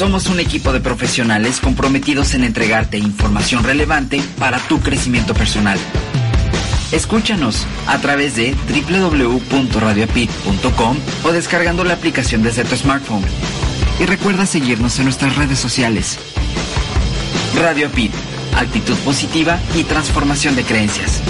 Somos 0.00 0.28
un 0.28 0.40
equipo 0.40 0.72
de 0.72 0.80
profesionales 0.80 1.60
comprometidos 1.60 2.32
en 2.32 2.44
entregarte 2.44 2.96
información 2.96 3.64
relevante 3.64 4.22
para 4.38 4.58
tu 4.58 4.80
crecimiento 4.80 5.34
personal. 5.34 5.78
Escúchanos 6.90 7.66
a 7.86 7.98
través 7.98 8.34
de 8.34 8.54
www.radioapit.com 8.54 10.96
o 11.22 11.32
descargando 11.32 11.84
la 11.84 11.92
aplicación 11.92 12.42
desde 12.42 12.64
tu 12.64 12.76
smartphone. 12.76 13.26
Y 14.00 14.06
recuerda 14.06 14.46
seguirnos 14.46 14.98
en 14.98 15.04
nuestras 15.04 15.36
redes 15.36 15.58
sociales. 15.58 16.18
Radio 17.60 17.88
Apit, 17.88 18.12
actitud 18.56 18.96
positiva 19.04 19.60
y 19.74 19.84
transformación 19.84 20.56
de 20.56 20.64
creencias. 20.64 21.20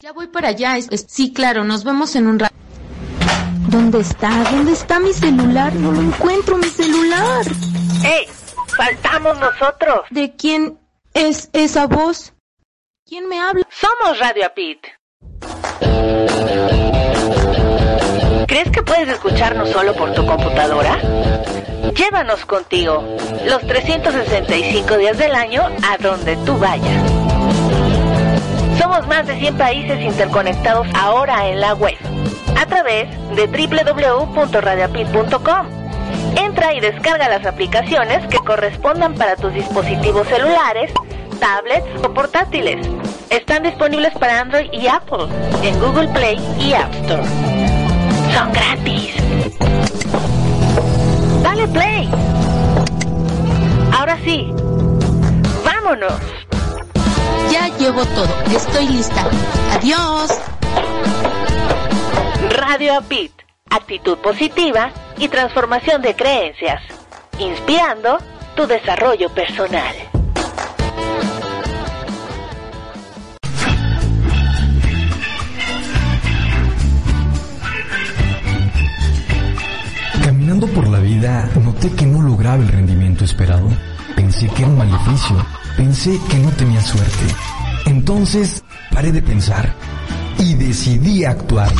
Ya 0.00 0.12
voy 0.12 0.26
para 0.26 0.48
allá. 0.48 0.76
Sí, 1.06 1.32
claro, 1.32 1.64
nos 1.64 1.84
vemos 1.84 2.16
en 2.16 2.26
un 2.26 2.38
rato. 2.38 2.53
¿Dónde 3.74 3.98
está? 3.98 4.30
¿Dónde 4.52 4.70
está 4.70 5.00
mi 5.00 5.12
celular? 5.12 5.74
No 5.74 5.90
lo 5.90 6.00
encuentro, 6.00 6.56
mi 6.56 6.68
celular. 6.68 7.44
¡Eh! 8.04 8.28
¡Faltamos 8.76 9.36
nosotros! 9.40 10.02
¿De 10.10 10.36
quién 10.36 10.78
es 11.12 11.50
esa 11.52 11.88
voz? 11.88 12.34
¿Quién 13.04 13.26
me 13.26 13.40
habla? 13.40 13.66
Somos 13.70 14.20
Radio 14.20 14.46
Apit. 14.46 14.78
¿Crees 18.46 18.70
que 18.70 18.82
puedes 18.84 19.08
escucharnos 19.08 19.68
solo 19.70 19.92
por 19.96 20.14
tu 20.14 20.24
computadora? 20.24 20.96
Llévanos 21.96 22.46
contigo 22.46 23.02
los 23.44 23.60
365 23.66 24.98
días 24.98 25.18
del 25.18 25.34
año 25.34 25.62
a 25.82 25.98
donde 25.98 26.36
tú 26.46 26.56
vayas. 26.58 27.10
Somos 28.78 29.04
más 29.08 29.26
de 29.26 29.36
100 29.36 29.58
países 29.58 30.00
interconectados 30.00 30.86
ahora 30.94 31.48
en 31.48 31.60
la 31.60 31.74
web 31.74 31.98
a 32.56 32.66
través 32.66 33.08
de 33.36 33.46
www.radiapit.com. 33.46 35.66
Entra 36.36 36.74
y 36.74 36.80
descarga 36.80 37.28
las 37.28 37.46
aplicaciones 37.46 38.26
que 38.28 38.38
correspondan 38.38 39.14
para 39.14 39.36
tus 39.36 39.54
dispositivos 39.54 40.26
celulares, 40.28 40.92
tablets 41.40 41.86
o 42.04 42.12
portátiles. 42.12 42.86
Están 43.30 43.62
disponibles 43.62 44.12
para 44.14 44.40
Android 44.40 44.68
y 44.72 44.86
Apple 44.86 45.26
en 45.62 45.80
Google 45.80 46.08
Play 46.08 46.36
y 46.58 46.74
App 46.74 46.92
Store. 47.02 47.22
Son 48.34 48.52
gratis. 48.52 49.14
Dale 51.42 51.66
play. 51.68 52.10
Ahora 53.96 54.18
sí. 54.24 54.52
Vámonos. 55.64 56.12
Ya 57.50 57.68
llevo 57.78 58.04
todo. 58.06 58.28
Estoy 58.54 58.88
lista. 58.88 59.24
Adiós. 59.72 60.30
Radio 62.50 63.00
Beat. 63.08 63.32
Actitud 63.70 64.18
positiva 64.18 64.90
y 65.18 65.28
transformación 65.28 66.02
de 66.02 66.14
creencias. 66.14 66.82
Inspirando 67.38 68.18
tu 68.54 68.66
desarrollo 68.66 69.30
personal. 69.30 69.94
Caminando 80.22 80.66
por 80.68 80.88
la 80.88 80.98
vida, 80.98 81.48
noté 81.62 81.90
que 81.92 82.06
no 82.06 82.22
lograba 82.22 82.56
el 82.56 82.68
rendimiento 82.68 83.24
esperado. 83.24 83.68
Pensé 84.14 84.48
que 84.48 84.62
era 84.62 84.68
un 84.68 84.78
maleficio. 84.78 85.36
Pensé 85.76 86.20
que 86.30 86.36
no 86.36 86.50
tenía 86.50 86.80
suerte. 86.80 87.24
Entonces, 87.86 88.62
paré 88.92 89.10
de 89.10 89.22
pensar 89.22 89.74
y 90.38 90.54
decidí 90.54 91.24
actuar. 91.24 91.72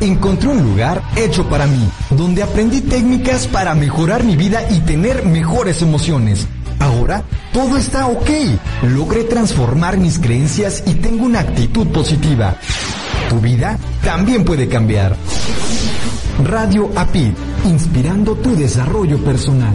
Encontré 0.00 0.48
un 0.48 0.62
lugar 0.62 1.02
hecho 1.16 1.48
para 1.48 1.66
mí, 1.66 1.88
donde 2.10 2.42
aprendí 2.42 2.80
técnicas 2.82 3.46
para 3.46 3.74
mejorar 3.74 4.24
mi 4.24 4.36
vida 4.36 4.62
y 4.70 4.80
tener 4.80 5.24
mejores 5.24 5.82
emociones. 5.82 6.46
Ahora 6.78 7.24
todo 7.52 7.76
está 7.76 8.06
ok. 8.06 8.30
Logré 8.82 9.24
transformar 9.24 9.96
mis 9.96 10.18
creencias 10.18 10.82
y 10.86 10.94
tengo 10.94 11.24
una 11.24 11.40
actitud 11.40 11.86
positiva. 11.88 12.56
Tu 13.30 13.40
vida 13.40 13.78
también 14.04 14.44
puede 14.44 14.68
cambiar. 14.68 15.16
Radio 16.44 16.90
API, 16.94 17.32
inspirando 17.64 18.34
tu 18.34 18.54
desarrollo 18.54 19.18
personal. 19.24 19.74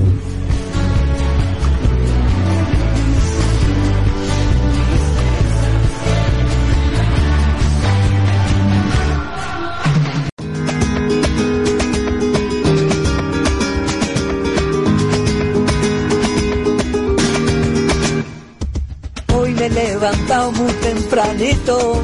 Levantado 20.31 20.51
muy 20.51 20.73
tempranito. 20.73 22.03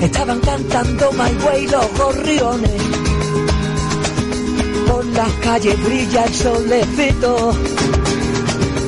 Estaban 0.00 0.40
cantando 0.40 1.12
My 1.12 1.44
Way 1.44 1.66
los 1.68 1.98
gorriones. 1.98 2.82
Por 4.86 5.06
las 5.06 5.32
calles 5.42 5.84
brilla 5.84 6.24
el 6.24 6.34
solecito. 6.34 7.52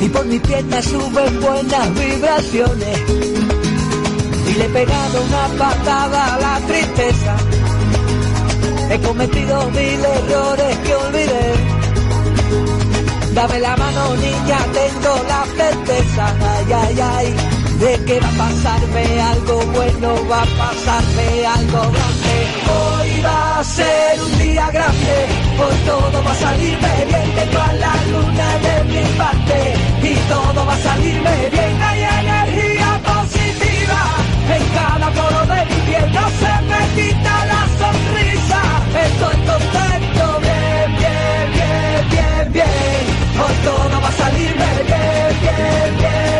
Y 0.00 0.08
por 0.08 0.26
mis 0.26 0.40
piernas 0.40 0.84
suben 0.84 1.40
buenas 1.40 1.94
vibraciones. 1.94 2.98
Y 4.48 4.54
le 4.58 4.64
he 4.64 4.68
pegado 4.68 5.22
una 5.22 5.48
patada 5.58 6.34
a 6.34 6.40
la 6.40 6.66
tristeza. 6.66 7.36
He 8.90 9.00
cometido 9.00 9.70
mil 9.70 10.04
errores 10.04 10.78
que 10.84 10.94
olvidé. 10.94 11.54
Dame 13.34 13.60
la 13.60 13.76
mano 13.76 14.16
niña, 14.16 14.58
tengo 14.74 15.24
la 15.26 15.44
certeza, 15.56 16.36
ay, 16.42 16.72
ay, 16.72 17.00
ay, 17.00 17.51
de 17.82 18.04
que 18.04 18.20
va 18.20 18.28
a 18.28 18.38
pasarme 18.46 19.04
algo 19.32 19.56
bueno, 19.74 20.08
va 20.30 20.42
a 20.42 20.50
pasarme 20.62 21.26
algo 21.58 21.80
grande. 21.94 22.34
Hoy 22.78 23.10
va 23.26 23.58
a 23.58 23.64
ser 23.64 24.20
un 24.26 24.38
día 24.38 24.70
grande, 24.70 25.16
hoy 25.62 25.76
todo 25.90 26.16
va 26.26 26.30
a 26.30 26.42
salirme 26.46 26.92
bien, 27.10 27.28
tengo 27.38 27.60
a 27.60 27.72
la 27.84 27.94
luna 28.12 28.48
de 28.66 28.74
mi 28.92 29.04
parte 29.20 29.58
y 30.10 30.14
todo 30.32 30.64
va 30.64 30.74
a 30.74 30.78
salirme 30.78 31.34
bien, 31.54 31.82
hay 31.88 32.00
energía 32.22 32.90
positiva 33.10 34.00
en 34.56 34.64
cada 34.78 35.06
poro 35.18 35.40
de 35.52 35.60
mi 35.70 35.78
piel, 35.86 36.06
no 36.18 36.26
se 36.40 36.52
me 36.70 36.80
quita 36.96 37.34
la 37.52 37.62
sonrisa, 37.80 38.60
estoy 39.06 39.36
contento, 39.50 40.24
bien, 40.46 40.88
bien, 41.00 41.44
bien, 41.56 42.00
bien, 42.14 42.44
bien. 42.56 43.02
Hoy 43.42 43.54
todo 43.66 43.94
va 44.04 44.08
a 44.08 44.12
salirme 44.22 44.70
bien, 44.90 45.30
bien, 45.42 45.88
bien, 45.98 46.31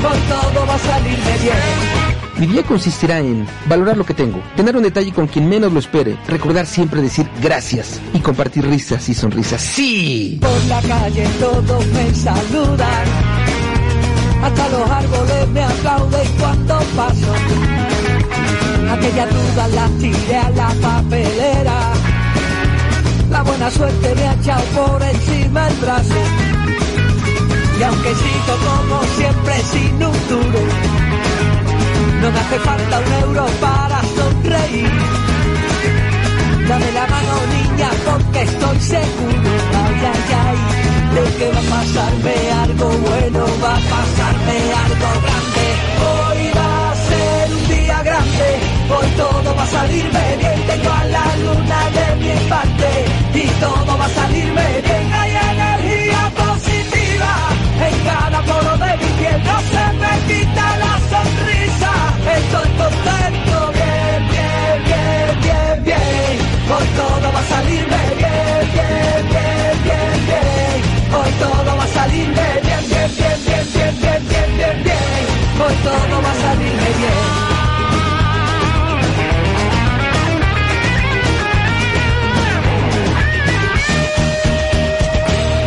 Hoy 0.00 0.18
todo 0.28 0.66
va 0.66 0.74
a 0.74 0.78
salirme 0.78 1.38
bien. 1.42 1.98
Mi 2.38 2.46
día 2.46 2.62
consistirá 2.62 3.18
en 3.18 3.44
valorar 3.66 3.96
lo 3.96 4.06
que 4.06 4.14
tengo, 4.14 4.40
tener 4.54 4.76
un 4.76 4.84
detalle 4.84 5.12
con 5.12 5.26
quien 5.26 5.48
menos 5.48 5.72
lo 5.72 5.80
espere, 5.80 6.16
recordar 6.28 6.66
siempre 6.66 7.02
decir 7.02 7.28
gracias 7.42 8.00
y 8.14 8.20
compartir 8.20 8.64
risas 8.64 9.08
y 9.08 9.14
sonrisas. 9.14 9.60
¡Sí! 9.60 10.38
Por 10.40 10.64
la 10.66 10.80
calle 10.82 11.26
todos 11.40 11.86
me 11.88 12.14
saludan. 12.14 13.06
Hasta 14.40 14.68
los 14.68 14.88
árboles 14.88 15.48
me 15.48 15.62
aplauden 15.64 16.28
cuando 16.38 16.78
paso. 16.96 17.34
Aquella 18.92 19.26
duda 19.26 19.68
la 19.74 19.88
tiré 19.98 20.36
a 20.36 20.50
la 20.50 20.68
papelera. 20.80 21.92
La 23.30 23.42
buena 23.42 23.68
suerte 23.68 24.14
me 24.14 24.22
ha 24.22 24.34
echado 24.34 24.62
por 24.76 25.02
encima 25.02 25.66
el 25.66 25.74
brazo. 25.74 26.14
Y 27.78 27.82
aunque 27.84 28.12
sigo 28.12 28.54
como 28.66 29.02
siempre 29.16 29.54
sin 29.70 29.94
un 29.94 30.28
duro, 30.28 30.60
no 32.20 32.30
me 32.32 32.40
hace 32.40 32.58
falta 32.58 32.98
un 32.98 33.12
euro 33.22 33.46
para 33.60 34.02
sonreír. 34.16 34.90
Dame 36.68 36.92
la 36.92 37.06
mano 37.06 37.34
niña 37.54 37.90
porque 38.04 38.42
estoy 38.42 38.80
seguro, 38.80 39.50
ay, 39.84 39.96
ay, 40.12 40.24
ay, 40.44 40.58
de 41.14 41.36
que 41.38 41.52
va 41.52 41.60
a 41.60 41.70
pasarme 41.78 42.34
algo 42.64 42.88
bueno, 42.88 43.46
va 43.62 43.72
a 43.72 43.82
pasarme 43.94 44.56
algo 44.84 45.08
grande. 45.24 45.66
Hoy 46.10 46.50
va 46.58 46.90
a 46.90 46.94
ser 47.08 47.54
un 47.58 47.68
día 47.68 48.02
grande, 48.02 48.48
hoy 48.90 49.08
todo 49.16 49.54
va 49.54 49.62
a 49.62 49.66
salirme 49.66 50.36
bien, 50.36 50.66
tengo 50.66 50.92
a 50.92 51.04
la 51.04 51.26
luna 51.44 51.80
de 51.96 52.06
mi 52.16 52.48
parte 52.48 52.88
y 53.34 53.46
todo 53.60 53.98
va 53.98 54.04
a 54.04 54.08
salirme 54.08 54.82
bien, 54.84 55.12
en 57.86 57.94
cada 58.04 58.40
poro 58.42 58.76
de 58.84 58.96
mi 59.00 59.10
piel 59.18 59.38
no 59.44 59.56
se 59.72 59.84
me 60.00 60.12
quita 60.28 60.66
la 60.82 60.94
sonrisa. 61.12 61.92
Estoy 62.36 62.68
contento, 62.82 63.56
bien, 63.78 64.18
bien, 64.32 64.76
bien, 64.88 65.28
bien, 65.44 65.84
bien. 65.84 66.32
Hoy 66.72 66.86
todo 66.96 67.26
va 67.32 67.40
a 67.40 67.44
salirme 67.44 68.00
bien, 68.22 68.60
bien, 68.74 69.20
bien, 69.32 69.74
bien, 69.86 70.16
bien. 70.28 70.78
Hoy 71.16 71.30
todo 71.40 71.70
va 71.78 71.84
a 71.84 71.88
salirme 71.88 72.46
bien, 72.66 72.82
bien, 72.90 73.10
bien, 73.18 73.38
bien, 73.46 73.64
bien, 73.74 73.92
bien, 74.00 74.20
bien, 74.28 74.50
bien, 74.58 74.76
bien. 74.84 75.22
Hoy 75.62 75.74
todo 75.86 76.14
va 76.24 76.30
a 76.30 76.34
salirme 76.34 76.90
bien. 76.98 77.48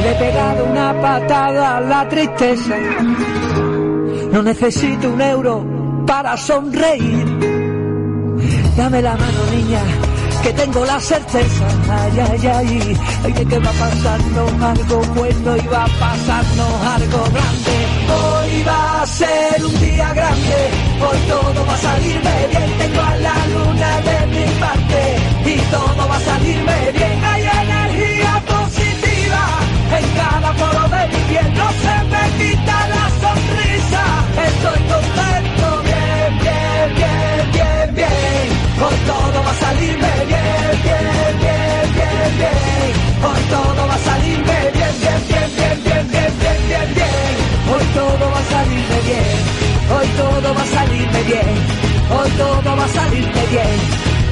Le 0.03 0.09
he 0.11 0.15
pegado 0.15 0.65
una 0.65 0.93
pata 0.99 1.40
tristeza. 2.11 2.75
No 4.33 4.43
necesito 4.43 5.09
un 5.09 5.21
euro 5.21 5.65
para 6.05 6.37
sonreír. 6.37 7.25
Dame 8.75 9.01
la 9.01 9.15
mano, 9.15 9.41
niña, 9.55 9.81
que 10.43 10.51
tengo 10.53 10.85
la 10.85 10.99
certeza. 10.99 11.65
Ay, 11.89 12.19
ay, 12.29 12.47
ay, 12.47 12.97
ay, 13.23 13.33
de 13.33 13.45
que 13.45 13.59
va 13.59 13.69
a 13.69 13.79
pasarnos 13.85 14.51
algo 14.61 14.97
bueno 15.15 15.57
y 15.63 15.67
va 15.67 15.83
a 15.85 15.91
pasarnos 16.05 16.73
algo 16.95 17.19
grande. 17.35 17.75
Hoy 18.19 18.63
va 18.67 19.01
a 19.01 19.05
ser 19.05 19.65
un 19.65 19.79
día 19.79 20.13
grande, 20.13 20.59
hoy 21.07 21.19
todo 21.29 21.65
va 21.65 21.73
a 21.73 21.77
salirme 21.77 22.35
bien. 22.51 22.69
Tengo 22.77 23.01
a 23.01 23.15
la 23.27 23.37
luna 23.53 23.91
de 24.09 24.17
mi 24.33 24.45
parte 24.59 25.01
y 25.45 25.57
todo 25.71 26.07
va 26.09 26.17
a 26.17 26.19
salirme 26.19 26.91
bien. 26.93 27.11
Positiva 27.31 27.50
en 29.97 30.05
cada 30.15 30.51
poro 30.53 30.83
de 30.95 31.01
mi 31.11 31.21
piel, 31.29 31.47
no 31.59 31.67
se 31.83 31.95
me 32.11 32.23
quita 32.39 32.77
la 32.93 33.05
sonrisa. 33.21 34.03
Estoy 34.47 34.79
contento, 34.93 35.67
bien, 35.89 36.31
bien, 36.43 36.85
bien, 36.99 37.41
bien, 37.55 37.87
bien. 37.99 38.45
Hoy 38.83 38.97
todo 39.09 39.37
va 39.45 39.51
a 39.51 39.59
salirme 39.65 40.13
bien, 40.31 40.71
bien, 40.85 41.33
bien, 41.43 41.83
bien, 41.97 42.29
bien. 42.39 42.91
Hoy 43.27 43.41
todo 43.53 43.81
va 43.89 43.95
a 43.95 44.05
salirme 44.09 44.57
bien, 44.77 44.93
bien, 45.01 45.21
bien, 45.29 45.49
bien, 45.57 45.75
bien, 45.83 46.05
bien, 46.11 46.33
bien, 46.41 46.61
bien, 46.69 46.89
bien. 46.95 47.33
Hoy 47.71 47.85
todo 47.93 48.25
va 48.33 48.39
a 48.39 48.49
salirme 48.55 48.97
bien. 49.09 49.37
Hoy 49.93 50.07
todo 50.19 50.53
va 50.55 50.61
a 50.61 50.65
salirme 50.77 51.21
bien. 51.31 51.53
Hoy 52.15 52.29
todo 52.39 52.75
va 52.77 52.85
a 52.85 52.87
salirme 52.87 53.43
bien. 53.51 53.77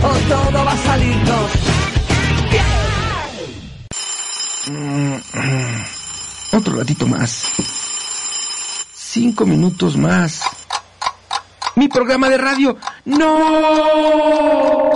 Hoy 0.08 0.22
todo 0.30 0.66
va 0.66 0.72
a 0.72 0.78
salirnos 0.78 1.79
Otro 6.54 6.76
ratito 6.76 7.08
más. 7.08 7.44
Cinco 8.94 9.46
minutos 9.46 9.98
más. 9.98 10.42
Mi 11.76 11.88
programa 11.88 12.30
de 12.30 12.38
radio. 12.38 12.78
¡No! 13.06 14.92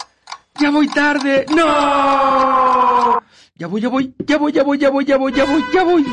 Ya 0.60 0.70
voy 0.70 0.88
tarde. 0.90 1.46
¡No! 1.50 3.22
Ya 3.56 3.68
voy, 3.68 3.82
ya 3.82 3.90
voy, 3.90 4.14
ya 4.26 4.38
voy, 4.38 4.52
ya 4.52 4.64
voy, 4.64 4.78
ya 4.78 4.90
voy, 4.90 5.06
ya 5.06 5.18
voy, 5.18 5.34
ya 5.34 5.46
voy, 5.46 5.64
ya 5.74 5.84
voy. 5.84 6.06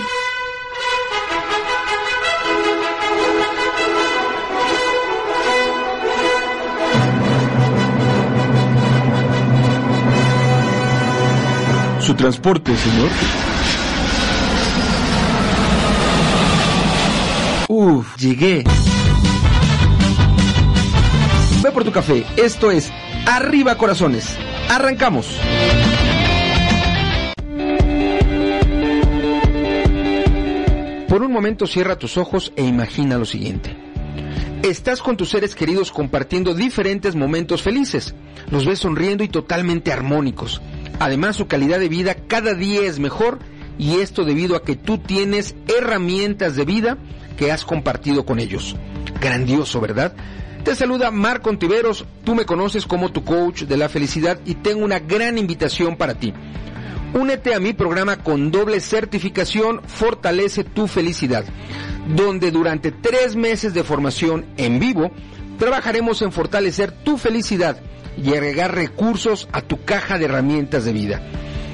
Su 12.01 12.15
transporte, 12.15 12.77
señor. 12.77 13.11
Uf, 17.73 18.17
llegué. 18.17 18.65
Ve 21.63 21.71
por 21.71 21.85
tu 21.85 21.93
café. 21.93 22.27
Esto 22.37 22.73
es 22.73 22.91
Arriba 23.27 23.79
Corazones. 23.79 24.37
Arrancamos. 24.69 25.39
Por 31.09 31.23
un 31.23 31.31
momento 31.31 31.69
cierra 31.69 31.97
tus 31.97 32.17
ojos 32.17 32.53
e 32.57 32.65
imagina 32.65 33.17
lo 33.19 33.25
siguiente. 33.25 33.77
Estás 34.65 35.01
con 35.01 35.17
tus 35.17 35.29
seres 35.29 35.55
queridos 35.55 35.93
compartiendo 35.93 36.55
diferentes 36.55 37.15
momentos 37.15 37.63
felices. 37.63 38.17
Los 38.51 38.67
ves 38.67 38.81
sonriendo 38.81 39.23
y 39.23 39.29
totalmente 39.29 39.93
armónicos. 39.93 40.61
Además, 40.99 41.37
su 41.37 41.47
calidad 41.47 41.79
de 41.79 41.89
vida 41.89 42.17
cada 42.17 42.55
día 42.55 42.81
es 42.81 42.99
mejor 42.99 43.39
y 43.79 44.01
esto 44.01 44.25
debido 44.25 44.57
a 44.57 44.65
que 44.65 44.75
tú 44.75 44.99
tienes 44.99 45.55
herramientas 45.69 46.57
de 46.57 46.65
vida 46.65 46.99
que 47.37 47.53
has 47.53 47.65
compartido 47.65 48.25
con 48.25 48.39
ellos. 48.39 48.77
Grandioso, 49.21 49.81
¿verdad? 49.81 50.15
Te 50.65 50.75
saluda 50.75 51.11
Marco 51.11 51.49
Ontiveros, 51.49 52.05
tú 52.23 52.35
me 52.35 52.45
conoces 52.45 52.87
como 52.87 53.11
tu 53.11 53.25
coach 53.25 53.63
de 53.63 53.77
la 53.79 53.89
felicidad 53.89 54.39
y 54.45 54.57
tengo 54.57 54.85
una 54.85 54.99
gran 54.99 55.39
invitación 55.39 55.97
para 55.97 56.15
ti. 56.15 56.35
Únete 57.15 57.55
a 57.55 57.61
mi 57.61 57.73
programa 57.73 58.19
con 58.19 58.51
doble 58.51 58.81
certificación 58.81 59.81
Fortalece 59.87 60.63
tu 60.63 60.87
felicidad, 60.87 61.45
donde 62.15 62.51
durante 62.51 62.93
tres 62.93 63.37
meses 63.37 63.75
de 63.75 63.85
formación 63.85 64.47
en 64.59 64.79
vivo 64.79 65.11
trabajaremos 65.59 66.23
en 66.23 66.31
fortalecer 66.31 66.93
tu 66.93 67.17
felicidad 67.17 67.79
y 68.17 68.31
agregar 68.31 68.75
recursos 68.75 69.49
a 69.53 69.63
tu 69.63 69.85
caja 69.85 70.19
de 70.19 70.27
herramientas 70.27 70.85
de 70.85 70.93
vida. 70.93 71.23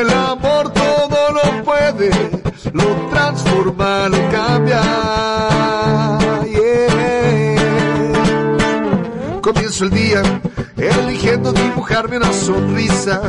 el 0.00 0.10
amor 0.10 0.72
todo 0.72 1.32
lo 1.32 1.64
puede, 1.64 2.10
lo 2.72 2.84
transforma, 3.10 4.08
lo 4.08 4.30
cambia. 4.30 4.80
Comienzo 9.40 9.84
el 9.84 9.90
día 9.90 10.22
pudiendo 11.28 11.52
dibujarme 11.52 12.16
una 12.16 12.32
sonrisa, 12.32 13.20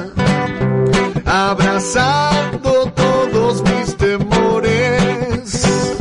abrazando 1.25 2.89
todos 2.95 3.61
mis 3.63 3.97
temores, 3.97 5.97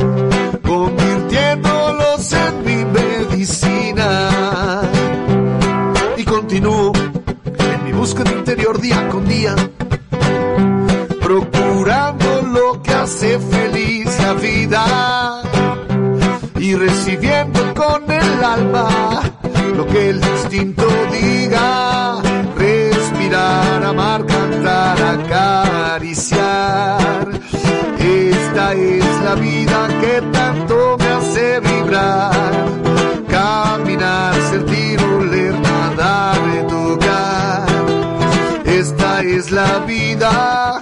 convirtiéndolos 0.63 2.31
en 2.31 2.63
mi 2.63 2.85
medicina. 2.85 4.29
Y 6.15 6.23
continúo 6.23 6.93
en 6.93 7.83
mi 7.83 7.91
búsqueda 7.91 8.31
interior 8.31 8.79
día 8.79 9.09
con 9.09 9.27
día, 9.27 9.53
procurando 11.29 12.41
lo 12.41 12.81
que 12.81 12.91
hace 12.91 13.37
feliz 13.37 14.19
la 14.19 14.33
vida 14.33 15.43
y 16.57 16.73
recibiendo 16.73 17.71
con 17.75 18.09
el 18.09 18.43
alma 18.43 19.21
lo 19.77 19.85
que 19.85 20.09
el 20.09 20.17
instinto 20.17 20.87
diga. 21.11 22.15
Respirar, 22.57 23.83
amar, 23.83 24.25
cantar, 24.25 24.97
acariciar. 25.19 26.39
Esta 27.99 28.73
es 28.73 29.21
la 29.23 29.35
vida 29.35 29.87
que 30.01 30.23
tanto 30.33 30.97
me 30.97 31.09
hace 31.09 31.59
vibrar. 31.59 32.55
Caminar, 33.29 34.33
sentir, 34.49 34.99
oler, 35.03 35.53
nadar, 35.59 36.67
tocar. 36.67 37.67
Esta 38.65 39.21
es 39.21 39.51
la 39.51 39.77
vida 39.85 40.81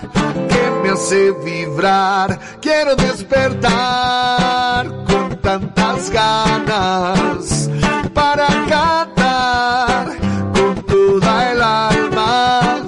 hace 0.97 1.31
vibrar. 1.31 2.37
Quiero 2.59 2.95
despertar 2.95 4.87
con 5.05 5.37
tantas 5.41 6.09
ganas 6.09 7.69
para 8.13 8.47
cantar 8.67 10.17
con 10.53 10.75
toda 10.85 11.51
el 11.51 11.61
alma. 11.61 12.81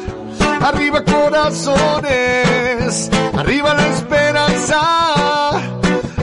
Arriba 0.62 1.04
corazones, 1.04 3.12
arriba 3.38 3.74
la 3.76 3.88
esperanza, 3.88 5.52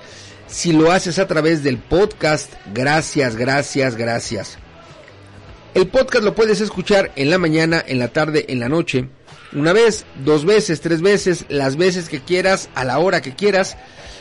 Si 0.48 0.72
lo 0.72 0.94
haces 0.94 1.20
a 1.20 1.28
través 1.28 1.62
del 1.62 1.78
podcast, 1.78 2.54
gracias, 2.74 3.36
gracias, 3.36 3.98
gracias. 3.98 4.58
El 5.74 5.90
podcast 5.90 6.24
lo 6.24 6.36
puedes 6.36 6.62
escuchar 6.62 7.12
en 7.18 7.30
la 7.32 7.38
mañana, 7.38 7.84
en 7.86 8.00
la 8.00 8.08
tarde, 8.14 8.46
en 8.48 8.62
la 8.62 8.70
noche. 8.70 9.10
Una 9.54 9.74
vez, 9.74 10.06
dos 10.24 10.46
veces, 10.46 10.82
tres 10.82 11.02
veces, 11.02 11.46
las 11.50 11.76
veces 11.76 12.08
que 12.08 12.22
quieras, 12.22 12.70
a 12.76 12.86
la 12.86 13.00
hora 13.00 13.22
que 13.22 13.36
quieras. 13.36 13.78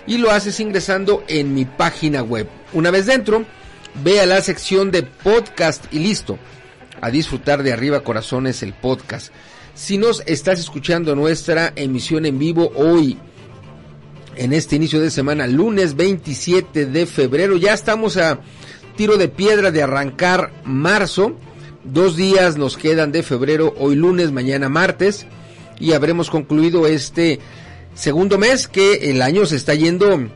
Y 0.06 0.16
lo 0.18 0.30
haces 0.30 0.58
ingresando 0.60 1.22
en 1.28 1.54
mi 1.54 1.66
página 1.66 2.22
web. 2.22 2.48
Una 2.72 2.90
vez 2.90 3.06
dentro, 3.06 3.44
ve 4.02 4.20
a 4.20 4.26
la 4.26 4.40
sección 4.40 4.90
de 4.90 5.02
podcast 5.02 5.84
y 5.92 5.98
listo. 5.98 6.38
A 7.00 7.10
disfrutar 7.10 7.62
de 7.62 7.72
Arriba 7.72 8.00
Corazones 8.00 8.62
el 8.62 8.72
podcast. 8.72 9.32
Si 9.74 9.98
nos 9.98 10.22
estás 10.26 10.58
escuchando 10.58 11.14
nuestra 11.14 11.72
emisión 11.76 12.26
en 12.26 12.38
vivo 12.38 12.72
hoy, 12.74 13.18
en 14.34 14.52
este 14.52 14.76
inicio 14.76 15.00
de 15.00 15.10
semana, 15.10 15.46
lunes 15.46 15.94
27 15.94 16.86
de 16.86 17.06
febrero, 17.06 17.56
ya 17.56 17.74
estamos 17.74 18.16
a 18.16 18.40
tiro 18.96 19.16
de 19.16 19.28
piedra 19.28 19.70
de 19.70 19.82
arrancar 19.82 20.52
marzo. 20.64 21.36
Dos 21.84 22.16
días 22.16 22.56
nos 22.56 22.76
quedan 22.76 23.12
de 23.12 23.22
febrero, 23.22 23.74
hoy 23.78 23.94
lunes, 23.94 24.32
mañana 24.32 24.68
martes, 24.68 25.26
y 25.78 25.92
habremos 25.92 26.28
concluido 26.28 26.86
este 26.88 27.38
segundo 27.94 28.36
mes 28.36 28.66
que 28.66 29.10
el 29.10 29.22
año 29.22 29.46
se 29.46 29.56
está 29.56 29.74
yendo 29.74 30.28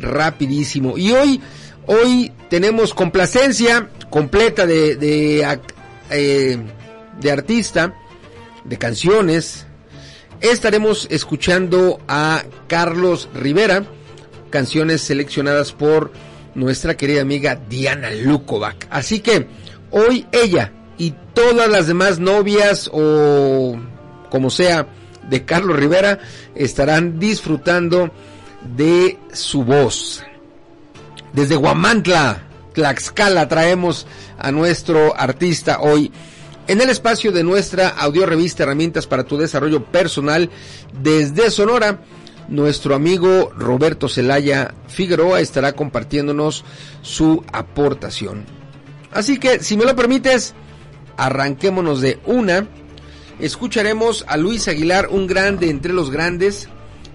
rapidísimo. 0.00 0.96
Y 0.96 1.12
hoy, 1.12 1.40
hoy 1.86 2.32
tenemos 2.48 2.94
complacencia 2.94 3.90
completa 4.08 4.66
de, 4.66 4.96
de, 4.96 5.58
eh, 6.10 6.58
de 7.20 7.30
artista, 7.30 7.94
de 8.64 8.78
canciones. 8.78 9.66
Estaremos 10.40 11.06
escuchando 11.10 12.00
a 12.08 12.42
Carlos 12.68 13.28
Rivera, 13.34 13.84
canciones 14.48 15.02
seleccionadas 15.02 15.72
por 15.72 16.10
nuestra 16.54 16.96
querida 16.96 17.20
amiga 17.20 17.60
Diana 17.68 18.10
Lukovac. 18.10 18.86
Así 18.90 19.20
que 19.20 19.46
hoy 19.90 20.26
ella 20.32 20.72
y 20.98 21.14
todas 21.34 21.68
las 21.68 21.86
demás 21.86 22.18
novias 22.18 22.90
o 22.92 23.76
como 24.30 24.50
sea 24.50 24.86
de 25.28 25.44
Carlos 25.44 25.76
Rivera 25.76 26.18
estarán 26.54 27.18
disfrutando 27.18 28.10
de 28.76 29.18
su 29.32 29.64
voz. 29.64 30.22
Desde 31.32 31.56
Guamantla, 31.56 32.42
Tlaxcala, 32.74 33.48
traemos 33.48 34.06
a 34.38 34.50
nuestro 34.50 35.16
artista 35.16 35.80
hoy 35.80 36.12
en 36.66 36.80
el 36.80 36.90
espacio 36.90 37.32
de 37.32 37.42
nuestra 37.42 37.88
audio 37.88 38.26
revista 38.26 38.62
Herramientas 38.62 39.06
para 39.06 39.24
tu 39.24 39.36
desarrollo 39.36 39.84
personal 39.84 40.50
desde 41.00 41.50
Sonora. 41.50 42.00
Nuestro 42.48 42.94
amigo 42.94 43.52
Roberto 43.56 44.08
Celaya 44.08 44.74
Figueroa 44.88 45.40
estará 45.40 45.72
compartiéndonos 45.72 46.64
su 47.00 47.44
aportación. 47.52 48.59
Así 49.12 49.38
que, 49.38 49.60
si 49.60 49.76
me 49.76 49.84
lo 49.84 49.96
permites, 49.96 50.54
arranquémonos 51.16 52.00
de 52.00 52.18
una. 52.26 52.66
Escucharemos 53.38 54.24
a 54.28 54.36
Luis 54.36 54.68
Aguilar, 54.68 55.08
un 55.10 55.26
grande 55.26 55.70
entre 55.70 55.92
los 55.92 56.10
grandes, 56.10 56.68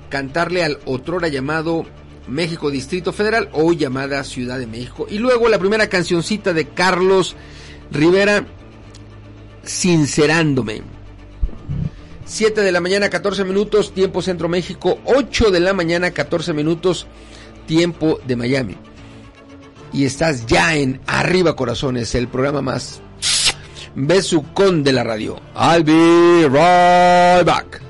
cantarle 0.09 0.63
al 0.63 0.79
otrora 0.85 1.27
llamado 1.27 1.85
México 2.27 2.71
Distrito 2.71 3.13
Federal, 3.13 3.49
hoy 3.53 3.77
llamada 3.77 4.23
Ciudad 4.23 4.57
de 4.57 4.67
México. 4.67 5.05
Y 5.09 5.19
luego 5.19 5.47
la 5.47 5.59
primera 5.59 5.87
cancioncita 5.87 6.53
de 6.53 6.67
Carlos 6.69 7.35
Rivera, 7.91 8.45
Sincerándome. 9.63 10.83
7 12.25 12.61
de 12.61 12.71
la 12.71 12.81
mañana, 12.81 13.09
14 13.09 13.43
minutos, 13.43 13.93
tiempo 13.93 14.21
Centro 14.21 14.47
México. 14.47 14.99
8 15.05 15.51
de 15.51 15.59
la 15.59 15.73
mañana, 15.73 16.11
14 16.11 16.53
minutos, 16.53 17.07
tiempo 17.65 18.19
de 18.25 18.35
Miami. 18.35 18.77
Y 19.93 20.05
estás 20.05 20.45
ya 20.45 20.75
en 20.75 20.99
Arriba 21.07 21.55
Corazones, 21.55 22.15
el 22.15 22.27
programa 22.27 22.61
más 22.61 23.01
besucón 23.95 24.83
de 24.83 24.93
la 24.93 25.03
radio. 25.03 25.39
I'll 25.55 25.83
be 25.83 26.47
right 26.47 27.45
back. 27.45 27.84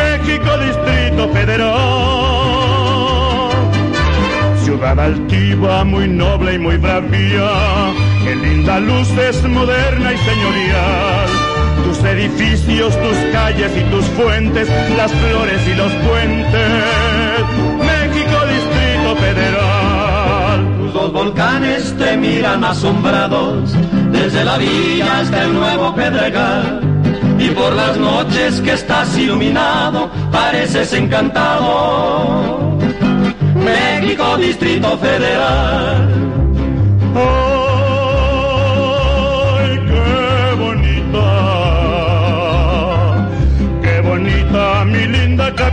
México 0.00 0.58
Distrito 0.58 1.28
Federal, 1.30 1.74
ciudad 4.64 5.00
altiva, 5.00 5.84
muy 5.84 6.06
noble 6.06 6.54
y 6.54 6.58
muy 6.60 6.76
bravía, 6.76 7.50
qué 8.24 8.36
linda 8.36 8.78
luz 8.78 9.10
es 9.18 9.42
moderna 9.42 10.12
y 10.12 10.18
señorial 10.18 11.57
tus 11.84 11.98
edificios, 12.04 12.94
tus 13.00 13.16
calles 13.32 13.72
y 13.76 13.82
tus 13.90 14.04
fuentes, 14.06 14.68
las 14.96 15.12
flores 15.12 15.60
y 15.66 15.74
los 15.74 15.92
puentes. 15.92 16.68
México 17.78 18.36
Distrito 18.46 19.16
Federal. 19.16 20.76
Tus 20.78 20.92
dos 20.92 21.12
volcanes 21.12 21.94
te 21.98 22.16
miran 22.16 22.64
asombrados, 22.64 23.72
desde 24.10 24.44
la 24.44 24.58
villa 24.58 25.20
hasta 25.20 25.44
el 25.44 25.54
nuevo 25.54 25.94
Pedregal. 25.94 26.80
Y 27.38 27.50
por 27.50 27.72
las 27.72 27.96
noches 27.96 28.60
que 28.60 28.72
estás 28.72 29.16
iluminado, 29.16 30.10
pareces 30.32 30.92
encantado. 30.92 32.76
México 33.54 34.36
Distrito 34.36 34.98
Federal. 34.98 36.08
¡Ay, 37.14 37.47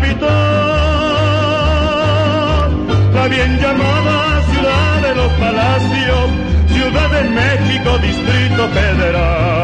capital! 0.05 0.29
La 3.13 3.27
bien 3.27 3.57
llamada 3.59 4.41
ciudad 4.51 5.01
de 5.01 5.15
los 5.15 5.31
palacios, 5.33 6.29
Ciudad 6.67 7.09
de 7.09 7.23
México, 7.29 7.97
Distrito 7.99 8.67
Federal. 8.69 9.54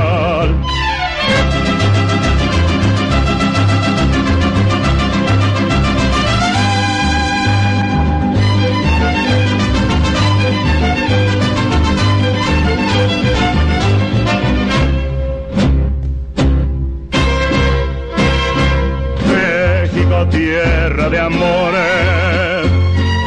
De 21.09 21.19
amores, 21.19 22.71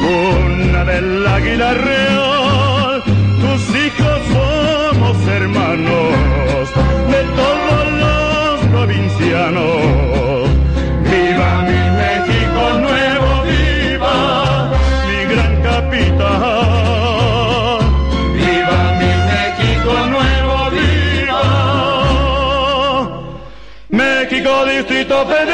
cuna 0.00 0.84
del 0.84 1.26
águila 1.26 1.74
real, 1.74 3.02
tus 3.40 3.76
hijos 3.76 4.20
somos 4.32 5.16
hermanos 5.26 6.70
de 7.10 7.24
todos 7.40 7.92
los 8.02 8.60
provincianos. 8.70 9.80
Viva 11.10 11.50
mi 11.68 11.82
México 12.02 12.62
nuevo, 12.80 13.30
viva 13.44 14.16
mi 15.08 15.20
gran 15.34 15.54
capital. 15.62 16.18
Viva 18.34 18.80
mi 19.00 19.12
México 19.32 19.92
nuevo, 20.14 20.54
viva 20.70 21.42
México 23.88 24.50
Distrito 24.66 25.16
Federal. 25.26 25.53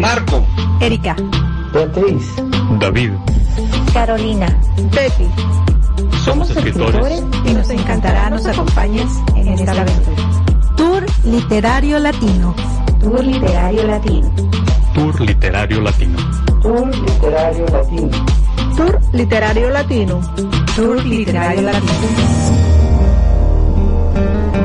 Marco, 0.00 0.46
Erika, 0.80 1.16
Beatriz, 1.72 2.24
David, 2.78 3.10
Carolina, 3.92 4.46
Pepi. 4.92 5.26
somos 6.24 6.50
escritores 6.50 7.22
y 7.44 7.52
nos 7.52 7.68
encantará 7.70 8.30
nos 8.30 8.46
acompañes 8.46 9.10
en 9.34 9.48
esta 9.48 9.72
aventura. 9.72 10.22
Tour 10.76 11.04
Literario 11.24 11.98
Latino. 11.98 12.54
Tour 13.00 13.24
Literario 13.24 13.86
Latino. 13.88 14.32
Tour 14.94 15.20
Literario 15.20 15.80
Latino. 15.80 16.18
Tour 16.62 16.90
Literario 16.94 17.70
Latino. 17.70 18.10
Tour 18.76 19.00
Literario 19.12 19.70
Latino. 19.70 20.20
Tour 20.76 21.04
Literario 21.04 21.62
Latino. 21.62 21.92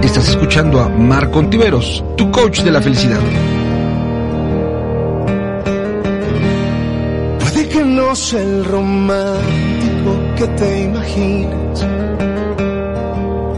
Estás 0.03 0.29
escuchando 0.29 0.79
a 0.79 0.89
Marco 0.89 1.39
Ontiveros, 1.39 2.03
tu 2.17 2.29
coach 2.29 2.61
de 2.61 2.69
la 2.69 2.81
felicidad. 2.81 3.19
El 8.13 8.63
romántico 8.65 10.11
que 10.37 10.47
te 10.49 10.81
imaginas. 10.83 11.83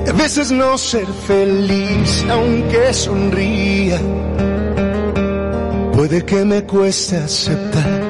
A 0.07 0.13
veces 0.13 0.49
no 0.49 0.77
ser 0.77 1.05
feliz 1.27 2.25
aunque 2.29 2.93
sonría. 2.93 3.99
Puede 5.91 6.23
que 6.23 6.45
me 6.45 6.63
cueste 6.63 7.17
aceptar 7.17 8.01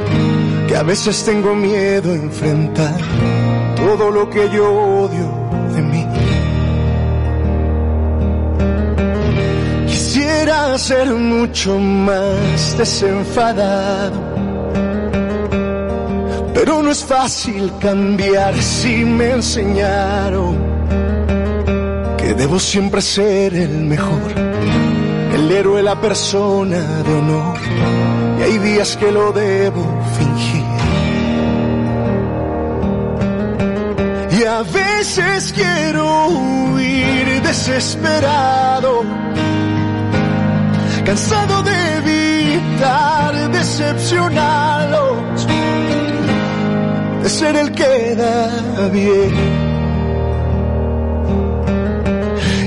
que 0.67 0.75
a 0.75 0.83
veces 0.83 1.23
tengo 1.25 1.55
miedo 1.55 2.11
a 2.11 2.15
enfrentar 2.15 2.99
todo 3.75 4.11
lo 4.11 4.29
que 4.29 4.47
yo 4.51 4.71
odio 4.71 5.27
de 5.73 5.81
mí. 5.81 6.05
Quisiera 9.87 10.77
ser 10.77 11.07
mucho 11.07 11.79
más 11.79 12.77
desenfadado, 12.77 14.34
pero 16.55 16.81
no 16.81 16.89
es 16.89 17.03
fácil 17.03 17.69
cambiar 17.79 18.55
si 18.55 19.03
me 19.03 19.31
enseñaron 19.31 20.57
que 22.17 22.33
debo 22.33 22.59
siempre 22.59 23.01
ser 23.01 23.53
el 23.53 23.81
mejor, 23.81 24.31
el 25.33 25.51
héroe, 25.51 25.83
la 25.83 25.99
persona 25.99 26.79
de 27.03 27.13
honor, 27.13 27.57
y 28.39 28.41
hay 28.41 28.57
días 28.59 28.95
que 28.95 29.11
lo 29.11 29.33
debo 29.33 29.83
fingir. 30.17 30.63
Y 34.39 34.43
a 34.45 34.63
veces 34.63 35.53
quiero 35.53 36.27
huir 36.29 37.41
desesperado, 37.41 39.03
cansado 41.05 41.63
de 41.63 41.97
evitar 41.97 43.51
decepcionarlos, 43.51 45.47
de 47.25 47.31
ser 47.31 47.55
el 47.55 47.71
que 47.71 48.15
da 48.15 48.87
bien. 48.89 49.33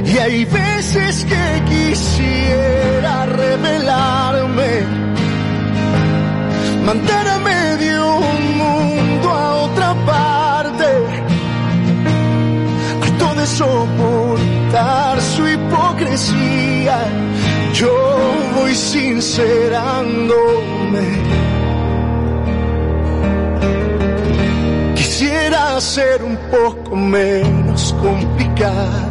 Y 0.05 0.19
hay 0.19 0.45
veces 0.45 1.25
que 1.31 1.63
quisiera 1.73 3.27
revelarme, 3.27 4.73
mandar 6.85 7.29
a 7.37 7.39
medio 7.39 8.21
mundo 8.63 9.31
a 9.31 9.55
otra 9.67 9.91
parte, 10.13 10.89
harto 13.03 13.29
de 13.41 13.47
soportar 13.47 15.21
su 15.21 15.47
hipocresía, 15.47 16.99
yo 17.75 17.95
voy 18.57 18.75
sincerándome. 18.75 21.28
Ser 25.81 26.25
un 26.25 26.37
poco 26.51 26.97
menos 26.97 27.95
complicado 28.01 29.09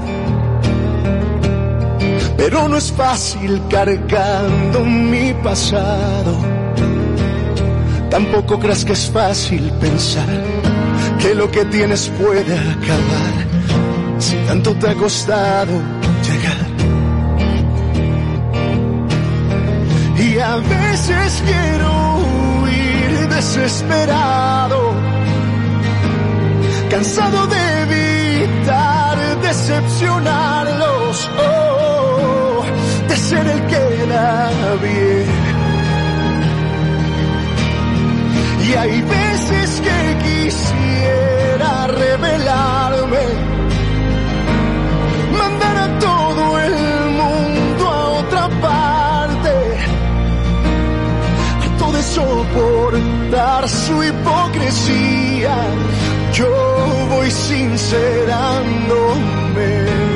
pero 2.37 2.69
no 2.69 2.77
es 2.77 2.91
fácil 2.91 3.61
cargando 3.69 4.85
mi 4.85 5.33
pasado. 5.43 6.37
Tampoco 8.09 8.57
creas 8.57 8.85
que 8.85 8.93
es 8.93 9.09
fácil 9.09 9.69
pensar 9.81 10.29
que 11.19 11.35
lo 11.35 11.51
que 11.51 11.65
tienes 11.65 12.09
puede 12.17 12.57
acabar 12.57 13.33
si 14.19 14.35
tanto 14.47 14.73
te 14.75 14.89
ha 14.89 14.95
costado 14.95 15.73
llegar. 16.27 16.67
Y 20.17 20.39
a 20.39 20.55
veces 20.55 21.43
quiero 21.45 21.91
huir 22.61 23.27
desesperado, 23.27 24.86
cansado 26.89 27.47
de 27.47 27.81
evitar 27.83 29.17
decepcionarlos. 29.41 31.31
Oh, 31.37 32.63
de 33.07 33.17
ser 33.17 33.47
el 33.47 33.61
que 33.67 34.05
da 34.07 34.75
bien. 34.81 35.57
Y 38.67 38.73
hay 38.73 39.01
veces 39.01 39.81
que 39.85 39.99
quisiera 40.27 41.87
revelarme, 41.87 43.25
mandar 45.37 45.77
a 45.77 45.99
todo 45.99 46.59
el 46.59 46.75
mundo 47.21 47.87
a 47.87 48.09
otra 48.21 48.49
parte, 48.61 49.53
harto 51.61 51.91
de 51.93 52.03
soportar 52.03 53.69
su 53.69 54.03
hipocresía, 54.03 55.55
yo 56.37 57.07
voy 57.09 57.31
sincerándome. 57.31 60.06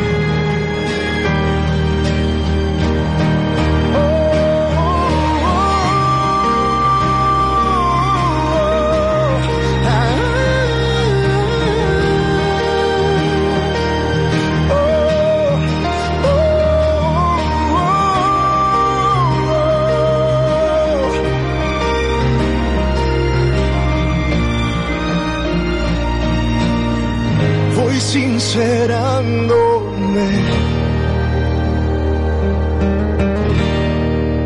Sincerándome. 28.41 30.29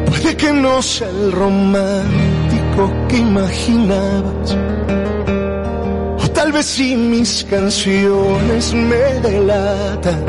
Puede 0.08 0.38
que 0.38 0.52
no 0.52 0.82
sea 0.82 1.10
el 1.10 1.32
romántico 1.32 2.92
que 3.08 3.18
imaginabas, 3.18 4.58
o 6.24 6.30
tal 6.32 6.52
vez 6.52 6.66
si 6.66 6.96
mis 6.96 7.46
canciones 7.50 8.74
me 8.74 9.06
delatan. 9.30 10.24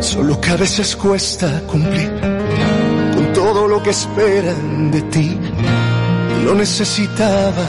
Solo 0.00 0.40
que 0.40 0.50
a 0.50 0.56
veces 0.56 0.94
cuesta 0.94 1.62
cumplir 1.66 2.12
con 3.14 3.32
todo 3.32 3.66
lo 3.66 3.82
que 3.82 3.90
esperan 3.90 4.90
de 4.92 5.02
ti. 5.02 5.38
Lo 6.44 6.54
necesitaba 6.54 7.68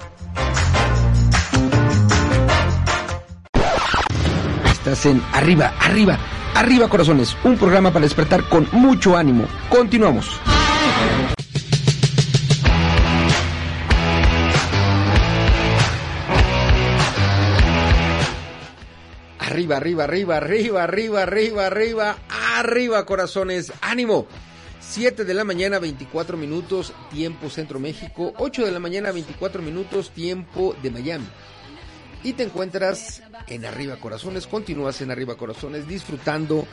Estás 4.81 5.05
en 5.05 5.21
Arriba, 5.31 5.75
Arriba, 5.79 6.17
Arriba 6.55 6.89
Corazones, 6.89 7.37
un 7.43 7.55
programa 7.55 7.93
para 7.93 8.01
despertar 8.01 8.49
con 8.49 8.67
mucho 8.71 9.15
ánimo. 9.15 9.45
Continuamos. 9.69 10.41
Arriba, 19.37 19.77
arriba, 19.77 20.05
arriba, 20.05 20.37
arriba, 20.37 20.83
arriba, 20.83 21.21
arriba, 21.21 21.67
arriba, 21.67 22.17
arriba, 22.57 23.05
corazones. 23.05 23.71
¡Ánimo! 23.81 24.25
7 24.79 25.25
de 25.25 25.33
la 25.35 25.43
mañana, 25.43 25.77
24 25.77 26.37
minutos, 26.37 26.91
tiempo 27.11 27.51
Centro 27.51 27.79
México. 27.79 28.33
8 28.35 28.65
de 28.65 28.71
la 28.71 28.79
mañana, 28.79 29.11
24 29.11 29.61
minutos, 29.61 30.09
tiempo 30.09 30.75
de 30.81 30.89
Miami. 30.89 31.27
Y 32.23 32.33
te 32.33 32.43
encuentras 32.43 33.23
en 33.47 33.65
Arriba 33.65 33.97
Corazones, 33.97 34.45
continúas 34.45 35.01
en 35.01 35.09
Arriba 35.09 35.35
Corazones 35.35 35.87
disfrutando 35.87 36.67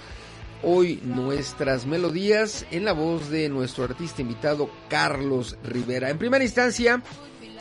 hoy 0.63 1.01
nuestras 1.05 1.87
melodías 1.87 2.67
en 2.71 2.85
la 2.85 2.93
voz 2.93 3.31
de 3.31 3.49
nuestro 3.49 3.85
artista 3.85 4.21
invitado 4.21 4.71
Carlos 4.89 5.57
Rivera. 5.65 6.11
En 6.11 6.19
primera 6.19 6.45
instancia, 6.45 7.03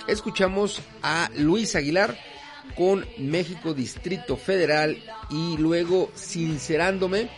escuchamos 0.08 0.82
a 1.02 1.30
Luis 1.38 1.76
Aguilar 1.76 2.18
con 2.76 3.06
México 3.20 3.74
Distrito 3.74 4.36
Federal 4.36 4.98
y 5.30 5.56
luego 5.58 6.12
Sincerándome 6.14 7.30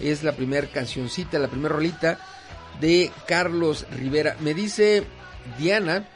es 0.00 0.22
la 0.22 0.36
primera 0.36 0.66
cancioncita, 0.66 1.38
la 1.38 1.48
primera 1.48 1.76
rolita 1.76 2.18
de 2.78 3.10
Carlos 3.26 3.86
Rivera. 3.96 4.36
Me 4.40 4.52
dice 4.52 5.04
Diana 5.58 6.06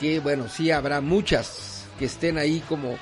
que 0.00 0.18
bueno, 0.18 0.48
sí 0.48 0.72
habrá 0.72 1.00
muchas 1.00 1.84
que 1.98 2.06
estén 2.06 2.38
ahí 2.38 2.60
como 2.66 2.98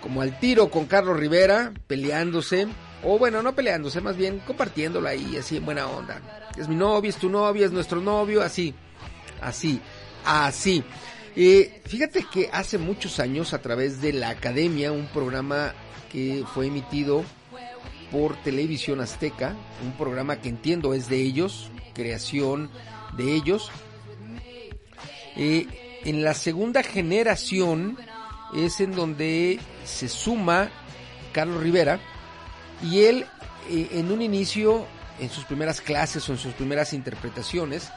como 0.00 0.22
al 0.22 0.38
tiro 0.38 0.70
con 0.70 0.86
Carlos 0.86 1.18
Rivera, 1.18 1.72
peleándose, 1.86 2.68
o 3.02 3.18
bueno, 3.18 3.42
no 3.42 3.54
peleándose, 3.54 4.00
más 4.00 4.16
bien 4.16 4.40
compartiéndola 4.40 5.10
ahí, 5.10 5.36
así 5.36 5.56
en 5.56 5.64
buena 5.64 5.86
onda. 5.86 6.20
Es 6.56 6.68
mi 6.68 6.76
novio, 6.76 7.10
es 7.10 7.16
tu 7.16 7.28
novio, 7.28 7.66
es 7.66 7.72
nuestro 7.72 8.00
novio, 8.00 8.42
así, 8.42 8.74
así, 9.40 9.80
así. 10.24 10.82
Eh, 11.34 11.82
fíjate 11.84 12.24
que 12.32 12.48
hace 12.52 12.78
muchos 12.78 13.20
años, 13.20 13.52
a 13.52 13.60
través 13.60 14.00
de 14.00 14.12
la 14.12 14.30
Academia, 14.30 14.92
un 14.92 15.06
programa 15.06 15.74
que 16.10 16.44
fue 16.54 16.66
emitido 16.68 17.24
por 18.10 18.36
Televisión 18.42 19.00
Azteca, 19.00 19.54
un 19.84 19.92
programa 19.92 20.40
que 20.40 20.48
entiendo 20.48 20.94
es 20.94 21.08
de 21.08 21.20
ellos, 21.20 21.70
creación 21.94 22.70
de 23.16 23.34
ellos. 23.34 23.70
Eh, 25.36 25.66
en 26.04 26.22
la 26.22 26.34
segunda 26.34 26.82
generación 26.82 27.98
es 28.54 28.80
en 28.80 28.92
donde 28.94 29.60
se 29.84 30.08
suma 30.08 30.70
Carlos 31.32 31.62
Rivera 31.62 31.98
y 32.82 33.04
él 33.04 33.26
eh, 33.68 33.88
en 33.92 34.12
un 34.12 34.22
inicio, 34.22 34.86
en 35.20 35.30
sus 35.30 35.44
primeras 35.44 35.80
clases 35.80 36.28
o 36.28 36.32
en 36.32 36.38
sus 36.38 36.54
primeras 36.54 36.92
interpretaciones, 36.92 37.90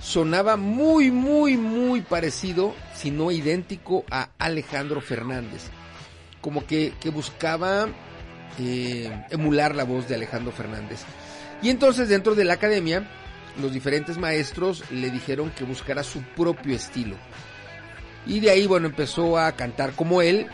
sonaba 0.00 0.56
muy, 0.56 1.10
muy, 1.10 1.56
muy 1.56 2.00
parecido, 2.02 2.74
si 2.94 3.10
no 3.10 3.30
idéntico, 3.30 4.04
a 4.10 4.30
Alejandro 4.38 5.00
Fernández. 5.00 5.64
Como 6.40 6.66
que, 6.66 6.94
que 7.00 7.10
buscaba 7.10 7.88
eh, 8.58 9.24
emular 9.30 9.74
la 9.74 9.84
voz 9.84 10.08
de 10.08 10.14
Alejandro 10.14 10.52
Fernández. 10.52 11.00
Y 11.62 11.70
entonces 11.70 12.08
dentro 12.08 12.34
de 12.34 12.44
la 12.44 12.54
academia, 12.54 13.08
los 13.60 13.72
diferentes 13.72 14.18
maestros 14.18 14.84
le 14.90 15.10
dijeron 15.10 15.50
que 15.50 15.64
buscara 15.64 16.02
su 16.02 16.22
propio 16.22 16.76
estilo. 16.76 17.16
Y 18.26 18.40
de 18.40 18.50
ahí, 18.50 18.66
bueno, 18.66 18.86
empezó 18.86 19.38
a 19.38 19.52
cantar 19.52 19.92
como 19.92 20.22
él, 20.22 20.46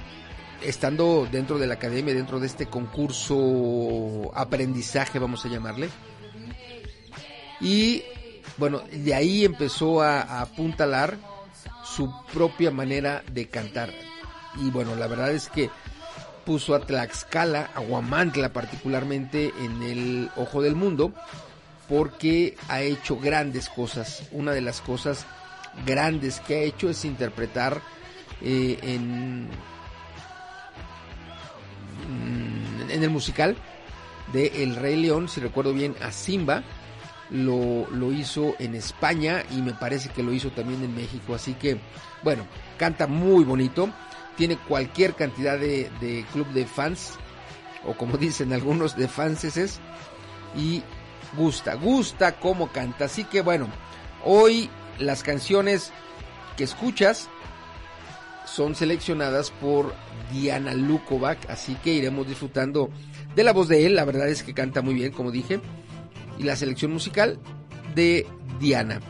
estando 0.63 1.29
dentro 1.31 1.59
de 1.59 1.67
la 1.67 1.75
academia, 1.75 2.15
dentro 2.15 2.41
de 2.41 2.47
este 2.47 2.67
concurso 2.67 4.31
aprendizaje, 4.35 5.19
vamos 5.19 5.45
a 5.45 5.49
llamarle. 5.49 5.89
Y 7.61 8.03
bueno, 8.57 8.83
de 8.93 9.15
ahí 9.15 9.45
empezó 9.45 10.03
a, 10.03 10.41
apuntalar 10.41 11.17
su 11.85 12.13
propia 12.33 12.71
manera 12.71 13.23
de 13.33 13.49
cantar. 13.49 13.91
Y 14.61 14.71
bueno, 14.71 14.95
la 14.95 15.07
verdad 15.07 15.33
es 15.33 15.49
que 15.49 15.71
puso 16.45 16.75
a 16.75 16.81
Tlaxcala, 16.81 17.71
a 17.75 17.81
Huamantla 17.81 18.53
particularmente 18.53 19.53
en 19.59 19.83
el 19.83 20.31
ojo 20.37 20.63
del 20.63 20.77
mundo, 20.77 21.13
porque 21.89 22.57
ha 22.69 22.83
hecho 22.83 23.17
grandes 23.17 23.69
cosas. 23.69 24.25
Una 24.31 24.53
de 24.53 24.61
las 24.61 24.81
cosas 24.81 25.27
grandes 25.87 26.41
que 26.41 26.55
ha 26.55 26.61
hecho 26.61 26.89
es 26.89 27.05
interpretar 27.05 27.81
eh, 28.41 28.79
en, 28.83 29.49
en 32.91 33.03
el 33.03 33.11
musical 33.11 33.57
de 34.33 34.63
El 34.63 34.77
Rey 34.77 34.97
León, 34.97 35.29
si 35.29 35.41
recuerdo 35.41 35.73
bien, 35.73 35.95
a 36.03 36.13
Simba. 36.13 36.63
Lo, 37.31 37.89
lo 37.91 38.13
hizo 38.13 38.55
en 38.59 38.75
España 38.75 39.43
y 39.51 39.63
me 39.63 39.73
parece 39.73 40.11
que 40.11 40.23
lo 40.23 40.33
hizo 40.33 40.51
también 40.51 40.85
en 40.85 40.95
México. 40.95 41.35
Así 41.35 41.55
que, 41.55 41.79
bueno, 42.23 42.47
canta 42.77 43.07
muy 43.07 43.45
bonito. 43.45 43.89
Tiene 44.37 44.57
cualquier 44.57 45.15
cantidad 45.15 45.59
de, 45.59 45.91
de 46.01 46.25
club 46.33 46.47
de 46.49 46.67
fans, 46.67 47.15
o 47.87 47.95
como 47.95 48.17
dicen 48.19 48.53
algunos, 48.53 48.97
de 48.97 49.09
fanses. 49.09 49.81
Y 50.57 50.83
gusta, 51.37 51.75
gusta 51.75 52.39
cómo 52.39 52.69
canta. 52.69 53.07
Así 53.07 53.25
que, 53.25 53.41
bueno, 53.41 53.69
hoy 54.25 54.69
las 54.99 55.23
canciones 55.23 55.93
que 56.57 56.65
escuchas 56.65 57.29
son 58.47 58.75
seleccionadas 58.75 59.51
por 59.51 59.95
Diana 60.33 60.75
Lukovac, 60.75 61.51
así 61.51 61.75
que 61.77 61.93
iremos 61.93 62.27
disfrutando 62.27 62.91
de 63.35 63.45
la 63.45 63.53
voz 63.53 63.69
de 63.69 63.87
él, 63.87 63.97
la 63.97 64.05
verdad 64.05 64.29
es 64.29 64.43
que 64.43 64.55
canta 64.55 64.83
muy 64.83 64.95
bien, 64.95 65.13
como 65.13 65.31
dije, 65.31 65.61
y 66.39 66.45
la 66.45 66.57
selección 66.57 66.93
musical 66.93 67.39
de 67.95 68.27
Diana. 68.61 69.01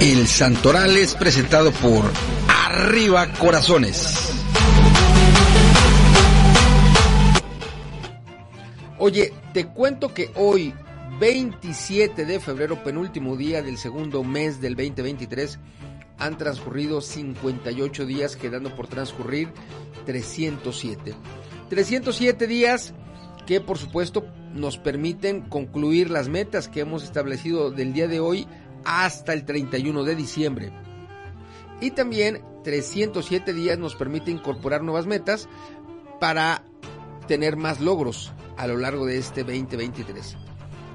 El 0.00 0.28
Santoral 0.28 0.96
es 0.96 1.14
presentado 1.14 1.72
por 1.72 2.04
Arriba 2.48 3.32
Corazones. 3.32 4.25
Oye, 9.06 9.32
te 9.52 9.68
cuento 9.68 10.12
que 10.12 10.32
hoy, 10.34 10.74
27 11.20 12.24
de 12.24 12.40
febrero, 12.40 12.82
penúltimo 12.82 13.36
día 13.36 13.62
del 13.62 13.78
segundo 13.78 14.24
mes 14.24 14.60
del 14.60 14.74
2023, 14.74 15.60
han 16.18 16.36
transcurrido 16.36 17.00
58 17.00 18.04
días, 18.04 18.34
quedando 18.34 18.74
por 18.74 18.88
transcurrir 18.88 19.52
307. 20.06 21.14
307 21.68 22.46
días 22.48 22.94
que 23.46 23.60
por 23.60 23.78
supuesto 23.78 24.26
nos 24.52 24.76
permiten 24.76 25.42
concluir 25.42 26.10
las 26.10 26.28
metas 26.28 26.66
que 26.66 26.80
hemos 26.80 27.04
establecido 27.04 27.70
del 27.70 27.92
día 27.92 28.08
de 28.08 28.18
hoy 28.18 28.48
hasta 28.84 29.34
el 29.34 29.44
31 29.44 30.02
de 30.02 30.16
diciembre. 30.16 30.72
Y 31.80 31.92
también 31.92 32.42
307 32.64 33.52
días 33.52 33.78
nos 33.78 33.94
permite 33.94 34.32
incorporar 34.32 34.82
nuevas 34.82 35.06
metas 35.06 35.48
para 36.18 36.64
tener 37.28 37.56
más 37.56 37.80
logros 37.80 38.32
a 38.56 38.66
lo 38.66 38.76
largo 38.76 39.06
de 39.06 39.18
este 39.18 39.42
2023. 39.42 40.36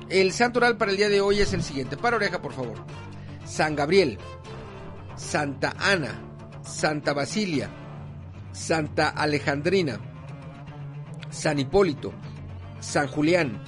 El 0.09 0.31
santo 0.33 0.59
oral 0.59 0.77
para 0.77 0.91
el 0.91 0.97
día 0.97 1.09
de 1.09 1.21
hoy 1.21 1.39
es 1.39 1.53
el 1.53 1.63
siguiente. 1.63 1.97
Para 1.97 2.17
oreja, 2.17 2.41
por 2.41 2.53
favor. 2.53 2.77
San 3.45 3.75
Gabriel, 3.75 4.17
Santa 5.15 5.73
Ana, 5.79 6.21
Santa 6.63 7.13
Basilia, 7.13 7.69
Santa 8.51 9.09
Alejandrina, 9.09 9.99
San 11.29 11.59
Hipólito, 11.59 12.11
San 12.79 13.07
Julián, 13.07 13.63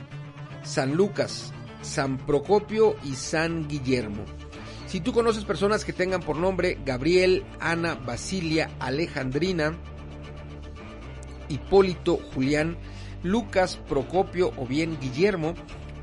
San 0.63 0.95
Lucas, 0.95 1.53
San 1.81 2.17
Procopio 2.17 2.95
y 3.03 3.13
San 3.15 3.67
Guillermo. 3.67 4.25
Si 4.87 4.99
tú 4.99 5.13
conoces 5.13 5.45
personas 5.45 5.85
que 5.85 5.93
tengan 5.93 6.21
por 6.21 6.37
nombre 6.37 6.77
Gabriel, 6.85 7.45
Ana, 7.59 7.95
Basilia, 7.95 8.69
Alejandrina, 8.79 9.77
Hipólito, 11.49 12.19
Julián, 12.33 12.77
Lucas, 13.23 13.79
Procopio 13.87 14.51
o 14.57 14.67
bien 14.67 14.99
Guillermo, 14.99 15.53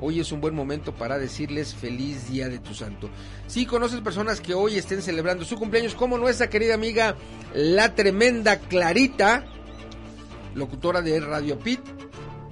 hoy 0.01 0.21
es 0.21 0.33
un 0.33 0.41
buen 0.41 0.55
momento 0.55 0.95
para 0.95 1.19
decirles 1.19 1.75
feliz 1.75 2.29
día 2.31 2.49
de 2.49 2.59
tu 2.59 2.75
santo. 2.75 3.11
Si 3.47 3.67
conoces 3.67 4.01
personas 4.01 4.41
que 4.41 4.55
hoy 4.55 4.77
estén 4.77 5.03
celebrando 5.03 5.45
su 5.45 5.57
cumpleaños, 5.57 5.95
como 5.95 6.17
nuestra 6.19 6.49
querida 6.49 6.75
amiga 6.75 7.17
la 7.55 7.95
tremenda 7.95 8.59
Clarita, 8.59 9.45
locutora 10.55 11.03
de 11.03 11.21
Radio 11.21 11.59
Pit, 11.59 11.81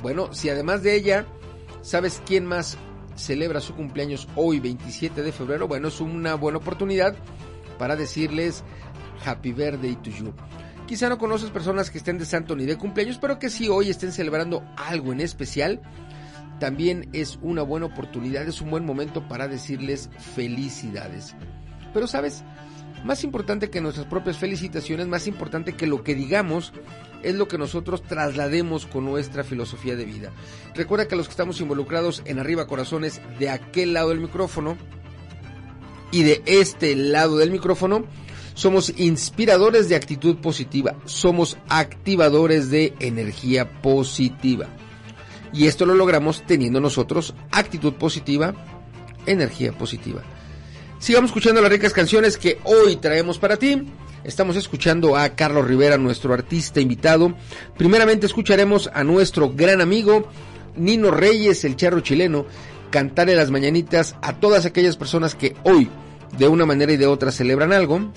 bueno, 0.01 0.33
si 0.33 0.51
además 0.51 0.83
de 0.83 0.95
ella, 0.95 1.27
¿sabes 1.81 2.23
quién 2.25 2.45
más 2.45 2.77
celebra 3.17 3.61
su 3.61 3.75
cumpleaños 3.75 4.29
hoy, 4.37 4.61
27 4.61 5.23
de 5.23 5.33
febrero? 5.33 5.67
Bueno, 5.67 5.89
es 5.89 6.01
una 6.01 6.35
buena 6.35 6.59
oportunidad 6.59 7.17
para 7.79 7.97
decirles 7.97 8.63
Happy 9.25 9.53
Birthday 9.53 9.97
to 9.97 10.11
you. 10.11 10.35
Quizá 10.89 11.11
no 11.11 11.19
conoces 11.19 11.51
personas 11.51 11.91
que 11.91 11.99
estén 11.99 12.17
de 12.17 12.25
santo 12.25 12.57
ni 12.57 12.65
de 12.65 12.79
cumpleaños, 12.79 13.19
pero 13.19 13.39
que 13.39 13.51
sí 13.51 13.69
hoy 13.69 13.91
estén 13.91 14.11
celebrando 14.11 14.65
algo 14.75 15.13
en 15.13 15.21
especial. 15.21 15.83
También 16.61 17.11
es 17.13 17.39
una 17.43 17.61
buena 17.61 17.85
oportunidad, 17.85 18.49
es 18.49 18.63
un 18.63 18.71
buen 18.71 18.87
momento 18.87 19.29
para 19.29 19.49
decirles 19.49 20.09
felicidades. 20.35 21.35
Pero 21.93 22.07
sabes, 22.07 22.43
más 23.05 23.23
importante 23.23 23.69
que 23.69 23.83
nuestras 23.83 24.07
propias 24.07 24.39
felicitaciones, 24.39 25.07
más 25.07 25.27
importante 25.27 25.75
que 25.75 25.87
lo 25.87 26.03
que 26.03 26.15
digamos, 26.15 26.73
es 27.23 27.35
lo 27.35 27.49
que 27.49 27.59
nosotros 27.59 28.03
traslademos 28.03 28.87
con 28.87 29.05
nuestra 29.05 29.45
filosofía 29.45 29.95
de 29.95 30.07
vida. 30.07 30.33
Recuerda 30.75 31.07
que 31.07 31.17
los 31.17 31.27
que 31.27 31.33
estamos 31.33 31.61
involucrados 31.61 32.23
en 32.25 32.39
Arriba 32.39 32.67
Corazones, 32.67 33.21
de 33.39 33.51
aquel 33.51 33.93
lado 33.93 34.09
del 34.09 34.21
micrófono 34.21 34.79
y 36.13 36.23
de 36.23 36.43
este 36.47 36.97
lado 36.97 37.37
del 37.37 37.51
micrófono, 37.51 38.07
somos 38.59 38.93
inspiradores 38.97 39.89
de 39.89 39.95
actitud 39.95 40.39
positiva, 40.39 40.97
somos 41.05 41.57
activadores 41.69 42.71
de 42.71 42.93
energía 42.99 43.81
positiva. 43.81 44.67
Y 45.53 45.69
esto 45.69 45.87
lo 45.87 45.95
logramos 45.95 46.43
teniendo 46.45 46.81
nosotros 46.81 47.35
actitud 47.53 47.93
positiva, 47.93 48.55
energía 49.27 49.71
positiva. 49.71 50.25
Sigamos 50.99 51.31
escuchando 51.31 51.63
las 51.63 51.71
ricas 51.71 51.93
canciones 51.93 52.37
que 52.37 52.59
hoy 52.65 52.97
traemos 52.97 53.39
para 53.39 53.59
ti. 53.59 53.81
Estamos 54.25 54.57
escuchando 54.57 55.17
a 55.17 55.29
Carlos 55.37 55.65
Rivera, 55.65 55.97
nuestro 55.97 56.35
artista 56.35 56.81
invitado. 56.81 57.37
Primeramente 57.77 58.27
escucharemos 58.27 58.91
a 58.93 59.05
nuestro 59.05 59.53
gran 59.55 59.81
amigo 59.81 60.29
Nino 60.75 61.13
Reyes, 61.13 61.63
el 61.65 61.77
charro 61.77 62.01
chileno, 62.01 62.45
cantarle 62.91 63.37
las 63.37 63.53
mañanitas 63.53 64.17
a 64.21 64.41
todas 64.41 64.67
aquellas 64.67 64.97
personas 64.97 65.37
que 65.37 65.55
hoy, 65.63 65.89
de 66.37 66.49
una 66.49 66.67
manera 66.67 66.93
y 66.93 66.97
de 66.97 67.07
otra, 67.07 67.31
celebran 67.31 67.73
algo 67.73 68.11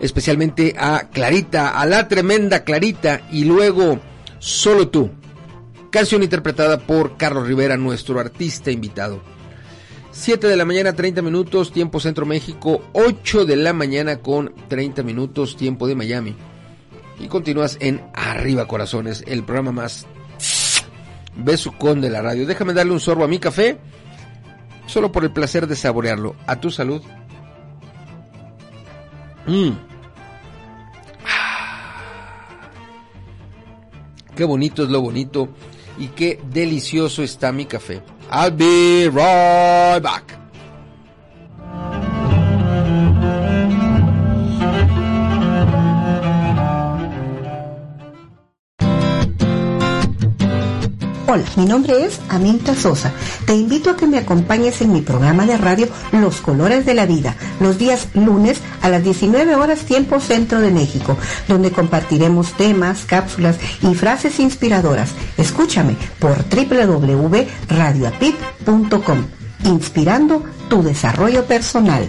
especialmente 0.00 0.74
a 0.78 1.08
Clarita, 1.12 1.80
a 1.80 1.86
la 1.86 2.08
tremenda 2.08 2.64
Clarita 2.64 3.22
y 3.30 3.44
luego 3.44 4.00
Solo 4.40 4.88
tú, 4.88 5.10
canción 5.90 6.22
interpretada 6.22 6.78
por 6.78 7.18
Carlos 7.18 7.46
Rivera, 7.46 7.76
nuestro 7.76 8.18
artista 8.18 8.70
invitado. 8.70 9.20
7 10.12 10.46
de 10.46 10.56
la 10.56 10.64
mañana 10.64 10.94
30 10.94 11.20
minutos, 11.20 11.72
tiempo 11.72 12.00
Centro 12.00 12.24
México, 12.24 12.82
8 12.94 13.44
de 13.44 13.56
la 13.56 13.74
mañana 13.74 14.16
con 14.16 14.54
30 14.68 15.02
minutos, 15.02 15.58
tiempo 15.58 15.86
de 15.86 15.94
Miami. 15.94 16.34
Y 17.18 17.28
continúas 17.28 17.76
en 17.80 18.00
Arriba 18.14 18.66
Corazones, 18.66 19.22
el 19.26 19.44
programa 19.44 19.72
más 19.72 20.06
besucón 21.36 22.00
de 22.00 22.08
la 22.08 22.22
radio. 22.22 22.46
Déjame 22.46 22.72
darle 22.72 22.94
un 22.94 23.00
sorbo 23.00 23.24
a 23.24 23.28
mi 23.28 23.38
café, 23.38 23.76
solo 24.86 25.12
por 25.12 25.24
el 25.24 25.32
placer 25.32 25.66
de 25.66 25.76
saborearlo. 25.76 26.34
A 26.46 26.58
tu 26.58 26.70
salud. 26.70 27.02
Mmm. 29.46 29.89
Qué 34.40 34.46
bonito 34.46 34.84
es 34.84 34.88
lo 34.88 35.02
bonito 35.02 35.50
y 35.98 36.06
qué 36.06 36.40
delicioso 36.50 37.22
está 37.22 37.52
mi 37.52 37.66
café. 37.66 38.00
I'll 38.32 38.50
be 38.50 39.10
right 39.12 40.02
back. 40.02 40.39
Hola, 51.32 51.44
mi 51.54 51.64
nombre 51.64 52.04
es 52.04 52.20
Aminta 52.28 52.74
Sosa. 52.74 53.12
Te 53.46 53.54
invito 53.54 53.90
a 53.90 53.96
que 53.96 54.08
me 54.08 54.18
acompañes 54.18 54.82
en 54.82 54.92
mi 54.92 55.00
programa 55.00 55.46
de 55.46 55.56
radio 55.56 55.86
Los 56.10 56.40
Colores 56.40 56.84
de 56.84 56.94
la 56.94 57.06
Vida, 57.06 57.36
los 57.60 57.78
días 57.78 58.08
lunes 58.14 58.58
a 58.82 58.88
las 58.88 59.04
19 59.04 59.54
horas 59.54 59.84
tiempo 59.84 60.18
centro 60.18 60.58
de 60.58 60.72
México, 60.72 61.16
donde 61.46 61.70
compartiremos 61.70 62.54
temas, 62.54 63.04
cápsulas 63.04 63.58
y 63.80 63.94
frases 63.94 64.40
inspiradoras. 64.40 65.10
Escúchame 65.36 65.96
por 66.18 66.44
www.radioapit.com, 66.48 69.26
inspirando 69.66 70.42
tu 70.68 70.82
desarrollo 70.82 71.44
personal. 71.44 72.08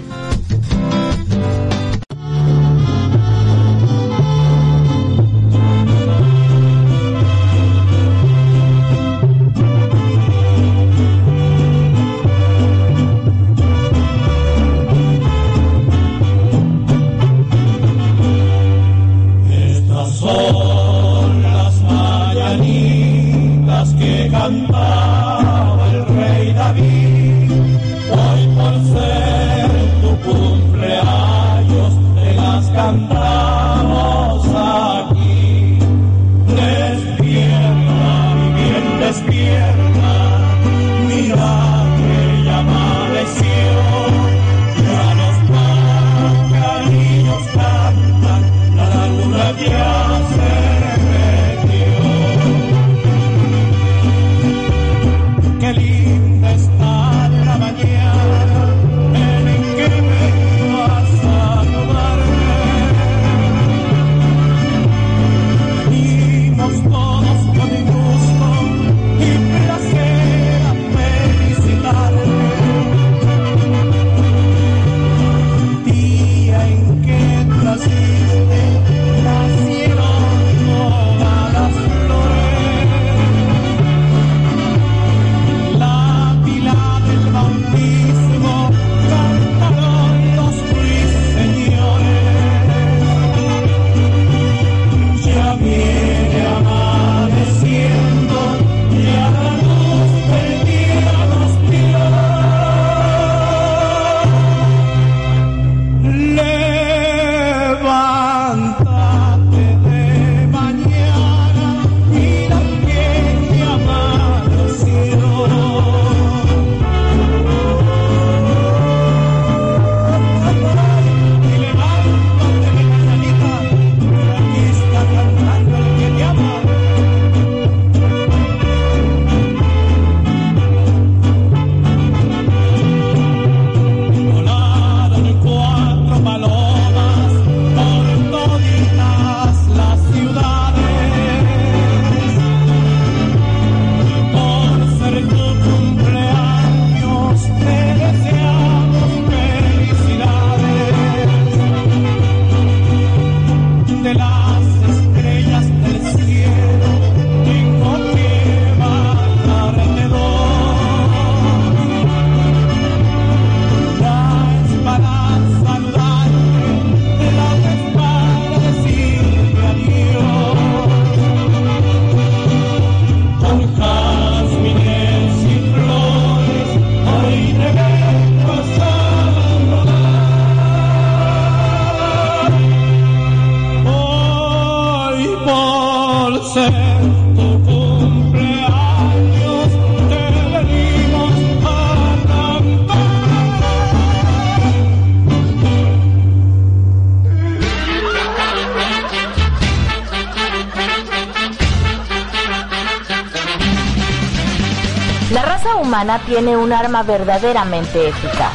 Tiene 206.32 206.56
un 206.56 206.72
arma 206.72 207.04
verdaderamente 207.04 208.08
eficaz. 208.08 208.54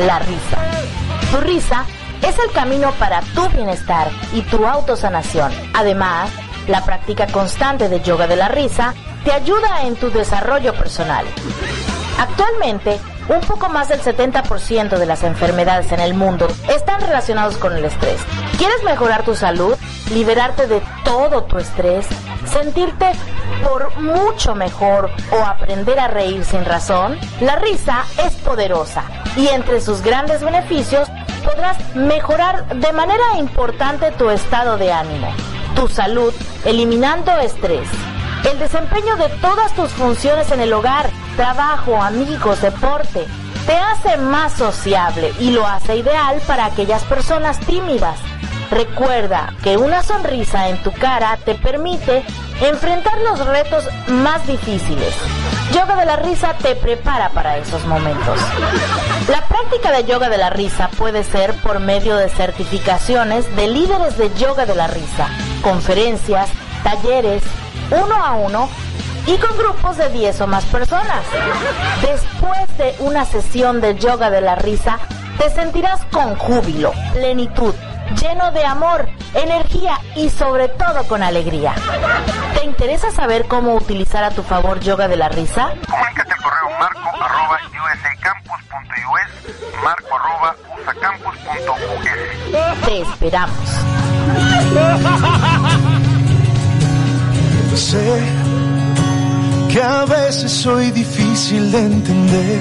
La 0.00 0.18
risa. 0.18 0.58
Tu 1.30 1.38
risa 1.38 1.86
es 2.20 2.38
el 2.38 2.52
camino 2.52 2.92
para 2.98 3.22
tu 3.34 3.48
bienestar 3.48 4.10
y 4.34 4.42
tu 4.42 4.66
autosanación. 4.66 5.50
Además, 5.72 6.28
la 6.68 6.84
práctica 6.84 7.26
constante 7.26 7.88
de 7.88 8.02
yoga 8.02 8.26
de 8.26 8.36
la 8.36 8.48
risa 8.48 8.92
te 9.24 9.32
ayuda 9.32 9.86
en 9.86 9.96
tu 9.96 10.10
desarrollo 10.10 10.74
personal. 10.74 11.24
Actualmente, 12.18 13.00
un 13.30 13.40
poco 13.40 13.70
más 13.70 13.88
del 13.88 14.02
70% 14.02 14.98
de 14.98 15.06
las 15.06 15.22
enfermedades 15.22 15.90
en 15.90 16.00
el 16.00 16.12
mundo 16.12 16.48
están 16.68 17.00
relacionados 17.00 17.56
con 17.56 17.72
el 17.72 17.84
estrés. 17.86 18.20
¿Quieres 18.58 18.82
mejorar 18.84 19.22
tu 19.22 19.34
salud? 19.34 19.74
¿Liberarte 20.12 20.66
de 20.66 20.82
todo 21.02 21.44
tu 21.44 21.56
estrés? 21.56 22.06
¿Sentirte 22.44 23.12
por 23.62 23.96
mucho 24.00 24.54
mejor 24.54 25.10
o 25.30 25.44
aprender 25.70 26.00
a 26.00 26.08
reír 26.08 26.44
sin 26.44 26.64
razón? 26.64 27.16
La 27.40 27.54
risa 27.54 28.04
es 28.26 28.34
poderosa 28.36 29.04
y 29.36 29.46
entre 29.46 29.80
sus 29.80 30.02
grandes 30.02 30.42
beneficios 30.42 31.08
podrás 31.44 31.78
mejorar 31.94 32.66
de 32.80 32.92
manera 32.92 33.38
importante 33.38 34.10
tu 34.12 34.30
estado 34.30 34.78
de 34.78 34.90
ánimo, 34.90 35.32
tu 35.76 35.86
salud, 35.86 36.34
eliminando 36.64 37.30
estrés, 37.38 37.88
el 38.50 38.58
desempeño 38.58 39.14
de 39.14 39.28
todas 39.40 39.72
tus 39.76 39.90
funciones 39.90 40.50
en 40.50 40.60
el 40.60 40.72
hogar, 40.72 41.08
trabajo, 41.36 42.02
amigos, 42.02 42.60
deporte, 42.60 43.24
te 43.64 43.76
hace 43.76 44.16
más 44.16 44.54
sociable 44.54 45.32
y 45.38 45.52
lo 45.52 45.64
hace 45.64 45.98
ideal 45.98 46.40
para 46.48 46.64
aquellas 46.64 47.04
personas 47.04 47.60
tímidas. 47.60 48.18
Recuerda 48.72 49.54
que 49.62 49.76
una 49.76 50.02
sonrisa 50.02 50.68
en 50.68 50.82
tu 50.82 50.90
cara 50.90 51.38
te 51.44 51.54
permite 51.54 52.24
enfrentar 52.60 53.18
los 53.22 53.44
retos 53.46 53.88
más 54.08 54.46
difíciles. 54.46 55.14
Yoga 55.72 55.96
de 55.96 56.06
la 56.06 56.16
risa 56.16 56.54
te 56.60 56.74
prepara 56.74 57.30
para 57.30 57.56
esos 57.58 57.84
momentos. 57.86 58.38
La 59.28 59.46
práctica 59.46 59.92
de 59.92 60.04
yoga 60.04 60.28
de 60.28 60.38
la 60.38 60.50
risa 60.50 60.90
puede 60.96 61.24
ser 61.24 61.54
por 61.62 61.80
medio 61.80 62.16
de 62.16 62.28
certificaciones 62.28 63.54
de 63.56 63.68
líderes 63.68 64.18
de 64.18 64.32
yoga 64.34 64.66
de 64.66 64.74
la 64.74 64.88
risa, 64.88 65.28
conferencias, 65.62 66.50
talleres, 66.82 67.42
uno 67.90 68.14
a 68.14 68.32
uno 68.32 68.68
y 69.26 69.36
con 69.36 69.56
grupos 69.56 69.96
de 69.96 70.08
10 70.08 70.40
o 70.40 70.46
más 70.46 70.64
personas. 70.66 71.24
Después 72.02 72.78
de 72.78 72.94
una 73.00 73.24
sesión 73.24 73.80
de 73.80 73.96
yoga 73.96 74.30
de 74.30 74.40
la 74.40 74.56
risa, 74.56 74.98
te 75.38 75.50
sentirás 75.50 76.04
con 76.06 76.36
júbilo, 76.36 76.92
plenitud, 77.12 77.74
lleno 78.20 78.50
de 78.52 78.64
amor, 78.64 79.08
energía 79.34 79.98
y 80.16 80.30
sobre 80.30 80.68
todo 80.68 81.06
con 81.08 81.22
alegría. 81.22 81.74
¿Te 82.54 82.64
interesa 82.64 83.10
saber 83.10 83.46
cómo 83.46 83.74
utilizar 83.74 84.24
a 84.24 84.30
tu 84.30 84.42
favor 84.42 84.80
yoga 84.80 85.08
de 85.08 85.16
la 85.16 85.28
risa? 85.28 85.74
Comunícate 85.88 86.32
al 86.32 86.42
correo 86.42 86.70
marco 86.78 87.10
arroba 87.22 87.58
usacampus.us, 87.94 89.30
marco 89.84 90.16
arroba 90.16 90.56
usacampus.us. 90.80 92.86
Te 92.86 93.02
esperamos. 93.02 93.68
Sé 97.74 98.22
que 99.70 99.82
a 99.82 100.04
veces 100.04 100.50
soy 100.50 100.90
difícil 100.90 101.70
de 101.70 101.78
entender, 101.78 102.60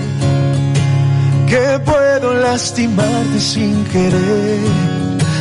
que 1.47 1.80
puedo 1.84 2.34
lastimarte 2.34 3.39
sin 3.39 3.84
querer, 3.86 4.60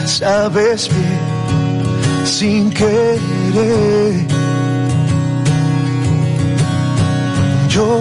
sabes 0.09 0.88
bien, 0.88 2.24
sin 2.24 2.70
querer. 2.70 4.26
Yo 7.68 8.00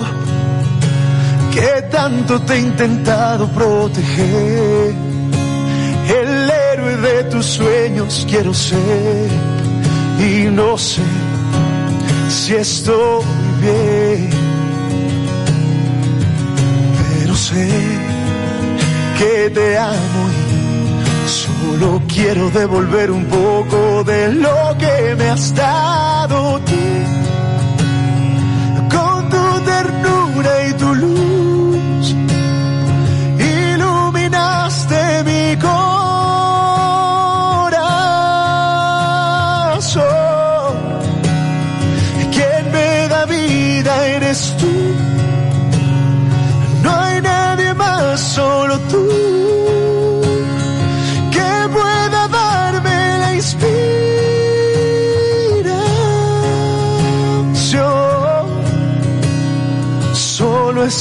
que 1.54 1.82
tanto 1.92 2.40
te 2.42 2.54
he 2.54 2.60
intentado 2.60 3.48
proteger, 3.50 4.96
el 6.22 6.50
héroe 6.50 6.96
de 6.98 7.24
tus 7.26 7.46
sueños 7.46 8.26
quiero 8.30 8.54
ser 8.54 9.30
y 10.20 10.46
no 10.50 10.78
sé 10.78 11.02
si 12.30 12.56
estoy 12.56 13.24
bien, 13.62 14.30
pero 17.20 17.36
sé 17.36 17.70
que 19.20 19.50
te 19.50 19.78
amo 19.78 20.22
y 20.32 20.47
solo 21.68 22.02
quiero 22.08 22.50
devolver 22.50 23.12
un 23.12 23.26
poco 23.26 24.04
de 24.04 24.34
lo 24.34 24.78
que 24.78 25.16
me 25.16 25.30
has 25.30 25.54
dado. 25.54 26.62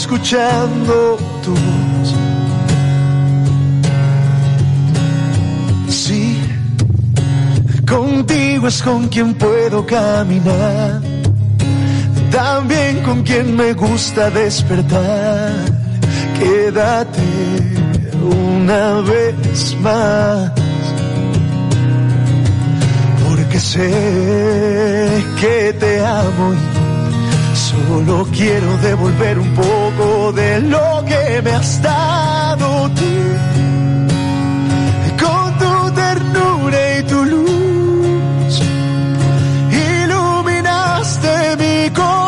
Escuchando 0.06 1.16
tu 1.42 1.50
voz. 1.50 2.14
Sí, 5.88 6.38
contigo 7.88 8.68
es 8.68 8.82
con 8.84 9.08
quien 9.08 9.34
puedo 9.34 9.84
caminar 9.84 11.02
también 12.30 13.02
con 13.02 13.22
quien 13.24 13.56
me 13.56 13.72
gusta 13.72 14.30
despertar. 14.30 15.52
Quédate 16.38 17.28
una 18.22 19.00
vez 19.00 19.76
más, 19.80 20.52
porque 23.26 23.58
sé 23.58 23.90
que 25.40 25.72
te 25.80 26.04
amo 26.04 26.54
y 26.54 26.75
solo 27.56 28.26
quiero 28.30 28.76
devolver 28.78 29.38
un 29.38 29.54
poco 29.54 30.32
de 30.32 30.60
lo 30.60 31.04
que 31.06 31.42
me 31.42 31.50
has 31.52 31.80
dado 31.82 32.90
tú. 32.90 33.12
Con 35.22 35.58
tu 35.58 35.94
ternura 35.94 36.98
y 36.98 37.02
tu 37.04 37.24
luz, 37.24 38.62
iluminaste 39.72 41.56
mi 41.56 41.90
corazón. 41.90 42.25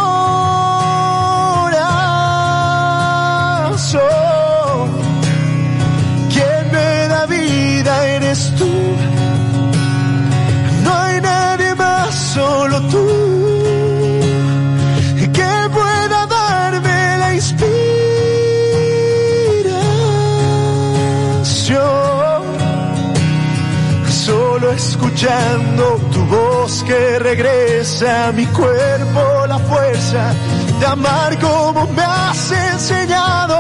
Escuchando 25.19 25.97
tu 26.13 26.25
voz 26.27 26.85
que 26.85 27.19
regresa 27.19 28.29
a 28.29 28.33
mi 28.33 28.47
cuerpo 28.47 29.47
la 29.49 29.59
fuerza 29.59 30.33
de 30.79 30.87
amar 30.87 31.37
como 31.41 31.89
me 31.89 32.03
has 32.03 32.53
enseñado. 32.53 33.57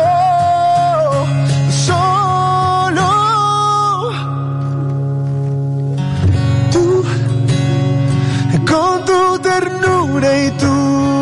Solo 1.84 3.10
tú, 6.70 7.04
con 8.70 9.04
tu 9.04 9.38
ternura 9.40 10.38
y 10.44 10.50
tu 10.52 11.17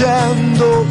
escuchando 0.00 0.86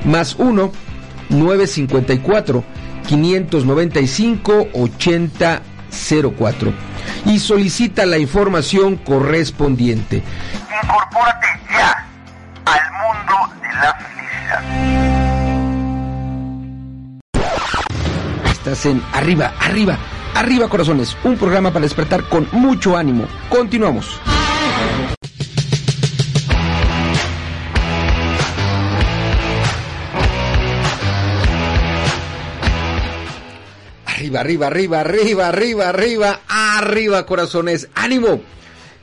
más 0.04 0.36
1 0.36 0.72
954 1.30 2.64
595 3.08 4.68
8004 4.74 5.73
y 7.26 7.40
solicita 7.40 8.06
la 8.06 8.18
información 8.18 8.98
correspondiente. 8.98 10.24
Incorpórate 10.84 11.48
ya 11.72 12.06
al 12.66 12.82
mundo 12.92 13.54
de 13.62 13.68
la 13.76 13.94
felicidad. 13.96 14.62
Estás 18.52 18.86
en 18.86 19.02
Arriba, 19.14 19.54
Arriba, 19.60 19.98
Arriba 20.36 20.68
Corazones, 20.68 21.16
un 21.24 21.38
programa 21.38 21.72
para 21.72 21.84
despertar 21.84 22.24
con 22.24 22.48
mucho 22.52 22.98
ánimo. 22.98 23.26
Continuamos. 23.50 24.20
Arriba, 34.40 34.68
arriba, 34.68 35.02
arriba, 35.02 35.48
arriba, 35.50 35.50
arriba, 35.50 35.90
arriba, 35.90 36.42
arriba, 36.48 37.26
corazones. 37.26 37.90
¡Ánimo! 37.96 38.42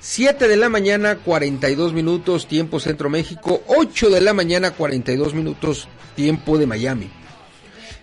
7 0.00 0.48
de 0.48 0.56
la 0.56 0.70
mañana, 0.70 1.16
42 1.16 1.92
minutos, 1.92 2.48
tiempo 2.48 2.80
Centro 2.80 3.10
México. 3.10 3.62
8 3.66 4.08
de 4.08 4.20
la 4.22 4.32
mañana, 4.32 4.70
42 4.70 5.34
minutos, 5.34 5.88
tiempo 6.16 6.56
de 6.56 6.66
Miami. 6.66 7.10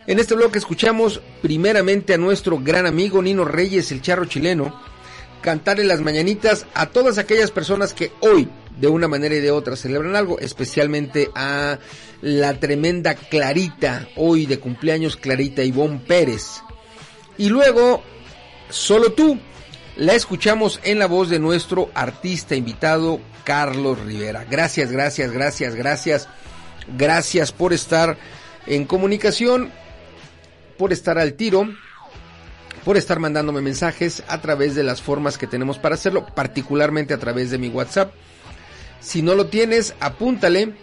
En 0.06 0.20
este 0.20 0.36
bloque 0.36 0.60
escuchamos 0.60 1.22
primeramente 1.42 2.14
a 2.14 2.18
nuestro 2.18 2.60
gran 2.60 2.86
amigo 2.86 3.22
Nino 3.22 3.46
Reyes, 3.46 3.92
el 3.92 4.02
charro 4.02 4.26
chileno, 4.26 4.80
cantarle 5.42 5.84
las 5.84 6.00
mañanitas 6.02 6.66
a 6.76 6.86
todas 6.86 7.18
aquellas 7.18 7.52
personas 7.52 7.94
que 7.94 8.12
hoy, 8.22 8.48
de 8.80 8.88
una 8.88 9.08
manera 9.08 9.36
y 9.36 9.42
de 9.42 9.52
otra, 9.52 9.76
celebran 9.76 10.16
algo, 10.16 10.40
especialmente 10.40 11.30
a 11.36 11.80
la 12.22 12.60
tremenda 12.60 13.16
Clarita, 13.16 14.08
hoy 14.16 14.46
de 14.46 14.60
cumpleaños 14.60 15.18
Clarita 15.18 15.64
Ivonne 15.64 16.00
Pérez. 16.00 16.62
Y 17.38 17.50
luego, 17.50 18.04
solo 18.70 19.12
tú, 19.12 19.40
la 19.96 20.14
escuchamos 20.14 20.80
en 20.84 21.00
la 21.00 21.08
voz 21.08 21.30
de 21.30 21.40
nuestro 21.40 21.90
artista 21.94 22.56
invitado, 22.56 23.20
Carlos 23.44 24.00
Rivera. 24.00 24.46
Gracias, 24.50 24.92
gracias, 24.92 25.32
gracias, 25.32 25.76
gracias. 25.76 26.28
Gracias 26.98 27.52
por 27.52 27.74
estar 27.74 28.18
en 28.66 28.86
comunicación, 28.86 29.72
por 30.78 30.94
estar 30.94 31.18
al 31.18 31.34
tiro, 31.34 31.68
por 32.84 32.98
estar 32.98 33.20
mandándome 33.20 33.62
mensajes 33.62 34.24
a 34.28 34.42
través 34.42 34.74
de 34.74 34.84
las 34.84 35.02
formas 35.02 35.38
que 35.38 35.48
tenemos 35.48 35.78
para 35.78 35.96
hacerlo, 35.96 36.26
particularmente 36.34 37.14
a 37.14 37.20
través 37.20 37.52
de 37.52 37.58
mi 37.58 37.70
WhatsApp. 37.70 38.14
Si 39.00 39.22
no 39.22 39.36
lo 39.36 39.48
tienes, 39.48 39.94
apúntale. 40.00 40.74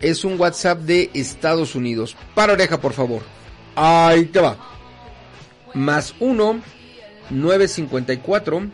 Es 0.00 0.24
un 0.24 0.40
WhatsApp 0.40 0.78
de 0.80 1.10
Estados 1.12 1.74
Unidos. 1.74 2.16
Para 2.34 2.52
oreja, 2.52 2.80
por 2.80 2.92
favor. 2.92 3.22
Ahí 3.74 4.26
te 4.26 4.40
va 4.40 4.77
más 5.78 6.14
1 6.20 6.60
954 7.30 8.70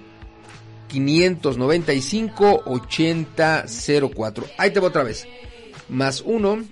595 0.88 2.62
8004. 2.64 4.46
Ahí 4.58 4.70
te 4.70 4.80
va 4.80 4.88
otra 4.88 5.02
vez. 5.02 5.26
Más 5.88 6.22
1 6.22 6.64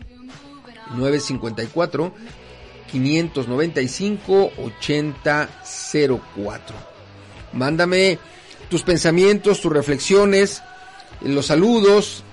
954 0.96 2.14
595 2.90 4.52
8004. 4.56 6.76
Mándame 7.52 8.18
tus 8.70 8.82
pensamientos, 8.82 9.60
tus 9.60 9.72
reflexiones, 9.72 10.62
los 11.20 11.46
saludos. 11.46 12.24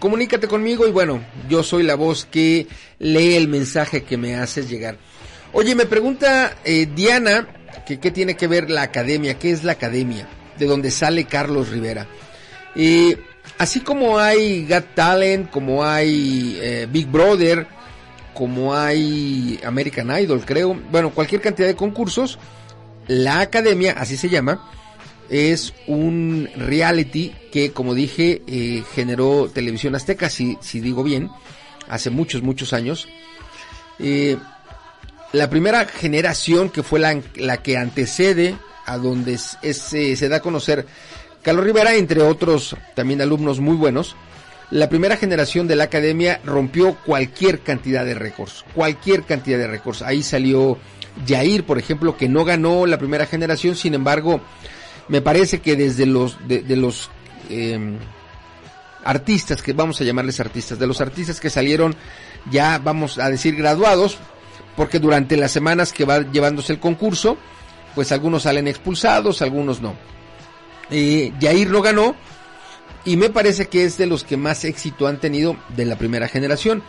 Comunícate 0.00 0.46
conmigo 0.46 0.86
y 0.86 0.92
bueno, 0.92 1.24
yo 1.48 1.62
soy 1.62 1.82
la 1.82 1.96
voz 1.96 2.26
que 2.26 2.66
lee 2.98 3.34
el 3.34 3.48
mensaje 3.48 4.04
que 4.04 4.18
me 4.18 4.36
haces 4.36 4.68
llegar. 4.68 4.98
Oye, 5.52 5.74
me 5.74 5.86
pregunta 5.86 6.56
eh, 6.64 6.86
Diana 6.94 7.48
que 7.86 7.98
qué 7.98 8.10
tiene 8.10 8.36
que 8.36 8.46
ver 8.46 8.70
la 8.70 8.82
academia, 8.82 9.38
qué 9.38 9.50
es 9.50 9.64
la 9.64 9.72
academia, 9.72 10.28
de 10.58 10.66
donde 10.66 10.90
sale 10.90 11.24
Carlos 11.24 11.70
Rivera. 11.70 12.06
Y 12.74 13.16
así 13.56 13.80
como 13.80 14.18
hay 14.18 14.66
Got 14.66 14.94
Talent, 14.94 15.50
como 15.50 15.84
hay 15.84 16.58
eh, 16.60 16.86
Big 16.90 17.06
Brother, 17.06 17.66
como 18.34 18.74
hay 18.74 19.58
American 19.64 20.16
Idol, 20.16 20.44
creo, 20.44 20.78
bueno, 20.90 21.10
cualquier 21.10 21.40
cantidad 21.40 21.66
de 21.66 21.74
concursos, 21.74 22.38
la 23.06 23.40
academia, 23.40 23.94
así 23.98 24.16
se 24.16 24.28
llama, 24.28 24.70
es 25.30 25.74
un 25.86 26.48
reality 26.56 27.34
que, 27.50 27.72
como 27.72 27.94
dije, 27.94 28.42
eh, 28.46 28.84
generó 28.94 29.50
Televisión 29.52 29.94
Azteca, 29.94 30.28
si, 30.28 30.58
si 30.60 30.80
digo 30.80 31.02
bien, 31.02 31.30
hace 31.88 32.10
muchos, 32.10 32.42
muchos 32.42 32.72
años. 32.72 33.08
Eh, 33.98 34.36
la 35.32 35.50
primera 35.50 35.84
generación 35.86 36.70
que 36.70 36.82
fue 36.82 37.00
la, 37.00 37.20
la 37.36 37.58
que 37.58 37.76
antecede 37.76 38.56
a 38.86 38.96
donde 38.98 39.38
eh, 39.62 39.74
se 39.74 40.28
da 40.28 40.36
a 40.36 40.40
conocer 40.40 40.86
Carlos 41.42 41.64
Rivera, 41.64 41.94
entre 41.94 42.22
otros 42.22 42.76
también 42.94 43.20
alumnos 43.20 43.60
muy 43.60 43.76
buenos, 43.76 44.16
la 44.70 44.88
primera 44.88 45.16
generación 45.16 45.66
de 45.66 45.76
la 45.76 45.84
academia 45.84 46.40
rompió 46.44 46.96
cualquier 47.06 47.60
cantidad 47.60 48.04
de 48.04 48.14
récords, 48.14 48.64
cualquier 48.74 49.22
cantidad 49.22 49.58
de 49.58 49.66
récords. 49.66 50.02
Ahí 50.02 50.22
salió 50.22 50.78
Jair, 51.26 51.64
por 51.64 51.78
ejemplo, 51.78 52.16
que 52.16 52.28
no 52.28 52.44
ganó 52.44 52.86
la 52.86 52.98
primera 52.98 53.26
generación, 53.26 53.76
sin 53.76 53.94
embargo, 53.94 54.40
me 55.08 55.22
parece 55.22 55.60
que 55.60 55.74
desde 55.76 56.04
los, 56.06 56.36
de, 56.46 56.62
de 56.62 56.76
los 56.76 57.10
eh, 57.48 57.98
artistas, 59.04 59.62
que 59.62 59.72
vamos 59.72 60.00
a 60.00 60.04
llamarles 60.04 60.40
artistas, 60.40 60.78
de 60.78 60.86
los 60.86 61.00
artistas 61.00 61.40
que 61.40 61.48
salieron 61.50 61.94
ya, 62.50 62.78
vamos 62.78 63.18
a 63.18 63.30
decir, 63.30 63.56
graduados, 63.56 64.18
porque 64.78 65.00
durante 65.00 65.36
las 65.36 65.50
semanas 65.50 65.92
que 65.92 66.04
va 66.04 66.20
llevándose 66.20 66.72
el 66.72 66.78
concurso, 66.78 67.36
pues 67.96 68.12
algunos 68.12 68.44
salen 68.44 68.68
expulsados, 68.68 69.42
algunos 69.42 69.82
no. 69.82 69.96
Eh, 70.88 71.32
Jair 71.40 71.68
no 71.68 71.82
ganó 71.82 72.14
y 73.04 73.16
me 73.16 73.28
parece 73.28 73.66
que 73.66 73.82
es 73.82 73.98
de 73.98 74.06
los 74.06 74.22
que 74.22 74.36
más 74.36 74.64
éxito 74.64 75.08
han 75.08 75.18
tenido 75.18 75.56
de 75.74 75.84
la 75.84 75.98
primera 75.98 76.28
generación. 76.28 76.84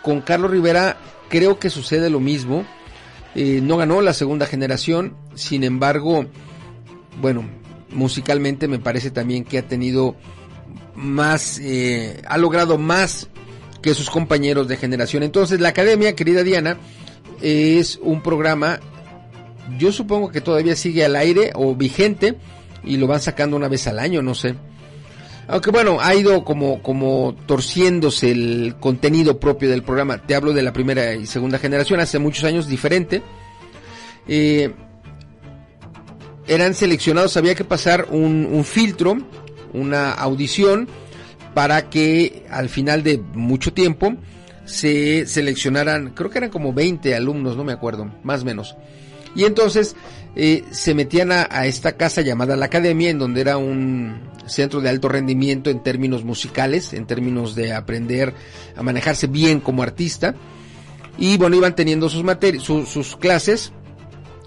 Con 0.00 0.22
Carlos 0.22 0.50
Rivera 0.50 0.96
creo 1.28 1.58
que 1.58 1.68
sucede 1.68 2.08
lo 2.08 2.20
mismo. 2.20 2.64
Eh, 3.34 3.60
no 3.62 3.76
ganó 3.76 4.00
la 4.00 4.14
segunda 4.14 4.46
generación, 4.46 5.14
sin 5.34 5.62
embargo, 5.62 6.24
bueno, 7.20 7.46
musicalmente 7.90 8.66
me 8.66 8.78
parece 8.78 9.10
también 9.10 9.44
que 9.44 9.58
ha 9.58 9.68
tenido 9.68 10.16
más, 10.94 11.58
eh, 11.58 12.22
ha 12.26 12.38
logrado 12.38 12.78
más 12.78 13.28
que 13.82 13.92
sus 13.92 14.08
compañeros 14.08 14.68
de 14.68 14.78
generación. 14.78 15.22
Entonces 15.22 15.60
la 15.60 15.68
academia, 15.68 16.16
querida 16.16 16.42
Diana, 16.42 16.78
es 17.42 17.98
un 18.02 18.22
programa, 18.22 18.80
yo 19.78 19.92
supongo 19.92 20.30
que 20.30 20.40
todavía 20.40 20.76
sigue 20.76 21.04
al 21.04 21.16
aire 21.16 21.52
o 21.54 21.74
vigente 21.74 22.36
y 22.84 22.96
lo 22.96 23.06
van 23.06 23.20
sacando 23.20 23.56
una 23.56 23.68
vez 23.68 23.86
al 23.86 23.98
año, 23.98 24.22
no 24.22 24.34
sé. 24.34 24.54
Aunque 25.48 25.70
bueno, 25.70 25.98
ha 26.00 26.14
ido 26.14 26.44
como, 26.44 26.82
como 26.82 27.36
torciéndose 27.46 28.32
el 28.32 28.76
contenido 28.80 29.38
propio 29.38 29.70
del 29.70 29.82
programa. 29.84 30.18
Te 30.18 30.34
hablo 30.34 30.52
de 30.52 30.62
la 30.62 30.72
primera 30.72 31.14
y 31.14 31.26
segunda 31.26 31.58
generación, 31.58 32.00
hace 32.00 32.18
muchos 32.18 32.44
años 32.44 32.66
diferente. 32.66 33.22
Eh, 34.26 34.72
eran 36.48 36.74
seleccionados, 36.74 37.36
había 37.36 37.54
que 37.54 37.64
pasar 37.64 38.08
un, 38.10 38.46
un 38.50 38.64
filtro, 38.64 39.18
una 39.72 40.12
audición, 40.12 40.88
para 41.54 41.90
que 41.90 42.44
al 42.50 42.68
final 42.68 43.02
de 43.02 43.18
mucho 43.18 43.72
tiempo 43.72 44.14
se 44.66 45.26
seleccionaran, 45.26 46.10
creo 46.10 46.28
que 46.28 46.38
eran 46.38 46.50
como 46.50 46.72
20 46.72 47.14
alumnos, 47.14 47.56
no 47.56 47.64
me 47.64 47.72
acuerdo, 47.72 48.12
más 48.22 48.42
o 48.42 48.44
menos. 48.44 48.76
Y 49.34 49.44
entonces 49.44 49.96
eh, 50.34 50.64
se 50.70 50.94
metían 50.94 51.30
a, 51.30 51.66
esta 51.66 51.92
casa 51.92 52.22
llamada 52.22 52.56
la 52.56 52.66
Academia, 52.66 53.10
en 53.10 53.18
donde 53.18 53.40
era 53.40 53.58
un 53.58 54.20
centro 54.46 54.80
de 54.80 54.88
alto 54.88 55.08
rendimiento 55.08 55.70
en 55.70 55.82
términos 55.82 56.24
musicales, 56.24 56.92
en 56.92 57.06
términos 57.06 57.54
de 57.54 57.72
aprender 57.72 58.34
a 58.76 58.82
manejarse 58.82 59.26
bien 59.26 59.60
como 59.60 59.82
artista. 59.82 60.34
Y 61.18 61.36
bueno, 61.36 61.56
iban 61.56 61.74
teniendo 61.74 62.08
sus, 62.08 62.24
sus, 62.62 62.88
sus 62.88 63.16
clases, 63.16 63.72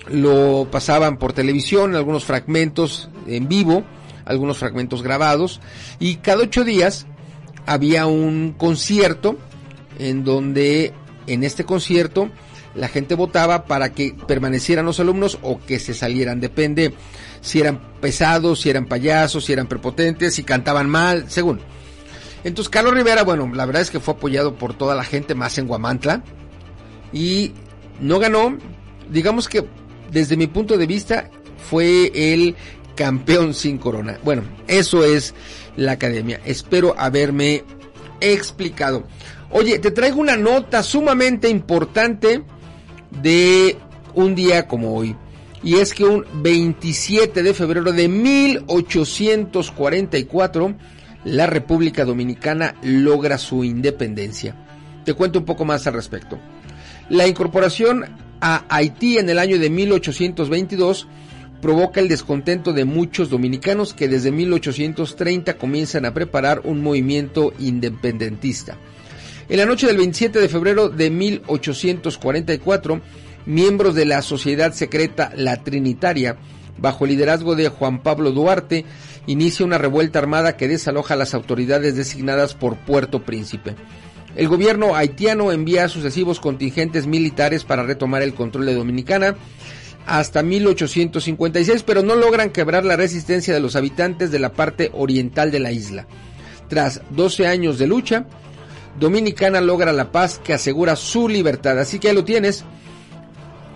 lo 0.10 0.68
pasaban 0.72 1.18
por 1.18 1.34
televisión, 1.34 1.96
algunos 1.96 2.26
fragmentos 2.26 3.10
en 3.28 3.48
vivo, 3.48 3.84
algunos 4.26 4.58
fragmentos 4.58 5.02
grabados, 5.02 5.62
y 6.00 6.16
cada 6.16 6.44
ocho 6.44 6.64
días 6.64 7.08
había 7.66 8.08
un 8.08 8.54
concierto 8.58 9.38
en 10.00 10.24
donde 10.24 10.93
en 11.28 11.43
este 11.43 11.64
concierto 11.64 12.30
la 12.76 12.88
gente 12.88 13.16
votaba 13.16 13.66
para 13.66 13.93
que 13.93 14.16
permanecieran 14.28 14.86
los 14.86 15.00
alumnos 15.00 15.39
o 15.41 15.60
que 15.60 15.80
se 15.80 15.93
salieran, 15.93 16.39
depende 16.39 16.93
si 17.41 17.60
eran 17.60 17.80
pesados, 18.00 18.62
si 18.62 18.70
eran 18.70 18.86
payasos, 18.86 19.45
si 19.45 19.54
eran 19.54 19.68
prepotentes, 19.68 20.36
si 20.36 20.43
cantaban 20.43 20.89
mal, 20.89 21.30
según. 21.30 21.60
Entonces 22.43 22.70
Carlos 22.70 22.93
Rivera, 22.93 23.24
bueno, 23.24 23.52
la 23.54 23.66
verdad 23.66 23.82
es 23.82 23.91
que 23.91 24.00
fue 24.00 24.14
apoyado 24.14 24.56
por 24.56 24.74
toda 24.74 24.95
la 24.95 25.04
gente 25.04 25.36
más 25.36 25.58
en 25.58 25.68
Guamantla 25.68 26.24
y 27.12 27.54
no 28.00 28.20
ganó, 28.20 28.58
digamos 29.10 29.50
que 29.50 29.66
desde 30.12 30.38
mi 30.38 30.47
punto 30.47 30.78
de 30.78 30.88
vista 30.88 31.30
fue 31.70 32.12
el 32.14 32.56
campeón 32.95 33.54
sin 33.54 33.78
corona. 33.78 34.18
Bueno, 34.24 34.43
eso 34.68 35.04
es 35.04 35.34
la 35.76 35.93
academia. 35.93 36.39
Espero 36.45 36.95
haberme 36.97 37.64
explicado. 38.22 39.06
Oye, 39.52 39.80
te 39.80 39.91
traigo 39.91 40.20
una 40.20 40.36
nota 40.38 40.84
sumamente 40.84 41.50
importante 41.50 42.43
de 43.22 43.78
un 44.14 44.36
día 44.36 44.68
como 44.68 44.95
hoy. 44.95 45.16
Y 45.64 45.76
es 45.76 45.93
que 45.93 46.04
un 46.06 46.26
27 46.36 47.43
de 47.43 47.54
febrero 47.54 47.91
de 47.91 48.08
1844, 48.08 50.76
la 51.26 51.47
República 51.47 52.06
Dominicana 52.06 52.76
logra 52.82 53.38
su 53.38 53.66
independencia. 53.66 54.56
Te 55.04 55.14
cuento 55.14 55.39
un 55.39 55.45
poco 55.45 55.66
más 55.66 55.86
al 55.88 55.95
respecto. 55.95 56.39
La 57.10 57.28
incorporación 57.28 58.06
a 58.39 58.64
Haití 58.70 59.18
en 59.18 59.30
el 59.30 59.39
año 59.39 59.60
de 59.60 59.70
1822 59.70 61.10
provoca 61.62 62.00
el 62.00 62.08
descontento 62.08 62.72
de 62.72 62.86
muchos 62.86 63.30
dominicanos 63.30 63.93
que 63.93 64.08
desde 64.08 64.32
1830 64.32 65.58
comienzan 65.58 66.06
a 66.06 66.14
preparar 66.14 66.62
un 66.64 66.82
movimiento 66.82 67.52
independentista. 67.60 68.78
En 69.50 69.58
la 69.58 69.66
noche 69.66 69.88
del 69.88 69.97
27 69.97 70.39
de 70.39 70.47
febrero 70.47 70.89
de 70.89 71.10
1844, 71.10 73.02
miembros 73.47 73.95
de 73.95 74.06
la 74.06 74.22
sociedad 74.22 74.74
secreta 74.74 75.32
La 75.36 75.64
Trinitaria, 75.64 76.38
bajo 76.78 77.06
el 77.06 77.12
liderazgo 77.12 77.56
de 77.56 77.68
Juan 77.70 78.04
Pablo 78.04 78.32
Duarte, 78.32 78.86
inicia 79.26 79.66
una 79.66 79.80
revuelta 79.80 80.20
armada 80.20 80.56
que 80.56 80.68
desaloja 80.68 81.16
a 81.16 81.18
las 81.18 81.34
autoridades 81.34 81.95
designadas 81.95 82.54
por 82.54 82.78
Puerto 82.78 83.24
Príncipe. 83.24 83.76
El 84.36 84.47
gobierno 84.50 84.95
haitiano 84.95 85.52
envía 85.52 85.89
sucesivos 85.89 86.39
contingentes 86.39 87.08
militares 87.08 87.64
para 87.64 87.82
retomar 87.82 88.22
el 88.22 88.36
control 88.36 88.68
de 88.68 88.76
Dominicana 88.76 89.36
hasta 90.06 90.43
1856, 90.43 91.82
pero 91.82 92.04
no 92.04 92.14
logran 92.14 92.52
quebrar 92.52 92.86
la 92.86 92.97
resistencia 92.97 93.56
de 93.56 93.62
los 93.62 93.76
habitantes 93.76 94.30
de 94.30 94.38
la 94.38 94.54
parte 94.54 94.91
oriental 94.93 95.50
de 95.50 95.60
la 95.60 95.72
isla. 95.72 96.06
Tras 96.68 97.02
12 97.10 97.47
años 97.47 97.80
de 97.80 97.88
lucha, 97.88 98.28
Dominicana 99.00 99.62
logra 99.62 99.93
la 99.93 100.12
paz 100.12 100.39
que 100.43 100.54
asegura 100.54 100.95
su 100.95 101.30
libertad. 101.30 101.80
Así 101.80 102.00
que 102.00 102.10
ahí 102.10 102.16
lo 102.16 102.26
tienes. 102.26 102.66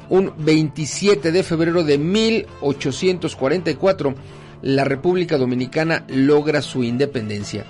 Un 0.10 0.34
27 0.38 1.32
de 1.32 1.44
febrero 1.44 1.84
de 1.84 1.98
1844, 1.98 4.16
la 4.62 4.84
República 4.84 5.38
Dominicana 5.38 6.06
logra 6.10 6.62
su 6.62 6.84
independencia. 6.84 7.66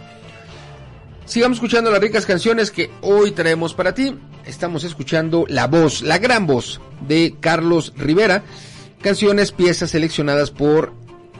Sigamos 1.26 1.58
escuchando 1.58 1.90
las 1.90 2.02
ricas 2.02 2.26
canciones 2.26 2.70
que 2.70 2.92
hoy 3.02 3.32
traemos 3.32 3.74
para 3.74 3.94
ti. 3.94 4.16
Estamos 4.46 4.84
escuchando 4.84 5.46
la 5.48 5.68
voz, 5.68 6.02
la 6.02 6.18
gran 6.18 6.46
voz 6.46 6.82
de 7.08 7.36
Carlos 7.40 7.94
Rivera. 7.96 8.44
Canciones, 9.02 9.52
piezas 9.52 9.92
seleccionadas 9.92 10.52
por 10.52 10.92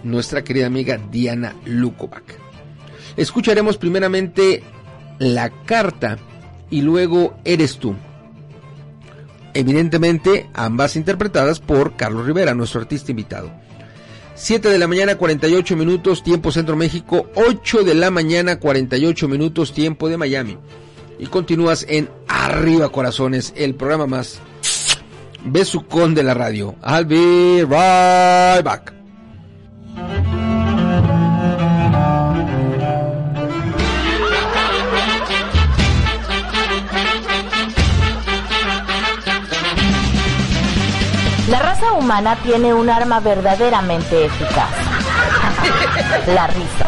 nuestra 0.04 0.44
querida 0.44 0.68
amiga 0.68 1.00
Diana 1.12 1.56
Lukovac. 1.66 2.24
Escucharemos 3.18 3.78
primeramente 3.78 4.64
La 5.20 5.50
Carta 5.66 6.18
y 6.70 6.82
luego 6.82 7.36
Eres 7.46 7.78
tú. 7.78 7.96
Evidentemente, 9.54 10.50
ambas 10.54 10.96
interpretadas 10.96 11.60
por 11.60 11.96
Carlos 11.96 12.26
Rivera, 12.26 12.56
nuestro 12.56 12.82
artista 12.82 13.12
invitado. 13.12 13.52
7 14.36 14.68
de 14.68 14.80
la 14.80 14.88
mañana 14.88 15.16
48 15.16 15.76
minutos 15.76 16.24
tiempo 16.24 16.52
Centro 16.52 16.76
México, 16.76 17.30
8 17.36 17.84
de 17.84 17.94
la 17.94 18.10
mañana 18.10 18.60
48 18.60 19.28
minutos 19.28 19.74
tiempo 19.74 20.10
de 20.10 20.18
Miami. 20.18 20.58
Y 21.20 21.28
continúas 21.28 21.86
en 21.88 22.10
Arriba 22.28 22.92
Corazones, 22.92 23.54
el 23.56 23.76
programa 23.76 24.08
más 24.08 24.40
besucón 25.46 26.16
de 26.16 26.24
la 26.24 26.34
radio. 26.34 26.76
I'll 26.84 27.06
be 27.06 27.62
right 27.62 28.64
back. 28.64 28.94
Humana 42.04 42.38
tiene 42.44 42.74
un 42.74 42.90
arma 42.90 43.22
verdaderamente 43.22 44.26
eficaz. 44.26 44.70
La 46.28 46.48
risa. 46.48 46.86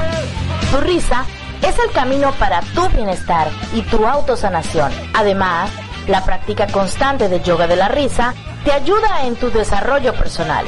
Tu 0.70 0.78
risa 0.82 1.26
es 1.62 1.80
el 1.80 1.90
camino 1.92 2.34
para 2.34 2.60
tu 2.60 2.86
bienestar 2.90 3.48
y 3.74 3.82
tu 3.84 4.06
autosanación. 4.06 4.92
Además, 5.14 5.72
la 6.08 6.26
práctica 6.26 6.68
constante 6.68 7.30
de 7.30 7.40
yoga 7.42 7.66
de 7.66 7.78
la 7.78 7.88
risa 7.88 8.34
te 8.66 8.74
ayuda 8.74 9.26
en 9.26 9.38
tu 9.38 9.50
desarrollo 9.52 10.14
personal. 10.14 10.66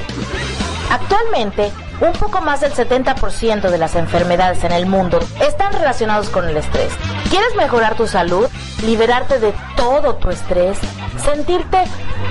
Actualmente, 0.89 1.73
un 1.99 2.13
poco 2.13 2.41
más 2.41 2.61
del 2.61 2.73
70% 2.73 3.69
de 3.69 3.77
las 3.77 3.95
enfermedades 3.95 4.63
en 4.63 4.71
el 4.71 4.85
mundo 4.85 5.19
están 5.41 5.73
relacionados 5.73 6.29
con 6.29 6.47
el 6.47 6.57
estrés. 6.57 6.91
¿Quieres 7.29 7.55
mejorar 7.55 7.95
tu 7.95 8.07
salud? 8.07 8.47
¿Liberarte 8.83 9.39
de 9.39 9.53
todo 9.75 10.15
tu 10.15 10.29
estrés? 10.29 10.77
¿Sentirte 11.23 11.83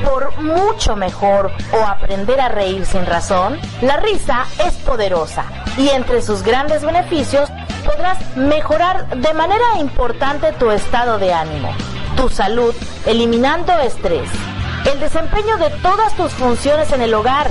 por 0.05 0.41
mucho 0.41 0.95
mejor 0.97 1.51
o 1.73 1.85
aprender 1.85 2.41
a 2.41 2.49
reír 2.49 2.87
sin 2.87 3.05
razón? 3.05 3.59
La 3.83 3.97
risa 3.97 4.47
es 4.65 4.75
poderosa 4.75 5.45
y 5.77 5.89
entre 5.89 6.23
sus 6.23 6.43
grandes 6.43 6.83
beneficios 6.83 7.51
podrás 7.85 8.19
mejorar 8.37 9.09
de 9.09 9.35
manera 9.35 9.79
importante 9.79 10.53
tu 10.53 10.71
estado 10.71 11.19
de 11.19 11.33
ánimo, 11.33 11.73
tu 12.17 12.29
salud, 12.29 12.75
eliminando 13.05 13.73
estrés, 13.81 14.29
el 14.93 15.01
desempeño 15.01 15.57
de 15.59 15.71
todas 15.83 16.15
tus 16.15 16.33
funciones 16.33 16.93
en 16.93 17.03
el 17.03 17.15
hogar, 17.15 17.51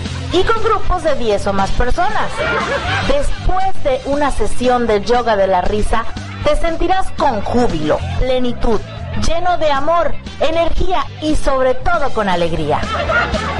y 0.33 0.43
con 0.43 0.61
grupos 0.63 1.03
de 1.03 1.15
10 1.15 1.47
o 1.47 1.53
más 1.53 1.71
personas. 1.71 2.29
Después 3.07 3.83
de 3.83 4.01
una 4.05 4.29
sesión 4.31 4.87
de 4.87 5.03
yoga 5.03 5.35
de 5.35 5.47
la 5.47 5.59
risa, 5.61 6.05
te 6.43 6.55
sentirás 6.55 7.09
con 7.11 7.41
júbilo, 7.41 7.99
plenitud, 8.19 8.79
lleno 9.27 9.57
de 9.57 9.69
amor, 9.71 10.13
energía 10.39 11.03
y 11.21 11.35
sobre 11.35 11.73
todo 11.75 12.11
con 12.13 12.29
alegría. 12.29 12.79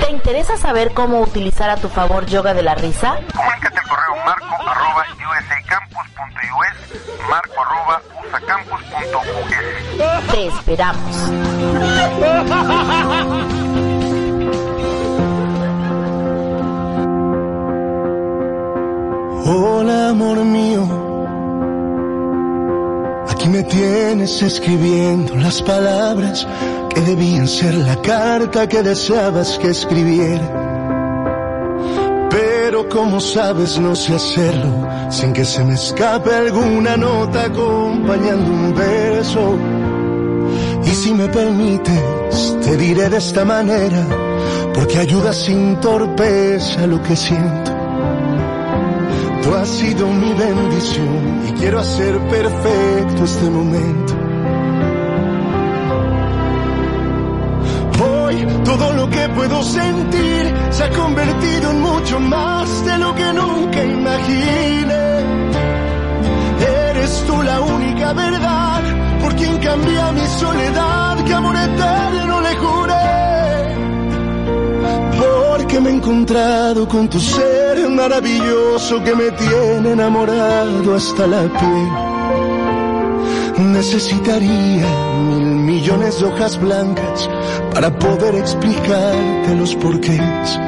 ¿Te 0.03 0.11
interesa 0.11 0.57
saber 0.57 0.93
cómo 0.93 1.19
utilizar 1.21 1.69
a 1.69 1.77
tu 1.77 1.89
favor 1.89 2.25
yoga 2.25 2.53
de 2.53 2.63
la 2.63 2.75
risa? 2.75 3.17
Comunícate 3.35 3.79
al 3.79 3.87
correo 3.87 4.15
marco 4.25 4.55
arroba 4.67 5.05
usacampus.us, 5.41 7.29
marco 7.29 7.61
arroba 7.61 8.01
usacampus.us. 8.27 10.31
Te 10.31 10.47
esperamos. 10.47 11.15
Hola 19.43 20.09
amor 20.09 20.37
mío, 20.45 20.87
aquí 23.27 23.49
me 23.49 23.63
tienes 23.63 24.39
escribiendo 24.43 25.35
las 25.35 25.63
palabras 25.63 26.47
que 26.93 27.01
debían 27.01 27.47
ser 27.47 27.73
la 27.73 27.95
carta 28.03 28.69
que 28.69 28.83
deseabas 28.83 29.57
que 29.57 29.69
escribiera. 29.69 30.47
Pero 32.29 32.87
como 32.87 33.19
sabes 33.19 33.79
no 33.79 33.95
sé 33.95 34.13
hacerlo 34.13 34.87
sin 35.09 35.33
que 35.33 35.43
se 35.43 35.63
me 35.63 35.73
escape 35.73 36.31
alguna 36.31 36.95
nota 36.95 37.45
acompañando 37.45 38.51
un 38.51 38.75
verso. 38.75 39.57
Y 40.85 40.89
si 40.89 41.15
me 41.15 41.27
permites, 41.29 42.57
te 42.63 42.77
diré 42.77 43.09
de 43.09 43.17
esta 43.17 43.43
manera, 43.43 44.05
porque 44.71 44.99
ayuda 44.99 45.33
sin 45.33 45.79
torpeza 45.79 46.85
lo 46.85 47.01
que 47.01 47.15
siento. 47.15 47.60
Tú 49.43 49.55
has 49.55 49.69
sido 49.69 50.07
mi 50.07 50.33
bendición 50.33 51.43
y 51.47 51.51
quiero 51.53 51.79
hacer 51.79 52.17
perfecto 52.19 53.23
este 53.23 53.49
momento. 53.49 54.13
Hoy 58.03 58.47
todo 58.63 58.93
lo 58.93 59.09
que 59.09 59.29
puedo 59.29 59.63
sentir 59.63 60.53
se 60.69 60.83
ha 60.83 60.89
convertido 60.91 61.71
en 61.71 61.81
mucho 61.81 62.19
más 62.19 62.85
de 62.85 62.97
lo 62.97 63.15
que 63.15 63.33
nunca 63.33 63.83
imaginé. 63.83 65.01
Eres 66.89 67.23
tú 67.25 67.41
la 67.41 67.61
única 67.61 68.13
verdad 68.13 68.81
por 69.21 69.35
quien 69.35 69.57
cambia 69.57 70.11
mi 70.11 70.25
soledad, 70.27 71.23
que 71.25 71.33
amor 71.33 71.55
eterno 71.55 72.41
le 72.41 72.55
juré 72.55 73.20
porque 75.71 75.83
me 75.83 75.89
he 75.91 75.93
encontrado 75.93 76.85
con 76.85 77.07
tu 77.07 77.17
ser 77.17 77.87
maravilloso 77.89 79.01
que 79.03 79.15
me 79.15 79.31
tiene 79.31 79.91
enamorado 79.93 80.95
hasta 80.95 81.25
la 81.27 81.43
piel. 81.43 81.91
Necesitaría 83.71 84.85
mil 85.29 85.45
millones 85.45 86.19
de 86.19 86.25
hojas 86.25 86.59
blancas 86.59 87.29
para 87.73 87.97
poder 87.97 88.35
explicarte 88.35 89.55
los 89.55 89.73
porqués. 89.75 90.59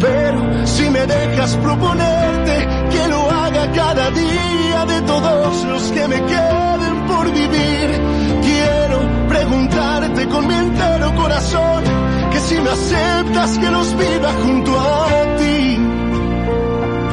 Pero 0.00 0.66
si 0.66 0.90
me 0.90 1.06
dejas 1.06 1.56
proponerte 1.56 2.66
que 2.90 3.08
lo 3.08 3.30
haga 3.30 3.70
cada 3.72 4.10
día 4.10 4.86
de 4.86 5.02
todos 5.02 5.64
los 5.66 5.82
que 5.92 6.08
me 6.08 6.20
queden 6.24 7.06
por 7.06 7.30
vivir, 7.32 8.00
quiero 8.42 9.28
preguntarte 9.28 10.26
con 10.28 10.48
mi 10.48 10.54
entero 10.54 11.14
corazón 11.14 11.95
que 12.36 12.42
si 12.42 12.60
me 12.60 12.70
aceptas 12.70 13.58
que 13.58 13.70
los 13.70 13.88
viva 13.96 14.30
junto 14.42 14.70
a 14.78 15.36
ti, 15.38 15.78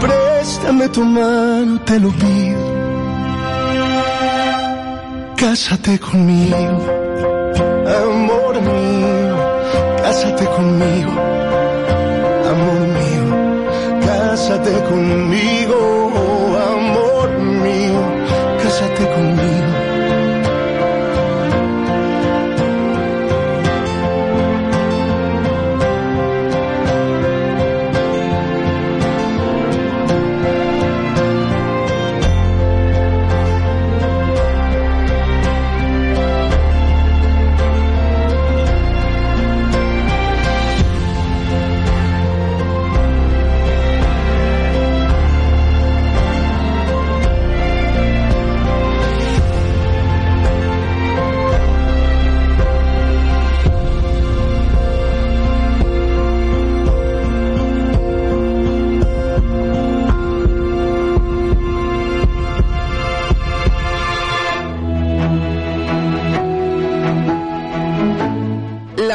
préstame 0.01 0.89
tu 0.89 1.03
mano, 1.03 1.79
te 1.87 1.99
lo 1.99 2.09
pido. 2.21 2.63
Cásate 5.37 5.97
conmigo, 5.99 6.77
amor 8.01 8.55
mío, 8.69 9.35
cásate 10.03 10.45
conmigo, 10.57 11.13
amor 12.53 12.81
mío, 12.97 13.25
cásate 14.07 14.73
conmigo, 14.89 15.77
amor 16.73 17.29
mío, 17.65 18.01
cásate 18.61 19.03
conmigo. 19.15 19.62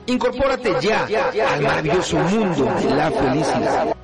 Incorpórate 0.05 0.73
ya 0.81 1.07
al 1.47 1.61
maravilloso 1.61 2.17
mundo 2.17 2.65
de 2.81 2.95
la 2.95 3.11
felicidad. 3.11 3.95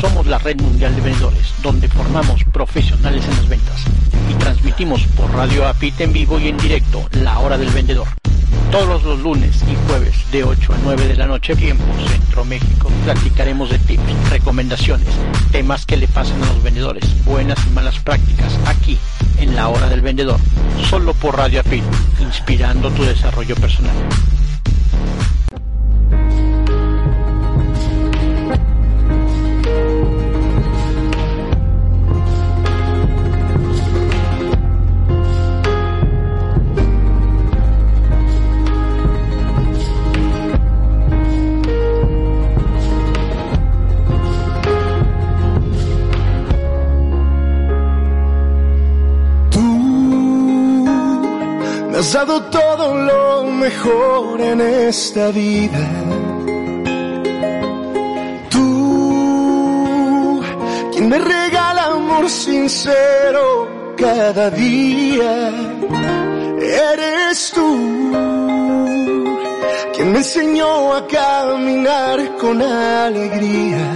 Somos 0.00 0.26
la 0.26 0.38
red 0.38 0.58
mundial 0.58 0.96
de 0.96 1.02
vendedores, 1.02 1.52
donde 1.62 1.86
formamos 1.86 2.42
profesionales 2.44 3.22
en 3.22 3.36
las 3.36 3.48
ventas 3.48 3.84
y 4.30 4.34
transmitimos 4.34 5.02
por 5.14 5.30
Radio 5.30 5.68
APIT 5.68 6.00
en 6.00 6.12
vivo 6.14 6.40
y 6.40 6.48
en 6.48 6.56
directo 6.56 7.06
la 7.12 7.38
hora 7.38 7.58
del 7.58 7.68
vendedor. 7.68 8.08
Todos 8.70 9.02
los 9.04 9.20
lunes 9.20 9.62
y 9.70 9.76
jueves 9.86 10.14
de 10.32 10.44
8 10.44 10.72
a 10.72 10.76
9 10.84 11.06
de 11.06 11.16
la 11.16 11.26
noche, 11.26 11.54
tiempo 11.54 11.84
Centro 12.08 12.46
México, 12.46 12.90
platicaremos 13.04 13.68
de 13.68 13.78
tips, 13.78 14.30
recomendaciones, 14.30 15.08
temas 15.52 15.84
que 15.84 15.98
le 15.98 16.08
pasan 16.08 16.42
a 16.44 16.46
los 16.46 16.62
vendedores, 16.62 17.04
buenas 17.26 17.58
y 17.66 17.70
malas 17.70 17.98
prácticas, 17.98 18.58
aquí 18.66 18.96
en 19.38 19.54
la 19.54 19.68
hora 19.68 19.90
del 19.90 20.00
vendedor, 20.00 20.40
solo 20.88 21.12
por 21.12 21.36
Radio 21.36 21.60
APIT, 21.60 21.84
inspirando 22.20 22.90
tu 22.90 23.04
desarrollo 23.04 23.54
personal. 23.56 23.94
Has 52.00 52.14
dado 52.14 52.44
todo 52.44 52.94
lo 52.94 53.44
mejor 53.44 54.40
en 54.40 54.58
esta 54.88 55.28
vida. 55.32 55.86
Tú, 58.48 60.42
quien 60.92 61.08
me 61.10 61.18
regala 61.18 61.84
amor 61.98 62.30
sincero 62.30 63.68
cada 63.98 64.48
día. 64.50 65.50
Eres 66.90 67.52
tú, 67.54 67.68
quien 69.92 70.12
me 70.12 70.18
enseñó 70.24 70.94
a 70.94 71.06
caminar 71.06 72.18
con 72.40 72.62
alegría. 72.62 73.86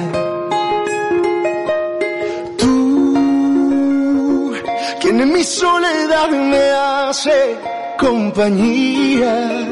Tú, 2.59 4.53
quien 5.01 5.21
en 5.23 5.33
mi 5.33 5.43
soledad 5.43 6.29
me 6.29 6.71
hace 6.71 7.74
compañía. 7.99 9.69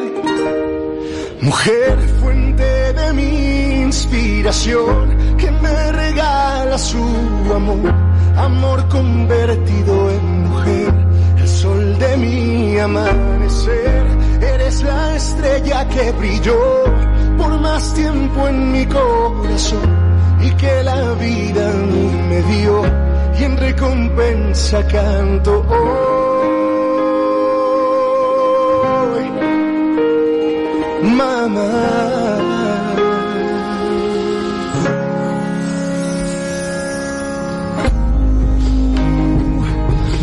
Mujer, 1.40 1.98
fuente 2.20 2.92
de 2.92 3.12
mi 3.12 3.82
inspiración, 3.82 5.36
que 5.36 5.50
me 5.50 5.92
regala 5.92 6.78
su 6.78 7.04
amor, 7.54 7.92
amor 8.36 8.88
convertido 8.88 10.10
en 10.10 10.48
mujer, 10.48 10.94
el 11.38 11.48
sol 11.48 11.98
de 11.98 12.16
mi 12.16 12.78
amanecer. 12.78 14.06
Eres 14.40 14.82
la 14.82 15.16
estrella 15.16 15.88
que 15.88 16.12
brilló 16.12 16.84
por 17.38 17.60
más 17.60 17.94
tiempo 17.94 18.48
en 18.48 18.72
mi 18.72 18.86
corazón 18.86 19.90
y 20.40 20.50
que 20.52 20.82
la 20.82 21.14
vida 21.14 21.70
a 21.70 21.74
mí 21.74 22.10
me 22.28 22.42
dio 22.42 22.82
y 23.38 23.44
en 23.44 23.56
recompensa 23.56 24.86
canto 24.86 25.64
hoy, 25.68 26.21
Me 31.72 31.78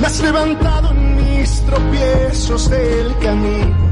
has 0.06 0.22
levantado 0.22 0.94
mis 0.94 1.62
tropiezos 1.66 2.70
del 2.70 3.18
camino. 3.18 3.89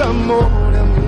Amor 0.00 0.74
a 0.74 0.99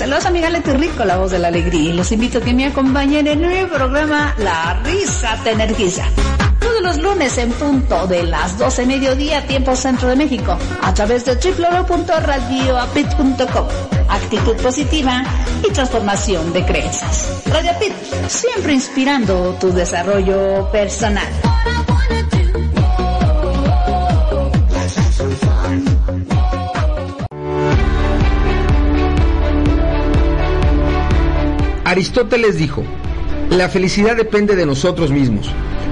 tal 0.00 0.12
amigos? 0.12 0.20
Les 0.20 0.20
saluda 0.20 0.20
su 0.20 0.28
amiga 0.28 0.50
Leti 0.50 0.72
Rico, 0.72 1.04
la 1.04 1.18
voz 1.18 1.30
de 1.30 1.38
la 1.38 1.48
alegría, 1.48 1.90
y 1.90 1.92
los 1.92 2.10
invito 2.12 2.38
a 2.38 2.40
que 2.40 2.54
me 2.54 2.64
acompañen 2.66 3.26
en 3.26 3.44
el 3.44 3.68
programa 3.68 4.34
La 4.38 4.80
Risa 4.84 5.36
Te 5.44 5.50
Energiza. 5.50 6.04
Todos 6.58 6.80
los 6.82 6.96
lunes 6.98 7.36
en 7.38 7.52
punto 7.52 8.06
de 8.06 8.24
las 8.24 8.58
12 8.58 8.86
mediodía, 8.86 9.46
tiempo 9.46 9.76
centro 9.76 10.08
de 10.08 10.16
México, 10.16 10.58
a 10.82 10.94
través 10.94 11.24
de 11.24 11.34
www.radioapit.com. 11.34 13.66
Actitud 14.08 14.56
positiva 14.56 15.22
y 15.66 15.70
transformación 15.72 16.52
de 16.52 16.64
creencias. 16.64 17.42
Radio 17.46 17.70
Apit, 17.72 17.92
siempre 18.28 18.72
inspirando 18.72 19.56
tu 19.60 19.72
desarrollo 19.72 20.68
personal. 20.72 21.28
Aristóteles 31.90 32.56
dijo, 32.56 32.84
la 33.50 33.68
felicidad 33.68 34.16
depende 34.16 34.54
de 34.54 34.64
nosotros 34.64 35.10
mismos. 35.10 35.50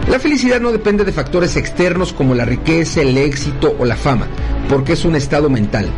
La 0.09 0.21
felicidad 0.21 0.61
no 0.61 0.71
depende 0.71 1.03
de 1.05 1.11
factores 1.11 1.57
externos 1.57 2.13
como 2.13 2.37
la 2.37 2.45
riqueza, 2.45 3.03
el 3.03 3.19
éxito 3.19 3.75
o 3.81 3.85
la 3.85 3.97
fama, 3.97 4.29
porque 4.69 4.93
es 4.93 5.05
un 5.05 5.17
estado 5.17 5.51
mental. 5.51 5.91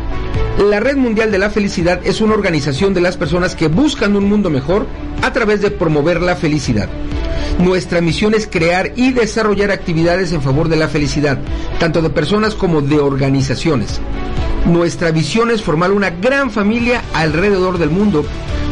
La 0.57 0.79
Red 0.79 0.97
Mundial 0.97 1.29
de 1.29 1.37
la 1.37 1.51
Felicidad 1.51 2.01
es 2.03 2.19
una 2.19 2.33
organización 2.33 2.95
de 2.95 3.01
las 3.01 3.15
personas 3.15 3.55
que 3.55 3.67
buscan 3.67 4.15
un 4.15 4.23
mundo 4.23 4.49
mejor 4.49 4.87
a 5.21 5.33
través 5.33 5.61
de 5.61 5.69
promover 5.69 6.19
la 6.19 6.35
felicidad. 6.35 6.89
Nuestra 7.59 8.01
misión 8.01 8.33
es 8.33 8.47
crear 8.47 8.93
y 8.95 9.11
desarrollar 9.11 9.69
actividades 9.69 10.31
en 10.31 10.41
favor 10.41 10.67
de 10.67 10.77
la 10.77 10.87
felicidad, 10.87 11.37
tanto 11.79 12.01
de 12.01 12.09
personas 12.09 12.55
como 12.55 12.81
de 12.81 12.97
organizaciones. 12.97 14.01
Nuestra 14.65 15.11
visión 15.11 15.51
es 15.51 15.61
formar 15.61 15.91
una 15.91 16.09
gran 16.09 16.49
familia 16.49 17.03
alrededor 17.13 17.77
del 17.77 17.91
mundo, 17.91 18.25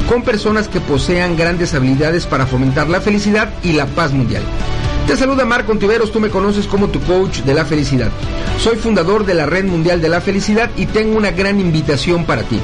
con 0.10 0.24
personas 0.24 0.68
que 0.68 0.82
posean 0.82 1.38
grandes 1.38 1.76
habilidades 1.76 2.26
para 2.26 2.48
fomentar 2.48 2.90
la 2.90 3.00
felicidad 3.00 3.54
y 3.64 3.74
la 3.74 3.86
paz 3.86 4.12
mundial. 4.12 4.42
Te 5.06 5.16
saluda 5.16 5.46
Marco 5.46 5.72
Ontiveros, 5.72 6.12
tú 6.12 6.20
me 6.20 6.32
conoces 6.32 6.66
como 6.66 6.90
tu 6.90 7.00
coach 7.02 7.42
de 7.42 7.54
la 7.54 7.64
felicidad. 7.64 8.10
Soy 8.58 8.78
fundador 8.78 9.24
de 9.28 9.36
la 9.36 9.46
Red 9.46 9.66
Mundial 9.66 10.02
de 10.02 10.10
la 10.10 10.20
Felicidad 10.20 10.72
y 10.76 10.88
tengo 10.88 11.16
una 11.16 11.30
gran 11.30 11.60
invitación 11.60 12.26
para 12.26 12.42
ti. 12.42 12.60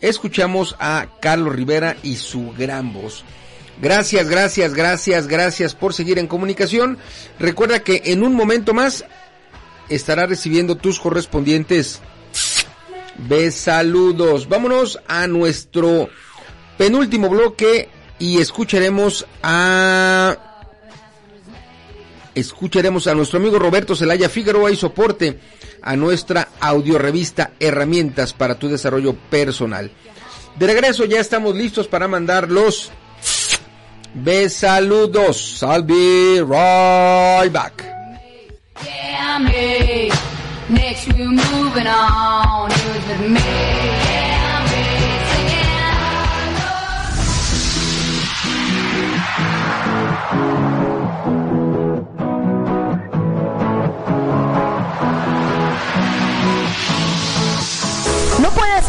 escuchamos 0.00 0.76
a 0.78 1.06
Carlos 1.20 1.54
Rivera 1.54 1.96
y 2.02 2.16
su 2.16 2.52
gran 2.56 2.92
voz. 2.92 3.24
Gracias, 3.80 4.28
gracias, 4.28 4.74
gracias, 4.74 5.26
gracias 5.26 5.74
por 5.74 5.94
seguir 5.94 6.18
en 6.18 6.26
comunicación. 6.26 6.98
Recuerda 7.38 7.80
que 7.80 8.02
en 8.06 8.22
un 8.22 8.34
momento 8.34 8.74
más 8.74 9.04
estará 9.88 10.26
recibiendo 10.26 10.76
tus 10.76 11.00
correspondientes 11.00 12.00
besaludos. 13.28 14.48
Vámonos 14.48 15.00
a 15.08 15.26
nuestro 15.26 16.10
penúltimo 16.80 17.28
bloque 17.28 17.90
y 18.18 18.40
escucharemos 18.40 19.26
a 19.42 20.34
escucharemos 22.34 23.06
a 23.06 23.14
nuestro 23.14 23.38
amigo 23.38 23.58
Roberto 23.58 23.94
Zelaya 23.94 24.30
Figueroa 24.30 24.70
y 24.70 24.76
soporte 24.76 25.38
a 25.82 25.94
nuestra 25.94 26.48
audiorevista 26.58 27.50
Herramientas 27.60 28.32
para 28.32 28.58
tu 28.58 28.70
desarrollo 28.70 29.14
personal. 29.14 29.90
De 30.58 30.66
regreso 30.66 31.04
ya 31.04 31.20
estamos 31.20 31.54
listos 31.54 31.86
para 31.86 32.08
mandar 32.08 32.50
los 32.50 32.90
besaludos. 34.14 35.62
I'll 35.62 35.82
be 35.82 36.40
right 36.40 37.52
back. 37.52 37.84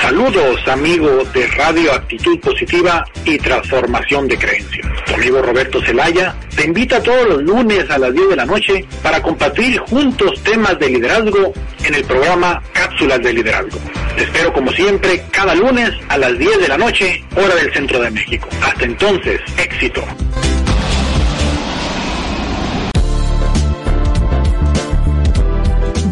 Saludos 0.00 0.66
amigos 0.66 1.32
de 1.32 1.46
Radio 1.48 1.92
Actitud 1.92 2.38
Positiva 2.40 3.04
y 3.24 3.38
Transformación 3.38 4.26
de 4.28 4.38
Creencias. 4.38 4.86
Tu 5.06 5.14
amigo 5.14 5.42
Roberto 5.42 5.80
Zelaya 5.82 6.34
te 6.56 6.64
invita 6.64 7.02
todos 7.02 7.28
los 7.28 7.42
lunes 7.42 7.88
a 7.90 7.98
las 7.98 8.12
10 8.12 8.30
de 8.30 8.36
la 8.36 8.46
noche 8.46 8.84
para 9.02 9.22
compartir 9.22 9.78
juntos 9.78 10.42
temas 10.42 10.78
de 10.78 10.88
liderazgo 10.88 11.52
en 11.84 11.94
el 11.94 12.04
programa 12.04 12.62
Cápsulas 12.72 13.20
de 13.22 13.32
Liderazgo. 13.32 13.78
Te 14.16 14.24
espero 14.24 14.52
como 14.52 14.72
siempre 14.72 15.22
cada 15.30 15.54
lunes 15.54 15.90
a 16.08 16.18
las 16.18 16.36
10 16.38 16.60
de 16.60 16.68
la 16.68 16.78
noche, 16.78 17.24
hora 17.36 17.54
del 17.54 17.72
centro 17.72 18.00
de 18.00 18.10
México. 18.10 18.48
Hasta 18.62 18.84
entonces, 18.84 19.40
éxito. 19.58 20.02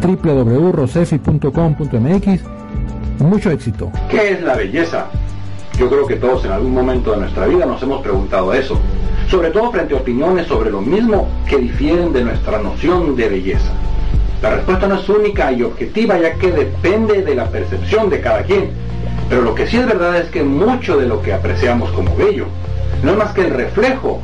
www.rosefi.com.mx 0.02 2.40
Mucho 3.20 3.52
éxito. 3.52 3.92
¿Qué 4.10 4.32
es 4.32 4.42
la 4.42 4.56
belleza? 4.56 5.06
Yo 5.78 5.88
creo 5.88 6.06
que 6.06 6.16
todos 6.16 6.44
en 6.44 6.52
algún 6.52 6.74
momento 6.74 7.12
de 7.12 7.18
nuestra 7.18 7.46
vida 7.46 7.64
nos 7.66 7.80
hemos 7.82 8.02
preguntado 8.02 8.52
eso, 8.52 8.80
sobre 9.28 9.50
todo 9.50 9.70
frente 9.70 9.94
a 9.94 9.98
opiniones 9.98 10.48
sobre 10.48 10.70
lo 10.70 10.80
mismo 10.80 11.28
que 11.48 11.58
difieren 11.58 12.12
de 12.12 12.24
nuestra 12.24 12.58
noción 12.58 13.14
de 13.14 13.28
belleza. 13.28 13.70
La 14.42 14.56
respuesta 14.56 14.88
no 14.88 14.96
es 14.96 15.08
única 15.08 15.52
y 15.52 15.62
objetiva 15.62 16.18
ya 16.18 16.34
que 16.34 16.50
depende 16.50 17.22
de 17.22 17.34
la 17.34 17.48
percepción 17.48 18.10
de 18.10 18.20
cada 18.20 18.42
quien, 18.42 18.70
pero 19.28 19.42
lo 19.42 19.54
que 19.54 19.66
sí 19.66 19.76
es 19.76 19.86
verdad 19.86 20.16
es 20.16 20.30
que 20.30 20.42
mucho 20.42 20.96
de 20.96 21.06
lo 21.06 21.20
que 21.22 21.32
apreciamos 21.32 21.90
como 21.90 22.14
bello 22.16 22.46
no 23.02 23.12
es 23.12 23.18
más 23.18 23.32
que 23.32 23.42
el 23.42 23.50
reflejo 23.50 24.20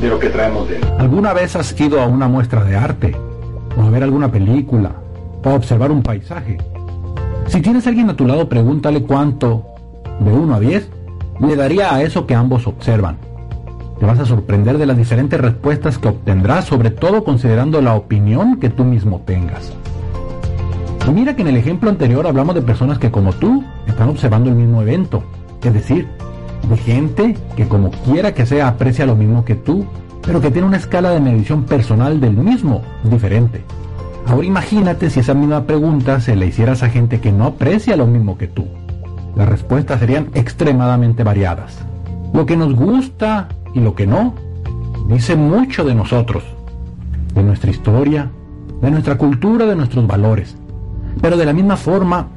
de 0.00 0.08
lo 0.08 0.18
que 0.18 0.28
traemos 0.28 0.68
dentro. 0.68 0.98
¿Alguna 0.98 1.32
vez 1.32 1.56
has 1.56 1.78
ido 1.80 2.00
a 2.00 2.06
una 2.06 2.28
muestra 2.28 2.64
de 2.64 2.76
arte? 2.76 3.16
¿O 3.76 3.82
a 3.82 3.90
ver 3.90 4.02
alguna 4.02 4.30
película? 4.30 4.92
¿O 5.44 5.50
a 5.50 5.54
observar 5.54 5.90
un 5.90 6.02
paisaje? 6.02 6.58
Si 7.46 7.60
tienes 7.60 7.86
a 7.86 7.90
alguien 7.90 8.10
a 8.10 8.16
tu 8.16 8.26
lado, 8.26 8.48
pregúntale 8.48 9.02
cuánto, 9.02 9.64
de 10.20 10.32
1 10.32 10.54
a 10.54 10.60
10, 10.60 10.90
le 11.40 11.56
daría 11.56 11.94
a 11.94 12.02
eso 12.02 12.26
que 12.26 12.34
ambos 12.34 12.66
observan. 12.66 13.18
Te 14.00 14.06
vas 14.06 14.18
a 14.18 14.26
sorprender 14.26 14.78
de 14.78 14.86
las 14.86 14.96
diferentes 14.96 15.40
respuestas 15.40 15.98
que 15.98 16.08
obtendrás, 16.08 16.64
sobre 16.64 16.90
todo 16.90 17.24
considerando 17.24 17.80
la 17.80 17.94
opinión 17.94 18.58
que 18.58 18.68
tú 18.68 18.84
mismo 18.84 19.22
tengas. 19.24 19.72
Y 21.06 21.10
mira 21.10 21.36
que 21.36 21.42
en 21.42 21.48
el 21.48 21.56
ejemplo 21.56 21.88
anterior 21.88 22.26
hablamos 22.26 22.54
de 22.54 22.62
personas 22.62 22.98
que 22.98 23.12
como 23.12 23.32
tú 23.32 23.62
están 23.86 24.08
observando 24.08 24.50
el 24.50 24.56
mismo 24.56 24.82
evento, 24.82 25.22
es 25.62 25.72
decir, 25.72 26.08
de 26.68 26.76
gente 26.76 27.36
que 27.56 27.68
como 27.68 27.90
quiera 27.90 28.34
que 28.34 28.44
sea 28.44 28.68
aprecia 28.68 29.06
lo 29.06 29.14
mismo 29.14 29.44
que 29.44 29.54
tú, 29.54 29.86
pero 30.22 30.40
que 30.40 30.50
tiene 30.50 30.66
una 30.66 30.78
escala 30.78 31.10
de 31.10 31.20
medición 31.20 31.64
personal 31.64 32.20
del 32.20 32.36
mismo 32.36 32.82
diferente. 33.04 33.62
Ahora 34.26 34.46
imagínate 34.46 35.08
si 35.08 35.20
esa 35.20 35.34
misma 35.34 35.64
pregunta 35.64 36.20
se 36.20 36.34
la 36.34 36.46
hicieras 36.46 36.82
a 36.82 36.88
gente 36.88 37.20
que 37.20 37.30
no 37.30 37.44
aprecia 37.44 37.96
lo 37.96 38.08
mismo 38.08 38.36
que 38.36 38.48
tú. 38.48 38.66
Las 39.36 39.48
respuestas 39.48 40.00
serían 40.00 40.30
extremadamente 40.34 41.22
variadas. 41.22 41.78
Lo 42.34 42.46
que 42.46 42.56
nos 42.56 42.74
gusta 42.74 43.48
y 43.72 43.80
lo 43.80 43.94
que 43.94 44.08
no 44.08 44.34
dice 45.08 45.36
mucho 45.36 45.84
de 45.84 45.94
nosotros, 45.94 46.42
de 47.34 47.44
nuestra 47.44 47.70
historia, 47.70 48.30
de 48.82 48.90
nuestra 48.90 49.16
cultura, 49.16 49.66
de 49.66 49.76
nuestros 49.76 50.04
valores. 50.08 50.56
Pero 51.20 51.36
de 51.36 51.46
la 51.46 51.52
misma 51.52 51.76
forma, 51.76 52.28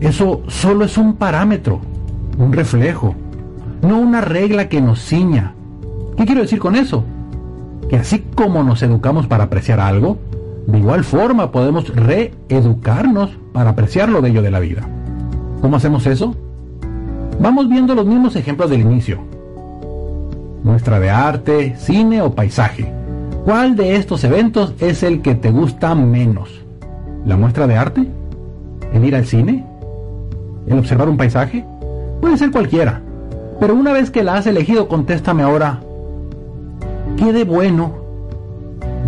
eso 0.00 0.42
solo 0.48 0.84
es 0.84 0.96
un 0.96 1.14
parámetro, 1.14 1.80
un 2.38 2.52
reflejo, 2.52 3.14
no 3.82 3.98
una 3.98 4.20
regla 4.20 4.68
que 4.68 4.80
nos 4.80 5.00
ciña. 5.00 5.54
¿Qué 6.16 6.24
quiero 6.24 6.42
decir 6.42 6.58
con 6.58 6.76
eso? 6.76 7.04
Que 7.88 7.96
así 7.96 8.24
como 8.34 8.62
nos 8.62 8.82
educamos 8.82 9.26
para 9.26 9.44
apreciar 9.44 9.80
algo, 9.80 10.18
de 10.66 10.78
igual 10.78 11.04
forma 11.04 11.50
podemos 11.50 11.88
reeducarnos 11.94 13.30
para 13.52 13.70
apreciar 13.70 14.08
lo 14.08 14.22
bello 14.22 14.42
de 14.42 14.50
la 14.50 14.60
vida. 14.60 14.88
¿Cómo 15.60 15.76
hacemos 15.76 16.06
eso? 16.06 16.34
Vamos 17.40 17.68
viendo 17.68 17.94
los 17.94 18.06
mismos 18.06 18.36
ejemplos 18.36 18.70
del 18.70 18.82
inicio. 18.82 19.18
Muestra 20.62 21.00
de 21.00 21.10
arte, 21.10 21.74
cine 21.76 22.22
o 22.22 22.34
paisaje. 22.34 22.92
¿Cuál 23.44 23.76
de 23.76 23.96
estos 23.96 24.24
eventos 24.24 24.74
es 24.80 25.02
el 25.02 25.22
que 25.22 25.34
te 25.34 25.50
gusta 25.50 25.94
menos? 25.94 26.50
¿La 27.24 27.36
muestra 27.36 27.66
de 27.66 27.76
arte? 27.76 28.19
¿El 28.92 29.04
ir 29.04 29.14
al 29.14 29.26
cine? 29.26 29.64
¿El 30.66 30.78
observar 30.78 31.08
un 31.08 31.16
paisaje? 31.16 31.64
Puede 32.20 32.36
ser 32.36 32.50
cualquiera. 32.50 33.00
Pero 33.58 33.74
una 33.74 33.92
vez 33.92 34.10
que 34.10 34.22
la 34.22 34.34
has 34.34 34.46
elegido, 34.46 34.88
contéstame 34.88 35.42
ahora. 35.42 35.80
¿Qué 37.16 37.32
de 37.32 37.44
bueno, 37.44 37.92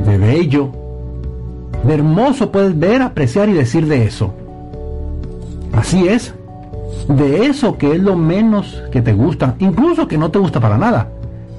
de 0.06 0.18
bello, 0.18 0.70
de 1.84 1.94
hermoso 1.94 2.52
puedes 2.52 2.78
ver, 2.78 3.02
apreciar 3.02 3.48
y 3.48 3.52
decir 3.52 3.86
de 3.86 4.04
eso? 4.04 4.34
Así 5.72 6.06
es. 6.06 6.34
De 7.09 7.46
eso 7.46 7.78
que 7.78 7.92
es 7.92 8.00
lo 8.00 8.14
menos 8.14 8.82
que 8.92 9.02
te 9.02 9.12
gusta, 9.12 9.56
incluso 9.59 10.06
que 10.06 10.18
no 10.18 10.30
te 10.30 10.38
gusta 10.38 10.60
para 10.60 10.78
nada, 10.78 11.09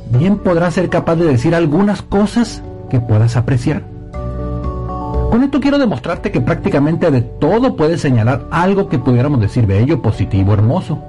bien 0.10 0.38
podrás 0.38 0.76
ser 0.76 0.90
capaz 0.90 1.16
de 1.16 1.26
decir 1.26 1.54
algunas 1.56 2.02
cosas 2.02 2.64
que 2.90 3.00
puedas 3.00 3.36
apreciar. 3.36 3.93
Con 5.34 5.42
esto 5.42 5.60
quiero 5.60 5.80
demostrarte 5.80 6.32
que 6.32 6.42
prácticamente 6.42 7.10
de 7.10 7.22
todo 7.22 7.76
puedes 7.76 8.02
señalar 8.02 8.46
algo 8.52 8.88
que 8.88 9.00
pudiéramos 9.00 9.40
decir 9.40 9.66
bello, 9.66 10.00
positivo, 10.00 10.54
hermoso. 10.54 11.00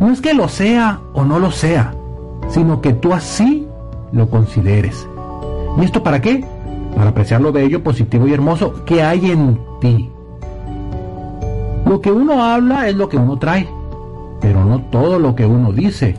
No 0.00 0.10
es 0.10 0.20
que 0.20 0.34
lo 0.34 0.48
sea 0.48 0.98
o 1.12 1.24
no 1.24 1.38
lo 1.38 1.52
sea, 1.52 1.94
sino 2.48 2.80
que 2.80 2.92
tú 2.92 3.12
así 3.12 3.68
lo 4.10 4.28
consideres. 4.28 5.06
¿Y 5.78 5.84
esto 5.84 6.02
para 6.02 6.20
qué? 6.20 6.44
Para 6.96 7.10
apreciar 7.10 7.40
lo 7.40 7.52
bello, 7.52 7.84
positivo 7.84 8.26
y 8.26 8.32
hermoso 8.32 8.84
que 8.84 9.00
hay 9.00 9.30
en 9.30 9.60
ti. 9.80 10.10
Lo 11.86 12.00
que 12.00 12.10
uno 12.10 12.42
habla 12.42 12.88
es 12.88 12.96
lo 12.96 13.08
que 13.08 13.16
uno 13.16 13.38
trae, 13.38 13.68
pero 14.40 14.64
no 14.64 14.80
todo 14.90 15.20
lo 15.20 15.36
que 15.36 15.46
uno 15.46 15.72
dice 15.72 16.16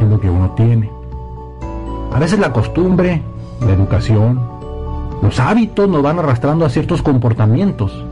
es 0.00 0.08
lo 0.08 0.18
que 0.18 0.28
uno 0.28 0.50
tiene. 0.56 0.90
A 2.12 2.18
veces 2.18 2.40
la 2.40 2.52
costumbre, 2.52 3.22
la 3.60 3.72
educación, 3.72 4.51
los 5.22 5.38
hábitos 5.38 5.88
nos 5.88 6.02
van 6.02 6.18
arrastrando 6.18 6.66
a 6.66 6.70
ciertos 6.70 7.00
comportamientos, 7.00 8.04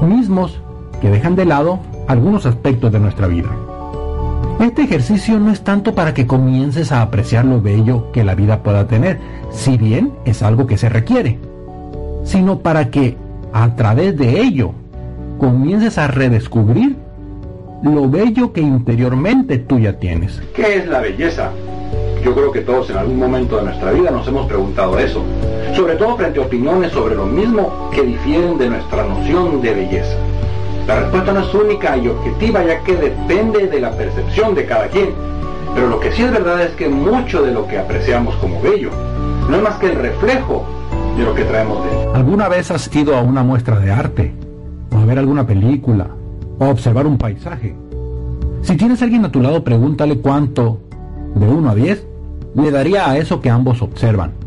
mismos 0.00 0.60
que 1.00 1.10
dejan 1.10 1.34
de 1.34 1.44
lado 1.44 1.80
algunos 2.06 2.46
aspectos 2.46 2.92
de 2.92 3.00
nuestra 3.00 3.26
vida. 3.26 3.50
Este 4.60 4.82
ejercicio 4.82 5.38
no 5.40 5.50
es 5.50 5.62
tanto 5.62 5.94
para 5.94 6.14
que 6.14 6.26
comiences 6.26 6.92
a 6.92 7.02
apreciar 7.02 7.44
lo 7.44 7.60
bello 7.60 8.12
que 8.12 8.22
la 8.22 8.36
vida 8.36 8.62
pueda 8.62 8.86
tener, 8.86 9.18
si 9.50 9.76
bien 9.76 10.12
es 10.24 10.42
algo 10.42 10.66
que 10.66 10.78
se 10.78 10.88
requiere, 10.88 11.38
sino 12.22 12.60
para 12.60 12.90
que 12.90 13.16
a 13.52 13.74
través 13.74 14.16
de 14.16 14.40
ello 14.40 14.72
comiences 15.38 15.98
a 15.98 16.06
redescubrir 16.06 16.96
lo 17.82 18.08
bello 18.08 18.52
que 18.52 18.60
interiormente 18.60 19.58
tú 19.58 19.78
ya 19.78 19.98
tienes. 19.98 20.40
¿Qué 20.54 20.76
es 20.76 20.86
la 20.86 21.00
belleza? 21.00 21.50
Yo 22.24 22.34
creo 22.34 22.50
que 22.52 22.60
todos 22.60 22.88
en 22.90 22.96
algún 22.96 23.18
momento 23.18 23.56
de 23.56 23.64
nuestra 23.64 23.90
vida 23.90 24.10
nos 24.10 24.26
hemos 24.26 24.46
preguntado 24.46 24.98
eso, 24.98 25.22
sobre 25.74 25.96
todo 25.96 26.16
frente 26.16 26.40
a 26.40 26.42
opiniones 26.42 26.92
sobre 26.92 27.14
lo 27.14 27.26
mismo 27.26 27.90
que 27.92 28.02
difieren 28.02 28.58
de 28.58 28.70
nuestra 28.70 29.04
noción 29.06 29.60
de 29.60 29.74
belleza. 29.74 30.16
La 30.86 31.00
respuesta 31.00 31.32
no 31.32 31.40
es 31.40 31.54
única 31.54 31.96
y 31.96 32.08
objetiva 32.08 32.62
ya 32.64 32.80
que 32.80 32.94
depende 32.94 33.66
de 33.66 33.80
la 33.80 33.90
percepción 33.92 34.54
de 34.54 34.66
cada 34.66 34.86
quien, 34.88 35.10
pero 35.74 35.88
lo 35.88 35.98
que 35.98 36.12
sí 36.12 36.22
es 36.22 36.30
verdad 36.30 36.62
es 36.62 36.70
que 36.72 36.88
mucho 36.88 37.42
de 37.42 37.52
lo 37.52 37.66
que 37.66 37.78
apreciamos 37.78 38.34
como 38.36 38.60
bello 38.60 38.90
no 39.48 39.56
es 39.56 39.62
más 39.62 39.74
que 39.76 39.86
el 39.86 39.96
reflejo 39.96 40.64
de 41.16 41.24
lo 41.24 41.34
que 41.34 41.44
traemos 41.44 41.84
dentro. 41.84 42.14
¿Alguna 42.14 42.48
vez 42.48 42.70
has 42.70 42.94
ido 42.94 43.16
a 43.16 43.22
una 43.22 43.42
muestra 43.42 43.78
de 43.80 43.90
arte? 43.90 44.34
¿O 44.94 44.98
a 44.98 45.04
ver 45.04 45.18
alguna 45.18 45.46
película? 45.46 46.06
¿O 46.58 46.64
a 46.64 46.68
observar 46.68 47.06
un 47.06 47.18
paisaje? 47.18 47.74
Si 48.62 48.76
tienes 48.76 49.00
a 49.02 49.04
alguien 49.04 49.24
a 49.24 49.32
tu 49.32 49.40
lado, 49.40 49.64
pregúntale 49.64 50.18
cuánto, 50.18 50.78
de 51.34 51.46
1 51.46 51.70
a 51.70 51.74
10, 51.74 52.06
le 52.54 52.70
daría 52.70 53.10
a 53.10 53.18
eso 53.18 53.40
que 53.40 53.50
ambos 53.50 53.82
observan. 53.82 54.43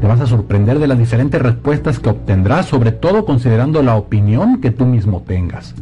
Te 0.00 0.06
vas 0.06 0.20
a 0.20 0.26
sorprender 0.26 0.78
de 0.78 0.86
las 0.86 0.98
diferentes 0.98 1.40
respuestas 1.42 1.98
que 1.98 2.08
obtendrás, 2.08 2.66
sobre 2.66 2.90
todo 2.90 3.26
considerando 3.26 3.82
la 3.82 3.96
opinión 3.96 4.60
que 4.60 4.70
tú 4.70 4.86
mismo 4.86 5.22
tengas. 5.26 5.74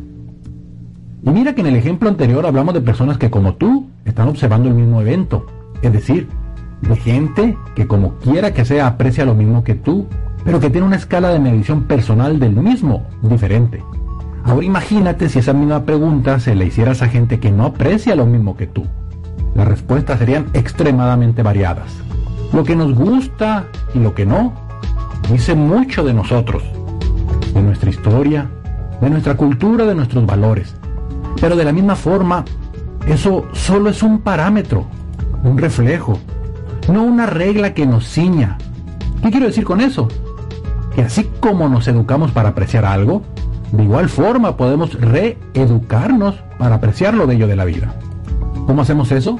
Y 1.23 1.31
mira 1.31 1.55
que 1.55 1.61
en 1.61 1.69
el 1.69 1.77
ejemplo 1.77 2.09
anterior 2.09 2.45
hablamos 2.45 2.75
de 2.75 2.81
personas 2.81 3.17
que 3.17 3.31
como 3.31 3.55
tú 3.55 3.87
están 4.05 4.29
observando 4.29 4.69
el 4.69 4.75
mismo 4.75 5.01
evento, 5.01 5.47
es 5.83 5.93
decir, 5.93 6.29
de 6.83 6.97
gente 6.97 7.57
que 7.77 7.87
como 7.87 8.15
quiera 8.15 8.53
que 8.53 8.65
sea 8.65 8.89
aprecia 8.89 9.25
lo 9.25 9.35
mismo 9.35 9.63
que 9.63 9.75
tú, 9.75 10.07
pero 10.45 10.59
que 10.59 10.71
tiene 10.71 10.87
una 10.87 10.97
escala 10.97 11.29
de 11.29 11.39
medición 11.39 11.85
personal 11.85 12.41
del 12.41 12.57
mismo 12.57 13.07
diferente. 13.23 13.85
Ahora 14.45 14.65
imagínate 14.67 15.29
si 15.29 15.39
esa 15.39 15.53
misma 15.53 15.85
pregunta 15.85 16.41
se 16.41 16.55
la 16.55 16.65
hicieras 16.65 17.03
a 17.03 17.09
gente 17.09 17.39
que 17.39 17.53
no 17.53 17.67
aprecia 17.67 18.17
lo 18.17 18.27
mismo 18.27 18.57
que 18.57 18.67
tú. 18.67 18.85
Las 19.55 19.69
respuestas 19.69 20.19
serían 20.19 20.47
extremadamente 20.55 21.43
variadas. 21.43 22.08
Lo 22.53 22.65
que 22.65 22.77
nos 22.77 22.95
gusta 22.95 23.67
y 23.95 23.99
lo 23.99 24.15
que 24.15 24.27
no 24.27 24.53
dice 25.31 25.55
mucho 25.55 26.05
de 26.05 26.15
nosotros, 26.15 26.63
de 27.53 27.63
nuestra 27.63 27.91
historia, 27.91 28.49
de 29.01 29.11
nuestra 29.11 29.37
cultura, 29.37 29.85
de 29.85 29.95
nuestros 29.95 30.25
valores. 30.27 30.75
Pero 31.41 31.57
de 31.57 31.65
la 31.65 31.73
misma 31.73 31.95
forma, 31.95 32.45
eso 33.07 33.47
solo 33.53 33.91
es 33.91 34.03
un 34.03 34.21
parámetro, 34.21 34.87
un 35.45 35.59
reflejo, 35.59 36.19
no 36.93 37.05
una 37.05 37.27
regla 37.27 37.75
que 37.75 37.87
nos 37.87 38.09
ciña. 38.09 38.59
¿Qué 39.23 39.31
quiero 39.31 39.47
decir 39.47 39.65
con 39.65 39.81
eso? 39.81 40.09
Que 40.95 41.03
así 41.03 41.29
como 41.41 41.69
nos 41.69 41.87
educamos 41.89 42.33
para 42.33 42.51
apreciar 42.51 42.85
algo, 42.85 43.23
de 43.73 43.85
igual 43.85 44.09
forma 44.09 44.57
podemos 44.57 44.95
reeducarnos 44.95 46.37
para 46.59 46.77
apreciar 46.77 47.15
lo 47.15 47.27
bello 47.27 47.47
de 47.47 47.57
la 47.57 47.67
vida. 47.67 47.95
¿Cómo 48.67 48.83
hacemos 48.83 49.13
eso? 49.13 49.39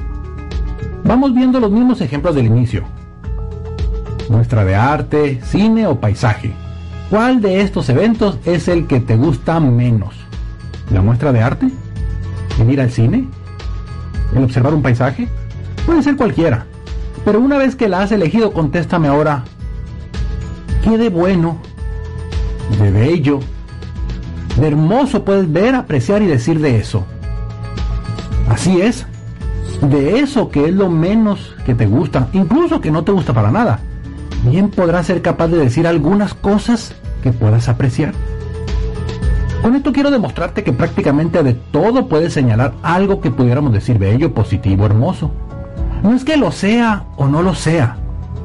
Vamos 1.05 1.35
viendo 1.35 1.59
los 1.61 1.71
mismos 1.71 2.01
ejemplos 2.01 2.35
del 2.35 2.47
inicio. 2.47 2.85
Muestra 4.29 4.65
de 4.65 4.75
arte, 4.75 5.41
cine 5.45 5.87
o 5.87 6.01
paisaje. 6.01 6.53
¿Cuál 7.11 7.41
de 7.41 7.63
estos 7.63 7.89
eventos 7.89 8.39
es 8.45 8.69
el 8.69 8.87
que 8.87 9.01
te 9.01 9.17
gusta 9.17 9.59
menos? 9.61 10.15
¿La 10.91 11.01
muestra 11.01 11.33
de 11.33 11.41
arte? 11.41 11.71
¿El 12.61 12.71
ir 12.71 12.81
al 12.81 12.91
cine? 12.91 13.27
¿El 14.35 14.45
observar 14.45 14.75
un 14.75 14.83
paisaje? 14.83 15.29
Puede 15.87 16.03
ser 16.03 16.17
cualquiera. 16.17 16.67
Pero 17.25 17.41
una 17.41 17.57
vez 17.57 17.77
que 17.77 17.89
la 17.89 18.03
has 18.03 18.13
elegido, 18.13 18.53
contéstame 18.53 19.09
ahora, 19.09 19.45
¿qué 20.85 20.99
de 20.99 21.09
bueno, 21.09 21.59
de 22.79 22.91
bello, 22.91 23.41
de 24.61 24.69
hermoso 24.69 25.25
puedes 25.25 25.51
ver, 25.51 25.75
apreciar 25.75 26.21
y 26.23 26.27
decir 26.27 26.61
de 26.61 26.79
eso? 26.79 27.07
Así 28.51 28.81
es, 28.81 29.07
de 29.83 30.21
eso 30.21 30.51
que 30.51 30.67
es 30.67 30.75
lo 30.75 30.91
menos 30.91 31.55
que 31.65 31.75
te 31.75 31.87
gusta, 31.87 32.29
incluso 32.35 32.81
que 32.81 32.91
no 32.91 33.05
te 33.05 33.13
gusta 33.13 33.33
para 33.33 33.51
nada, 33.51 33.81
bien 34.45 34.71
podrás 34.71 35.07
ser 35.07 35.23
capaz 35.23 35.49
de 35.49 35.59
decir 35.59 35.87
algunas 35.87 36.35
cosas 36.35 36.95
que 37.23 37.33
puedas 37.33 37.69
apreciar. 37.69 38.15
Con 39.63 39.75
esto 39.75 39.93
quiero 39.93 40.11
demostrarte 40.11 40.63
que 40.63 40.73
prácticamente 40.73 41.43
de 41.43 41.55
todo 41.55 42.09
puedes 42.09 42.33
señalar 42.33 42.75
algo 42.83 43.21
que 43.21 43.31
pudiéramos 43.31 43.73
decir 43.73 43.99
bello, 43.99 44.33
positivo, 44.33 44.87
hermoso. 44.87 45.31
No 46.03 46.15
es 46.15 46.25
que 46.25 46.37
lo 46.37 46.53
sea 46.53 47.05
o 47.17 47.27
no 47.27 47.43
lo 47.43 47.55
sea, 47.55 47.97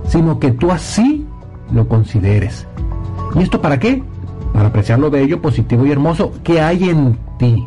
sino 0.07 0.39
que 0.39 0.51
tú 0.51 0.71
así 0.71 1.25
lo 1.71 1.87
consideres. 1.87 2.67
¿Y 3.35 3.43
esto 3.43 3.61
para 3.61 3.79
qué? 3.79 4.03
Para 4.53 4.69
apreciar 4.69 4.99
lo 4.99 5.11
bello, 5.11 5.41
positivo 5.41 5.85
y 5.85 5.91
hermoso 5.91 6.33
que 6.43 6.61
hay 6.61 6.89
en 6.89 7.17
ti. 7.37 7.65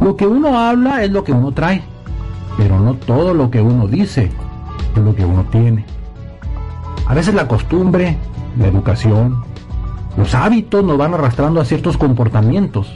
Lo 0.00 0.16
que 0.16 0.26
uno 0.26 0.58
habla 0.58 1.04
es 1.04 1.10
lo 1.10 1.22
que 1.22 1.32
uno 1.32 1.52
trae, 1.52 1.82
pero 2.56 2.80
no 2.80 2.94
todo 2.94 3.32
lo 3.32 3.50
que 3.50 3.60
uno 3.60 3.86
dice 3.86 4.30
es 4.96 5.02
lo 5.02 5.14
que 5.14 5.24
uno 5.24 5.44
tiene. 5.50 5.84
A 7.10 7.14
veces 7.14 7.34
la 7.34 7.48
costumbre, 7.48 8.16
la 8.56 8.68
educación, 8.68 9.42
los 10.16 10.32
hábitos 10.32 10.84
nos 10.84 10.96
van 10.96 11.12
arrastrando 11.12 11.60
a 11.60 11.64
ciertos 11.64 11.96
comportamientos, 11.96 12.86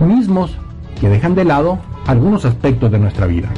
mismos 0.00 0.58
que 1.00 1.08
dejan 1.08 1.36
de 1.36 1.44
lado 1.44 1.78
algunos 2.08 2.44
aspectos 2.44 2.90
de 2.90 2.98
nuestra 2.98 3.26
vida. 3.26 3.48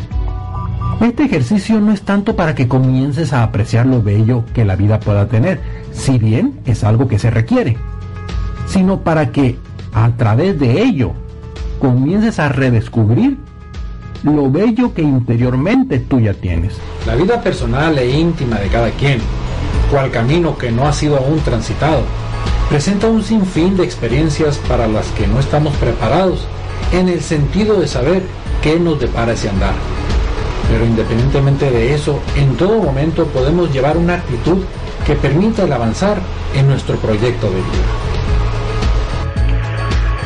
Este 1.01 1.25
ejercicio 1.25 1.81
no 1.81 1.91
es 1.91 2.03
tanto 2.03 2.37
para 2.37 2.55
que 2.55 2.69
comiences 2.69 3.33
a 3.33 3.43
apreciar 3.43 3.87
lo 3.87 4.03
bello 4.03 4.45
que 4.53 4.67
la 4.67 4.77
vida 4.77 5.01
pueda 5.01 5.27
tener, 5.27 5.59
si 5.93 6.19
bien 6.19 6.61
es 6.67 6.85
algo 6.85 7.09
que 7.09 7.19
se 7.19 7.31
requiere, 7.31 7.79
sino 8.67 9.01
para 9.01 9.33
que 9.33 9.57
a 9.95 10.11
través 10.19 10.61
de 10.61 10.83
ello 10.83 11.13
comiences 11.81 12.39
a 12.39 12.51
redescubrir 12.51 13.39
lo 14.23 14.51
bello 14.51 14.93
que 14.93 15.01
interiormente 15.01 15.99
tú 15.99 16.21
ya 16.21 16.35
tienes. 16.35 16.77
La 17.07 17.15
vida 17.15 17.41
personal 17.41 17.97
e 17.97 18.21
íntima 18.21 18.57
de 18.57 18.69
cada 18.69 18.91
quien, 18.91 19.21
cual 19.91 20.11
camino 20.11 20.57
que 20.59 20.71
no 20.71 20.87
ha 20.87 20.93
sido 20.93 21.17
aún 21.17 21.41
transitado, 21.41 22.03
presenta 22.69 23.07
un 23.07 23.23
sinfín 23.23 23.77
de 23.77 23.85
experiencias 23.85 24.59
para 24.69 24.87
las 24.87 25.07
que 25.09 25.27
no 25.27 25.41
estamos 25.41 25.75
preparados 25.77 26.47
en 26.93 27.09
el 27.09 27.23
sentido 27.23 27.81
de 27.81 27.89
saber 27.89 28.23
qué 28.63 28.79
nos 28.79 29.01
depara 29.01 29.33
ese 29.33 29.49
andar. 29.49 29.75
Pero 30.71 30.85
independientemente 30.85 31.71
de 31.71 31.95
eso, 31.95 32.21
en 32.37 32.57
todo 32.57 32.79
momento 32.79 33.27
podemos 33.27 33.73
llevar 33.73 33.97
una 33.97 34.15
actitud 34.15 34.59
que 35.07 35.15
permita 35.15 35.65
el 35.65 35.73
avanzar 35.73 36.19
en 36.55 36.69
nuestro 36.69 36.97
proyecto 36.97 37.47
de 37.47 37.57
vida. 37.57 38.09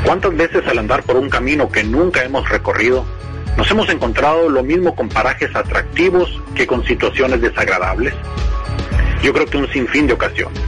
¿Cuántas 0.05 0.37
veces 0.37 0.67
al 0.67 0.79
andar 0.79 1.05
por 1.05 1.17
un 1.17 1.31
camino 1.31 1.69
que 1.69 1.85
nunca 1.85 2.25
hemos 2.25 2.49
recorrido, 2.49 3.05
nos 3.57 3.71
hemos 3.71 3.89
encontrado 3.89 4.49
lo 4.49 4.65
mismo 4.65 4.97
con 4.97 5.09
parajes 5.09 5.55
atractivos 5.55 6.41
que 6.57 6.67
con 6.67 6.85
situaciones 6.85 7.41
desagradables? 7.41 8.15
Yo 9.23 9.33
creo 9.33 9.47
que 9.47 9.57
un 9.57 9.71
sinfín 9.73 10.07
de 10.07 10.15
ocasiones. 10.15 10.61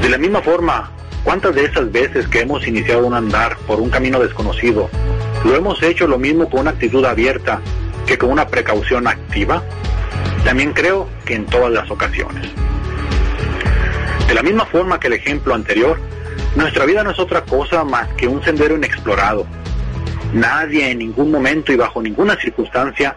De 0.00 0.08
la 0.08 0.16
misma 0.16 0.40
forma, 0.40 0.90
¿cuántas 1.24 1.54
de 1.54 1.66
esas 1.66 1.92
veces 1.92 2.26
que 2.26 2.40
hemos 2.40 2.66
iniciado 2.66 3.06
un 3.06 3.14
andar 3.14 3.56
por 3.66 3.80
un 3.80 3.90
camino 3.90 4.18
desconocido, 4.18 4.88
lo 5.44 5.54
hemos 5.54 5.82
hecho 5.82 6.06
lo 6.06 6.18
mismo 6.18 6.48
con 6.48 6.60
una 6.60 6.70
actitud 6.70 7.04
abierta 7.04 7.60
que 8.06 8.16
con 8.16 8.30
una 8.30 8.46
precaución 8.46 9.06
activa? 9.06 9.62
También 10.44 10.72
creo 10.72 11.06
que 11.26 11.34
en 11.34 11.44
todas 11.46 11.70
las 11.70 11.90
ocasiones. 11.90 12.50
De 14.26 14.34
la 14.34 14.42
misma 14.42 14.64
forma 14.64 14.98
que 14.98 15.08
el 15.08 15.14
ejemplo 15.14 15.54
anterior, 15.54 16.00
nuestra 16.56 16.86
vida 16.86 17.04
no 17.04 17.10
es 17.10 17.18
otra 17.18 17.42
cosa 17.42 17.84
más 17.84 18.08
que 18.14 18.26
un 18.26 18.42
sendero 18.42 18.74
inexplorado. 18.76 19.46
Nadie 20.32 20.90
en 20.90 20.98
ningún 20.98 21.30
momento 21.30 21.72
y 21.72 21.76
bajo 21.76 22.00
ninguna 22.00 22.36
circunstancia 22.36 23.16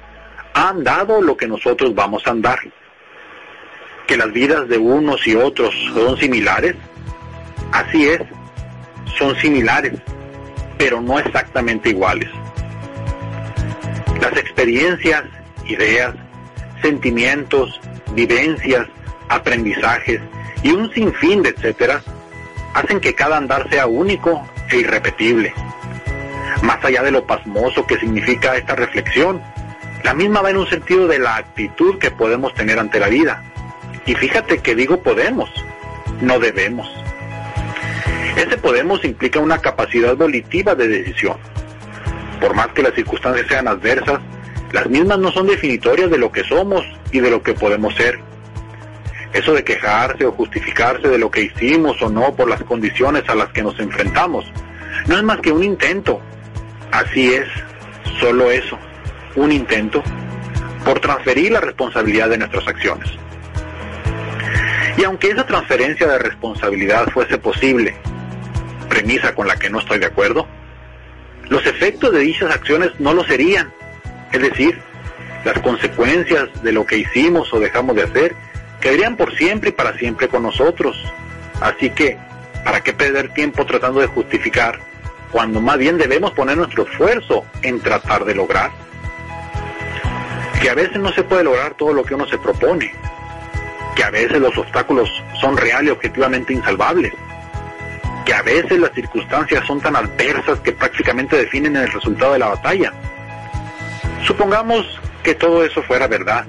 ha 0.53 0.69
andado 0.69 1.21
lo 1.21 1.37
que 1.37 1.47
nosotros 1.47 1.95
vamos 1.95 2.27
a 2.27 2.31
andar. 2.31 2.59
Que 4.07 4.17
las 4.17 4.31
vidas 4.31 4.67
de 4.67 4.77
unos 4.77 5.25
y 5.27 5.35
otros 5.35 5.73
son 5.93 6.17
similares. 6.17 6.75
Así 7.71 8.07
es, 8.07 8.21
son 9.17 9.35
similares, 9.37 9.93
pero 10.77 11.01
no 11.01 11.19
exactamente 11.19 11.89
iguales. 11.89 12.29
Las 14.21 14.37
experiencias, 14.37 15.23
ideas, 15.65 16.13
sentimientos, 16.81 17.79
vivencias, 18.13 18.87
aprendizajes 19.29 20.21
y 20.61 20.71
un 20.71 20.91
sinfín 20.93 21.41
de 21.41 21.49
etcétera 21.49 22.01
hacen 22.73 22.99
que 22.99 23.13
cada 23.13 23.37
andar 23.37 23.69
sea 23.69 23.85
único 23.85 24.45
e 24.69 24.77
irrepetible. 24.77 25.53
Más 26.61 26.83
allá 26.83 27.03
de 27.03 27.11
lo 27.11 27.25
pasmoso 27.25 27.85
que 27.85 27.99
significa 27.99 28.55
esta 28.55 28.75
reflexión, 28.75 29.41
la 30.03 30.13
misma 30.13 30.41
va 30.41 30.49
en 30.49 30.57
un 30.57 30.67
sentido 30.67 31.07
de 31.07 31.19
la 31.19 31.37
actitud 31.37 31.97
que 31.97 32.11
podemos 32.11 32.53
tener 32.53 32.79
ante 32.79 32.99
la 32.99 33.07
vida. 33.07 33.43
Y 34.05 34.15
fíjate 34.15 34.59
que 34.59 34.75
digo 34.75 35.01
podemos, 35.01 35.49
no 36.21 36.39
debemos. 36.39 36.89
Ese 38.35 38.57
podemos 38.57 39.05
implica 39.05 39.39
una 39.39 39.59
capacidad 39.59 40.15
volitiva 40.15 40.75
de 40.75 40.87
decisión. 40.87 41.37
Por 42.41 42.55
más 42.55 42.67
que 42.69 42.83
las 42.83 42.93
circunstancias 42.93 43.47
sean 43.47 43.67
adversas, 43.67 44.19
las 44.71 44.89
mismas 44.89 45.19
no 45.19 45.31
son 45.31 45.47
definitorias 45.47 46.09
de 46.09 46.17
lo 46.17 46.31
que 46.31 46.43
somos 46.43 46.83
y 47.11 47.19
de 47.19 47.29
lo 47.29 47.43
que 47.43 47.53
podemos 47.53 47.95
ser. 47.95 48.19
Eso 49.31 49.53
de 49.53 49.63
quejarse 49.63 50.25
o 50.25 50.31
justificarse 50.31 51.07
de 51.07 51.17
lo 51.17 51.31
que 51.31 51.43
hicimos 51.43 52.01
o 52.01 52.09
no 52.09 52.35
por 52.35 52.49
las 52.49 52.61
condiciones 52.63 53.23
a 53.29 53.35
las 53.35 53.49
que 53.49 53.63
nos 53.63 53.79
enfrentamos, 53.79 54.45
no 55.07 55.17
es 55.17 55.23
más 55.23 55.39
que 55.39 55.51
un 55.51 55.63
intento. 55.63 56.19
Así 56.91 57.33
es, 57.33 57.47
solo 58.19 58.51
eso, 58.51 58.77
un 59.35 59.51
intento 59.51 60.03
por 60.83 60.99
transferir 60.99 61.51
la 61.51 61.61
responsabilidad 61.61 62.29
de 62.29 62.39
nuestras 62.39 62.67
acciones. 62.67 63.09
Y 64.97 65.03
aunque 65.03 65.29
esa 65.29 65.45
transferencia 65.45 66.07
de 66.07 66.19
responsabilidad 66.19 67.09
fuese 67.09 67.37
posible, 67.37 67.95
premisa 68.89 69.33
con 69.33 69.47
la 69.47 69.57
que 69.57 69.69
no 69.69 69.79
estoy 69.79 69.99
de 69.99 70.05
acuerdo, 70.05 70.47
los 71.49 71.65
efectos 71.65 72.11
de 72.11 72.19
dichas 72.19 72.53
acciones 72.53 72.91
no 72.99 73.13
lo 73.13 73.23
serían. 73.23 73.71
Es 74.31 74.41
decir, 74.41 74.79
las 75.43 75.59
consecuencias 75.59 76.49
de 76.61 76.71
lo 76.71 76.85
que 76.85 76.97
hicimos 76.97 77.51
o 77.53 77.59
dejamos 77.59 77.95
de 77.95 78.03
hacer 78.03 78.35
quedarían 78.79 79.17
por 79.17 79.35
siempre 79.35 79.69
y 79.69 79.73
para 79.73 79.97
siempre 79.97 80.27
con 80.27 80.43
nosotros. 80.43 80.95
Así 81.59 81.89
que, 81.89 82.17
¿para 82.63 82.81
qué 82.81 82.93
perder 82.93 83.33
tiempo 83.33 83.65
tratando 83.65 83.99
de 83.99 84.07
justificar 84.07 84.79
cuando 85.31 85.59
más 85.59 85.77
bien 85.77 85.97
debemos 85.97 86.31
poner 86.31 86.57
nuestro 86.57 86.83
esfuerzo 86.83 87.45
en 87.61 87.79
tratar 87.79 88.25
de 88.25 88.35
lograr? 88.35 88.71
Que 90.61 90.69
a 90.69 90.75
veces 90.75 90.97
no 90.97 91.11
se 91.13 91.23
puede 91.23 91.43
lograr 91.43 91.73
todo 91.73 91.93
lo 91.93 92.03
que 92.03 92.15
uno 92.15 92.27
se 92.27 92.37
propone, 92.37 92.93
que 93.95 94.03
a 94.03 94.09
veces 94.09 94.39
los 94.39 94.57
obstáculos 94.57 95.09
son 95.39 95.57
real 95.57 95.85
y 95.85 95.89
objetivamente 95.89 96.53
insalvables, 96.53 97.13
que 98.25 98.33
a 98.33 98.41
veces 98.41 98.79
las 98.79 98.91
circunstancias 98.93 99.65
son 99.65 99.81
tan 99.81 99.95
adversas 99.95 100.59
que 100.59 100.71
prácticamente 100.71 101.37
definen 101.37 101.75
el 101.75 101.91
resultado 101.91 102.33
de 102.33 102.39
la 102.39 102.49
batalla. 102.49 102.91
Supongamos 104.25 104.99
que 105.23 105.35
todo 105.35 105.63
eso 105.65 105.83
fuera 105.83 106.07
verdad. 106.07 106.45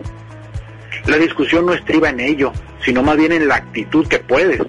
La 1.07 1.17
discusión 1.19 1.67
no 1.67 1.75
estriba 1.75 2.09
en 2.09 2.21
ello, 2.21 2.53
sino 2.85 3.03
más 3.03 3.17
bien 3.17 3.33
en 3.33 3.49
la 3.49 3.57
actitud 3.57 4.07
que 4.07 4.19
puedes. 4.19 4.63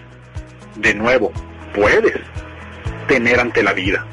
De 0.76 0.94
nuevo, 0.94 1.32
puedes. 1.74 2.20
tener 3.08 3.40
ante 3.40 3.62
la 3.62 3.74
vida. 3.74 4.04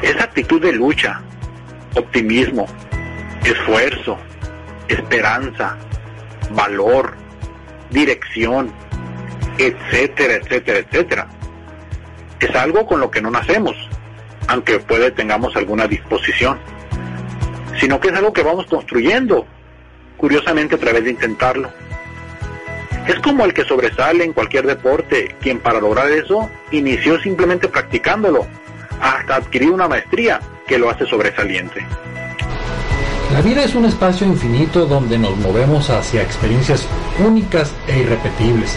Esa 0.00 0.24
actitud 0.24 0.62
de 0.62 0.72
lucha, 0.72 1.20
optimismo, 1.94 2.66
esfuerzo, 3.44 4.18
esperanza, 4.88 5.76
valor, 6.54 7.14
dirección, 7.90 8.72
etcétera, 9.58 10.34
etcétera, 10.34 10.78
etcétera. 10.78 11.28
Es 12.40 12.54
algo 12.56 12.86
con 12.86 13.00
lo 13.00 13.10
que 13.10 13.22
no 13.22 13.30
nacemos, 13.30 13.76
aunque 14.48 14.78
puede 14.80 15.10
tengamos 15.10 15.54
alguna 15.56 15.86
disposición, 15.86 16.58
sino 17.78 18.00
que 18.00 18.08
es 18.08 18.14
algo 18.14 18.32
que 18.32 18.42
vamos 18.42 18.66
construyendo, 18.66 19.46
curiosamente 20.16 20.74
a 20.74 20.78
través 20.78 21.04
de 21.04 21.10
intentarlo. 21.10 21.70
Es 23.06 23.18
como 23.20 23.44
el 23.44 23.52
que 23.52 23.64
sobresale 23.64 24.24
en 24.24 24.32
cualquier 24.32 24.66
deporte, 24.66 25.34
quien 25.40 25.58
para 25.58 25.80
lograr 25.80 26.10
eso 26.10 26.48
inició 26.70 27.20
simplemente 27.20 27.68
practicándolo, 27.68 28.46
hasta 29.00 29.36
adquirir 29.36 29.70
una 29.70 29.88
maestría 29.88 30.40
que 30.66 30.78
lo 30.78 30.88
hace 30.88 31.06
sobresaliente. 31.06 31.84
La 33.32 33.40
vida 33.40 33.64
es 33.64 33.74
un 33.74 33.86
espacio 33.86 34.26
infinito 34.26 34.84
donde 34.84 35.16
nos 35.16 35.34
movemos 35.38 35.88
hacia 35.88 36.20
experiencias 36.20 36.84
únicas 37.26 37.72
e 37.88 38.00
irrepetibles, 38.00 38.76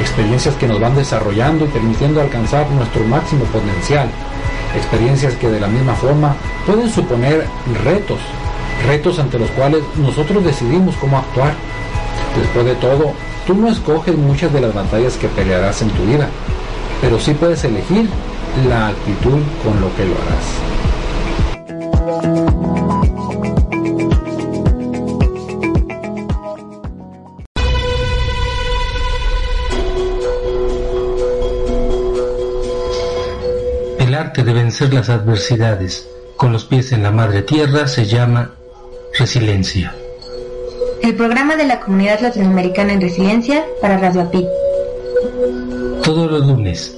experiencias 0.00 0.56
que 0.56 0.66
nos 0.66 0.80
van 0.80 0.96
desarrollando 0.96 1.66
y 1.66 1.68
permitiendo 1.68 2.20
alcanzar 2.20 2.68
nuestro 2.70 3.04
máximo 3.04 3.44
potencial, 3.44 4.08
experiencias 4.76 5.34
que 5.34 5.48
de 5.48 5.60
la 5.60 5.68
misma 5.68 5.94
forma 5.94 6.34
pueden 6.66 6.90
suponer 6.90 7.46
retos, 7.84 8.18
retos 8.88 9.20
ante 9.20 9.38
los 9.38 9.52
cuales 9.52 9.84
nosotros 9.98 10.44
decidimos 10.44 10.96
cómo 10.96 11.18
actuar. 11.18 11.54
Después 12.36 12.66
de 12.66 12.74
todo, 12.74 13.12
tú 13.46 13.54
no 13.54 13.68
escoges 13.68 14.16
muchas 14.16 14.52
de 14.52 14.62
las 14.62 14.74
batallas 14.74 15.16
que 15.16 15.28
pelearás 15.28 15.80
en 15.82 15.90
tu 15.90 16.04
vida, 16.06 16.28
pero 17.00 17.20
sí 17.20 17.34
puedes 17.34 17.62
elegir 17.62 18.08
la 18.68 18.88
actitud 18.88 19.38
con 19.62 19.80
lo 19.80 19.94
que 19.94 20.06
lo 20.06 20.14
harás. 20.14 20.75
Vencer 34.76 34.92
las 34.92 35.08
adversidades 35.08 36.06
con 36.36 36.52
los 36.52 36.66
pies 36.66 36.92
en 36.92 37.02
la 37.02 37.10
madre 37.10 37.40
tierra 37.40 37.88
se 37.88 38.04
llama 38.04 38.50
resiliencia. 39.18 39.94
El 41.02 41.14
programa 41.14 41.56
de 41.56 41.66
la 41.66 41.80
Comunidad 41.80 42.20
Latinoamericana 42.20 42.92
en 42.92 43.00
Resiliencia 43.00 43.64
para 43.80 43.96
Radio 43.96 44.20
API. 44.20 44.46
Todos 46.04 46.30
los 46.30 46.46
lunes, 46.46 46.94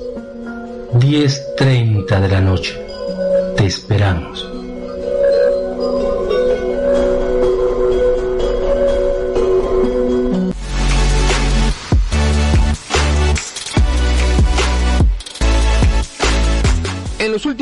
10.30 0.95 2.21
de 2.21 2.29
la 2.29 2.41
noche. 2.41 2.77
Te 3.57 3.67
esperamos. 3.67 4.58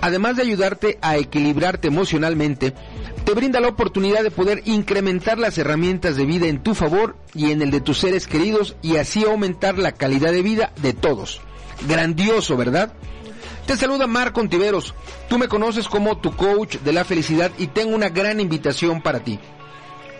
además 0.00 0.36
de 0.36 0.42
ayudarte 0.42 0.98
a 1.02 1.16
equilibrarte 1.16 1.88
emocionalmente, 1.88 2.74
te 3.24 3.34
brinda 3.34 3.60
la 3.60 3.68
oportunidad 3.68 4.22
de 4.22 4.30
poder 4.30 4.62
incrementar 4.66 5.38
las 5.38 5.58
herramientas 5.58 6.16
de 6.16 6.26
vida 6.26 6.46
en 6.46 6.62
tu 6.62 6.74
favor 6.74 7.16
y 7.34 7.50
en 7.50 7.62
el 7.62 7.70
de 7.70 7.80
tus 7.80 7.98
seres 7.98 8.26
queridos 8.26 8.76
y 8.82 8.96
así 8.96 9.24
aumentar 9.24 9.78
la 9.78 9.92
calidad 9.92 10.32
de 10.32 10.42
vida 10.42 10.72
de 10.80 10.92
todos. 10.92 11.40
Grandioso, 11.88 12.56
¿verdad? 12.56 12.92
Te 13.66 13.76
saluda 13.76 14.06
Marco 14.06 14.40
Ontiveros. 14.40 14.94
Tú 15.28 15.38
me 15.38 15.48
conoces 15.48 15.88
como 15.88 16.18
tu 16.18 16.36
coach 16.36 16.76
de 16.76 16.92
la 16.92 17.04
felicidad 17.04 17.50
y 17.58 17.66
tengo 17.66 17.96
una 17.96 18.10
gran 18.10 18.38
invitación 18.38 19.02
para 19.02 19.20
ti. 19.20 19.40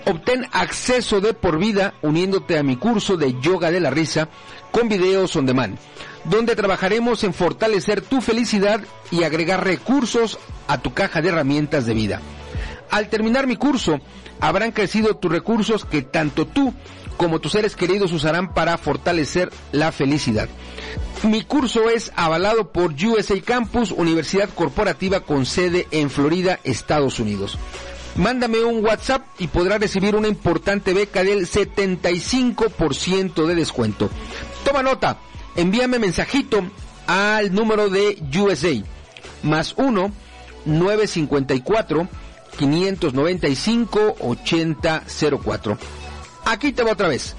Obtén 0.05 0.47
acceso 0.53 1.21
de 1.21 1.35
por 1.35 1.59
vida 1.59 1.95
uniéndote 2.03 2.59
a 2.59 2.63
mi 2.63 2.77
curso 2.77 3.17
de 3.17 3.41
yoga 3.41 3.71
de 3.71 3.81
la 3.81 3.91
risa 3.91 4.29
con 4.73 4.89
videos 4.89 5.35
on 5.37 5.47
demand, 5.47 5.79
donde 6.29 6.57
trabajaremos 6.57 7.23
en 7.25 7.33
fortalecer 7.33 8.01
tu 8.01 8.21
felicidad 8.21 8.81
y 9.11 9.23
agregar 9.23 9.65
recursos 9.65 10.39
a 10.67 10.79
tu 10.79 10.93
caja 10.93 11.23
de 11.23 11.29
herramientas 11.29 11.87
de 11.87 11.95
vida. 11.95 12.21
Al 12.91 13.09
terminar 13.09 13.47
mi 13.47 13.57
curso, 13.57 14.01
habrán 14.41 14.73
crecido 14.73 15.17
tus 15.17 15.31
recursos 15.31 15.85
que 15.85 16.03
tanto 16.03 16.47
tú 16.47 16.75
como 17.17 17.41
tus 17.41 17.53
seres 17.53 17.77
queridos 17.77 18.13
usarán 18.13 18.53
para 18.53 18.77
fortalecer 18.77 19.51
la 19.73 19.93
felicidad. 19.93 20.49
Mi 21.23 21.43
curso 21.43 21.89
es 21.89 22.13
avalado 22.15 22.73
por 22.73 22.93
USA 22.93 23.41
Campus, 23.41 23.91
Universidad 23.91 24.51
Corporativa 24.51 25.21
con 25.21 25.47
sede 25.47 25.87
en 25.91 26.11
Florida, 26.11 26.61
Estados 26.63 27.19
Unidos. 27.19 27.59
Mándame 28.17 28.65
un 28.65 28.85
WhatsApp 28.85 29.23
y 29.39 29.49
podrás 29.49 29.81
recibir 29.81 30.17
una 30.17 30.29
importante 30.29 30.95
beca 30.95 31.23
del 31.23 31.47
75% 31.47 33.47
de 33.47 33.55
descuento. 33.55 34.09
Toma 34.65 34.83
nota, 34.83 35.19
envíame 35.57 35.99
mensajito 35.99 36.65
al 37.07 37.55
número 37.55 37.89
de 37.89 38.23
USA, 38.39 38.83
más 39.43 39.75
1 39.77 40.13
954 40.67 42.09
595 42.59 44.17
8004. 44.21 45.79
Aquí 46.45 46.73
te 46.73 46.83
va 46.83 46.93
otra 46.93 47.09
vez. 47.09 47.35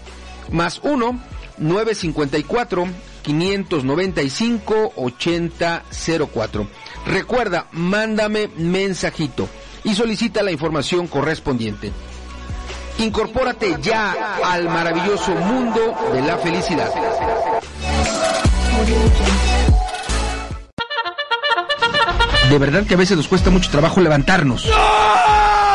Más 0.52 0.80
1 0.84 1.20
954 1.58 2.88
595 3.24 4.94
8004. 4.96 6.68
Recuerda, 7.06 7.68
mándame 7.72 8.50
mensajito 8.58 9.48
y 9.84 9.96
solicita 9.96 10.44
la 10.44 10.52
información 10.52 11.08
correspondiente. 11.08 11.92
Incorpórate 13.00 13.78
ya 13.82 14.38
al 14.44 14.66
maravilloso 14.66 15.32
mundo 15.36 15.96
de 16.14 16.22
la 16.22 16.38
felicidad. 16.38 16.92
De 22.50 22.58
verdad 22.58 22.86
que 22.86 22.94
a 22.94 22.98
veces 22.98 23.18
nos 23.18 23.28
cuesta 23.28 23.50
mucho 23.50 23.70
trabajo 23.70 24.00
levantarnos. 24.00 24.70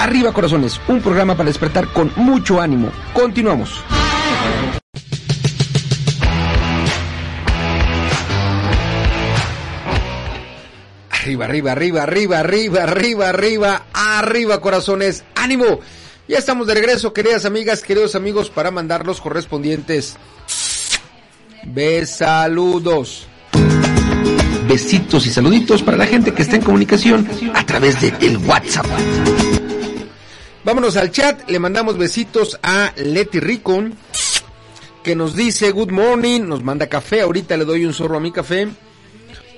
Arriba 0.00 0.32
Corazones, 0.32 0.80
un 0.88 1.02
programa 1.02 1.36
para 1.36 1.48
despertar 1.48 1.92
con 1.92 2.10
mucho 2.16 2.58
ánimo. 2.58 2.90
Continuamos. 3.12 3.84
Arriba, 11.10 11.44
arriba, 11.44 11.72
arriba, 11.72 12.02
arriba, 12.02 12.38
arriba, 12.38 12.82
arriba, 12.82 13.28
arriba, 13.28 13.84
arriba 13.92 14.60
corazones. 14.62 15.22
¡Ánimo! 15.34 15.80
Ya 16.26 16.38
estamos 16.38 16.66
de 16.66 16.74
regreso, 16.74 17.12
queridas 17.12 17.44
amigas, 17.44 17.82
queridos 17.82 18.14
amigos, 18.14 18.48
para 18.48 18.70
mandar 18.70 19.04
los 19.04 19.20
correspondientes 19.20 20.16
besaludos. 21.64 23.28
Besitos 24.66 25.26
y 25.26 25.30
saluditos 25.30 25.82
para 25.82 25.98
la 25.98 26.06
gente 26.06 26.32
que 26.32 26.40
está 26.40 26.56
en 26.56 26.62
comunicación 26.62 27.28
a 27.52 27.66
través 27.66 28.00
de 28.00 28.38
WhatsApp. 28.46 28.86
Vámonos 30.62 30.96
al 30.96 31.10
chat, 31.10 31.48
le 31.48 31.58
mandamos 31.58 31.96
besitos 31.96 32.58
a 32.62 32.92
Leti 32.96 33.40
Ricon, 33.40 33.94
que 35.02 35.16
nos 35.16 35.34
dice 35.34 35.70
good 35.70 35.90
morning, 35.90 36.42
nos 36.42 36.62
manda 36.62 36.86
café, 36.86 37.22
ahorita 37.22 37.56
le 37.56 37.64
doy 37.64 37.86
un 37.86 37.94
zorro 37.94 38.18
a 38.18 38.20
mi 38.20 38.30
café. 38.30 38.68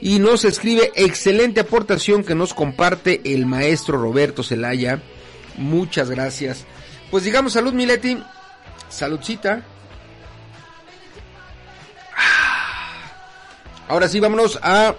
Y 0.00 0.18
nos 0.18 0.44
escribe 0.44 0.92
excelente 0.94 1.60
aportación 1.60 2.24
que 2.24 2.34
nos 2.34 2.54
comparte 2.54 3.20
el 3.24 3.46
maestro 3.46 4.00
Roberto 4.00 4.42
Zelaya. 4.42 5.00
Muchas 5.56 6.10
gracias. 6.10 6.64
Pues 7.10 7.24
digamos 7.24 7.52
salud, 7.52 7.72
Mileti. 7.72 8.20
Saludcita. 8.88 9.64
Ahora 13.88 14.08
sí, 14.08 14.18
vámonos 14.20 14.58
a 14.62 14.94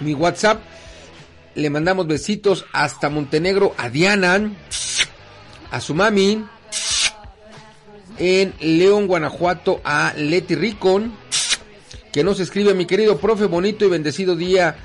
mi 0.00 0.14
WhatsApp. 0.14 0.60
Le 1.58 1.70
mandamos 1.70 2.06
besitos 2.06 2.66
hasta 2.72 3.10
Montenegro 3.10 3.74
a 3.78 3.90
Diana, 3.90 4.52
a 5.72 5.80
su 5.80 5.92
mami, 5.92 6.44
en 8.16 8.54
León, 8.60 9.08
Guanajuato, 9.08 9.80
a 9.82 10.12
Leti 10.16 10.54
Ricon, 10.54 11.12
que 12.12 12.22
nos 12.22 12.38
escribe, 12.38 12.74
mi 12.74 12.86
querido 12.86 13.18
profe, 13.18 13.46
bonito 13.46 13.84
y 13.84 13.88
bendecido 13.88 14.36
día. 14.36 14.76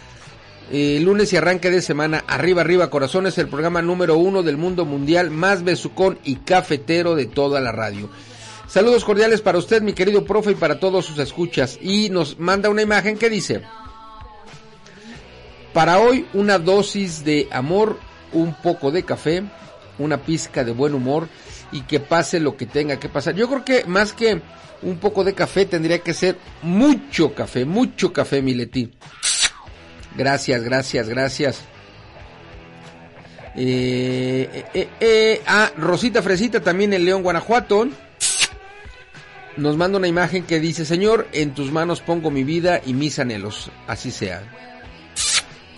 Eh, 0.71 0.99
lunes 0.99 1.31
y 1.31 1.37
arranque 1.37 1.69
de 1.69 1.83
semana, 1.83 2.23
arriba, 2.25 2.61
arriba, 2.61 2.89
corazones, 2.89 3.37
el 3.37 3.49
programa 3.49 3.83
número 3.83 4.17
uno 4.17 4.41
del 4.41 4.57
mundo 4.57 4.83
mundial, 4.83 5.29
más 5.29 5.63
besucón 5.63 6.17
y 6.23 6.37
cafetero 6.37 7.13
de 7.13 7.27
toda 7.27 7.61
la 7.61 7.71
radio. 7.71 8.09
Saludos 8.67 9.05
cordiales 9.05 9.41
para 9.41 9.59
usted, 9.59 9.83
mi 9.83 9.93
querido 9.93 10.25
profe, 10.25 10.53
y 10.53 10.55
para 10.55 10.79
todos 10.79 11.05
sus 11.05 11.19
escuchas. 11.19 11.77
Y 11.83 12.09
nos 12.09 12.39
manda 12.39 12.71
una 12.71 12.81
imagen 12.81 13.19
que 13.19 13.29
dice, 13.29 13.61
para 15.73 15.99
hoy 15.99 16.27
una 16.33 16.59
dosis 16.59 17.25
de 17.25 17.47
amor, 17.51 17.99
un 18.31 18.53
poco 18.53 18.91
de 18.91 19.03
café, 19.03 19.43
una 19.97 20.17
pizca 20.17 20.63
de 20.63 20.71
buen 20.71 20.93
humor 20.93 21.27
y 21.71 21.81
que 21.81 21.99
pase 21.99 22.39
lo 22.39 22.55
que 22.55 22.65
tenga 22.65 22.99
que 22.99 23.09
pasar. 23.09 23.35
Yo 23.35 23.47
creo 23.49 23.65
que 23.65 23.85
más 23.85 24.13
que 24.13 24.41
un 24.81 24.97
poco 24.97 25.23
de 25.23 25.33
café 25.33 25.65
tendría 25.65 25.99
que 25.99 26.13
ser 26.13 26.37
mucho 26.61 27.33
café, 27.33 27.65
mucho 27.65 28.13
café, 28.13 28.41
Mileti. 28.41 28.91
Gracias, 30.15 30.63
gracias, 30.63 31.09
gracias. 31.09 31.61
Eh, 33.55 34.49
eh, 34.51 34.65
eh, 34.73 34.89
eh, 34.99 35.41
ah, 35.45 35.71
Rosita 35.77 36.21
Fresita 36.21 36.59
también 36.59 36.93
en 36.93 37.05
León, 37.05 37.23
Guanajuato. 37.23 37.87
Nos 39.57 39.77
manda 39.77 39.99
una 39.99 40.07
imagen 40.07 40.43
que 40.43 40.59
dice, 40.59 40.85
Señor, 40.85 41.27
en 41.31 41.53
tus 41.53 41.71
manos 41.71 42.01
pongo 42.01 42.31
mi 42.31 42.43
vida 42.43 42.81
y 42.85 42.93
mis 42.93 43.19
anhelos. 43.19 43.71
Así 43.87 44.09
sea. 44.09 44.41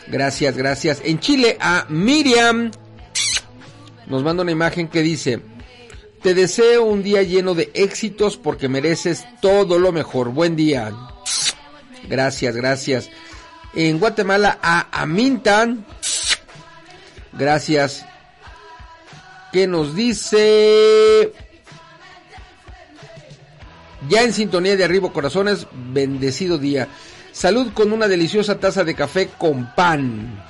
Gracias, 0.08 0.56
gracias. 0.56 1.02
En 1.04 1.20
Chile 1.20 1.58
a 1.60 1.86
Miriam. 1.90 2.72
Nos 4.08 4.24
manda 4.24 4.44
una 4.44 4.52
imagen 4.52 4.88
que 4.88 5.02
dice, 5.02 5.42
te 6.22 6.34
deseo 6.34 6.84
un 6.84 7.02
día 7.02 7.24
lleno 7.24 7.56
de 7.56 7.72
éxitos 7.74 8.38
porque 8.38 8.70
mereces 8.70 9.26
todo 9.42 9.80
lo 9.80 9.92
mejor. 9.92 10.30
Buen 10.30 10.56
día. 10.56 10.94
Gracias, 12.08 12.56
gracias. 12.56 13.10
En 13.74 14.00
Guatemala 14.00 14.60
a 14.62 15.02
Amintan. 15.02 15.86
Gracias. 17.34 18.06
¿Qué 19.52 19.68
nos 19.68 19.96
dice? 19.96 21.34
Ya 24.10 24.22
en 24.22 24.34
sintonía 24.34 24.76
de 24.76 24.84
arriba 24.84 25.12
corazones, 25.12 25.68
bendecido 25.74 26.58
día. 26.58 26.88
Salud 27.36 27.74
con 27.74 27.92
una 27.92 28.08
deliciosa 28.08 28.60
taza 28.62 28.86
de 28.86 28.96
café 28.96 29.28
con 29.38 29.70
pan. 29.76 30.42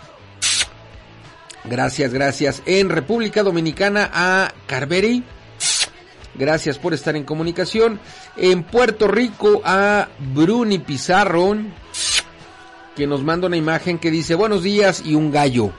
Gracias, 1.64 2.14
gracias. 2.14 2.62
En 2.68 2.90
República 2.90 3.42
Dominicana 3.42 4.12
a 4.14 4.54
Carberry. 4.68 5.24
Gracias 6.36 6.78
por 6.78 6.94
estar 6.94 7.16
en 7.16 7.24
comunicación. 7.24 8.00
En 8.38 8.62
Puerto 8.62 9.08
Rico 9.08 9.64
a 9.66 10.10
Bruni 10.36 10.78
Pizarro, 10.78 11.58
que 12.96 13.08
nos 13.08 13.24
manda 13.24 13.48
una 13.48 13.58
imagen 13.58 13.98
que 13.98 14.12
dice 14.12 14.36
buenos 14.36 14.62
días 14.62 15.02
y 15.04 15.16
un 15.16 15.32
gallo. 15.32 15.72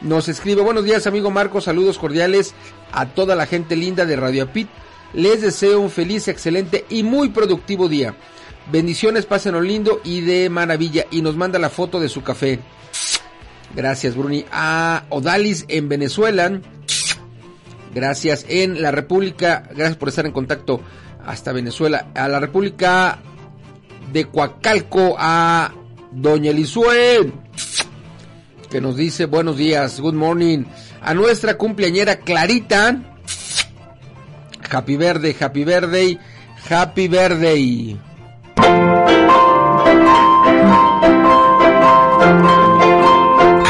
Nos 0.00 0.26
escribe 0.30 0.62
buenos 0.62 0.86
días 0.86 1.06
amigo 1.06 1.30
Marco, 1.30 1.60
saludos 1.60 1.98
cordiales 1.98 2.54
a 2.92 3.04
toda 3.04 3.34
la 3.34 3.44
gente 3.44 3.76
linda 3.76 4.06
de 4.06 4.16
Radio 4.16 4.44
Apit. 4.44 4.68
Les 5.12 5.42
deseo 5.42 5.80
un 5.80 5.90
feliz, 5.90 6.28
excelente 6.28 6.86
y 6.88 7.02
muy 7.02 7.28
productivo 7.28 7.90
día. 7.90 8.14
Bendiciones, 8.70 9.26
pásenlo 9.26 9.60
lindo 9.60 10.00
y 10.02 10.22
de 10.22 10.50
maravilla. 10.50 11.06
Y 11.10 11.22
nos 11.22 11.36
manda 11.36 11.58
la 11.58 11.70
foto 11.70 12.00
de 12.00 12.08
su 12.08 12.22
café. 12.22 12.58
Gracias, 13.74 14.16
Bruni. 14.16 14.44
A 14.50 15.04
Odalis 15.08 15.64
en 15.68 15.88
Venezuela. 15.88 16.60
Gracias 17.94 18.44
en 18.48 18.82
la 18.82 18.90
República. 18.90 19.68
Gracias 19.70 19.96
por 19.96 20.08
estar 20.08 20.26
en 20.26 20.32
contacto 20.32 20.80
hasta 21.24 21.52
Venezuela. 21.52 22.08
A 22.14 22.28
la 22.28 22.40
República 22.40 23.18
de 24.12 24.24
Coacalco. 24.24 25.14
A 25.18 25.72
Doña 26.10 26.50
Elisue. 26.50 27.32
Que 28.70 28.80
nos 28.80 28.96
dice 28.96 29.26
buenos 29.26 29.56
días. 29.56 30.00
Good 30.00 30.14
morning. 30.14 30.64
A 31.02 31.14
nuestra 31.14 31.56
cumpleañera 31.56 32.16
Clarita. 32.16 33.00
Happy 34.68 34.96
Verde, 34.96 35.36
Happy 35.38 35.64
Verde, 35.64 36.18
Happy 36.68 37.08
Verde. 37.08 37.96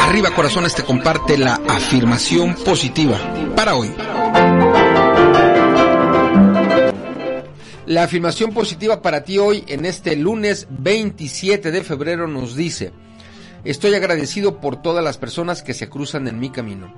Arriba 0.07 0.31
Corazones 0.35 0.75
te 0.75 0.83
comparte 0.83 1.37
la 1.37 1.55
afirmación 1.67 2.55
positiva 2.55 3.19
para 3.55 3.75
hoy. 3.75 3.93
La 7.85 8.03
afirmación 8.03 8.53
positiva 8.53 9.01
para 9.01 9.23
ti 9.23 9.37
hoy 9.37 9.63
en 9.67 9.85
este 9.85 10.15
lunes 10.15 10.67
27 10.69 11.71
de 11.71 11.83
febrero 11.83 12.27
nos 12.27 12.55
dice, 12.55 12.91
estoy 13.63 13.95
agradecido 13.95 14.59
por 14.59 14.81
todas 14.81 15.03
las 15.03 15.17
personas 15.17 15.63
que 15.63 15.73
se 15.73 15.89
cruzan 15.89 16.27
en 16.27 16.39
mi 16.39 16.49
camino. 16.49 16.93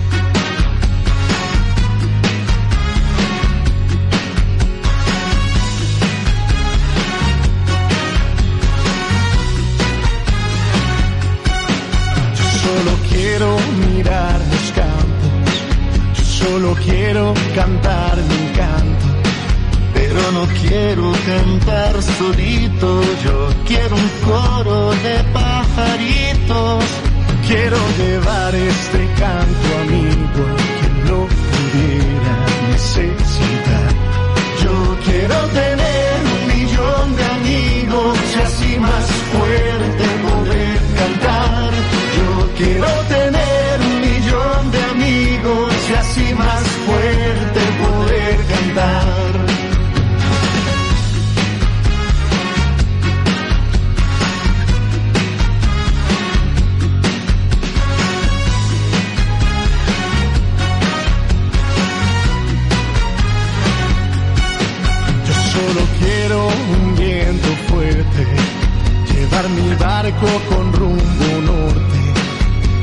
Solo 16.56 16.74
quiero 16.82 17.34
cantar 17.54 18.16
mi 18.16 18.56
canto, 18.56 19.06
pero 19.92 20.32
no 20.32 20.46
quiero 20.62 21.12
cantar 21.26 22.02
solito, 22.02 23.02
yo 23.24 23.48
quiero 23.66 23.94
un 23.94 24.10
coro 24.24 24.90
de 25.04 25.16
pajaritos, 25.34 26.84
quiero 27.46 27.76
llevar 27.98 28.54
este 28.54 29.06
canto 29.18 29.68
amigo 29.82 30.44
a 30.48 30.78
quien 30.78 31.08
lo 31.10 31.26
pudiera 31.26 32.36
necesitar. 32.70 33.90
Yo 34.64 34.96
quiero 35.04 35.36
tener 35.48 35.95
llevar 69.36 69.48
mi 69.50 69.74
barco 69.74 70.26
con 70.48 70.72
rumbo 70.72 71.40
norte. 71.44 71.98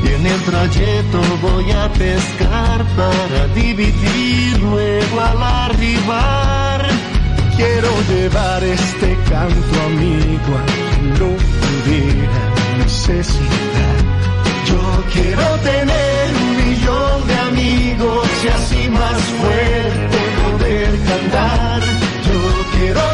Y 0.04 0.08
en 0.08 0.26
el 0.26 0.40
trayecto 0.42 1.20
voy 1.42 1.70
a 1.72 1.88
pescar 1.92 2.84
para 2.96 3.46
dividir 3.54 4.58
luego 4.60 5.20
al 5.20 5.42
arribar. 5.42 6.86
Quiero 7.56 7.88
llevar 8.08 8.62
este 8.64 9.16
canto 9.30 9.80
amigo 9.86 10.58
a 10.58 10.64
quien 10.66 11.10
lo 11.18 11.36
pudiera 11.36 12.78
necesitar. 12.78 13.96
Yo 14.66 15.04
quiero 15.12 15.46
tener 15.62 16.34
un 16.42 16.56
millón 16.56 17.26
de 17.28 17.34
amigos 17.50 18.28
y 18.44 18.48
así 18.48 18.88
más 18.90 19.22
fuerte 19.40 20.18
poder 20.42 20.90
cantar. 21.08 21.80
Yo 22.26 22.78
quiero 22.78 23.13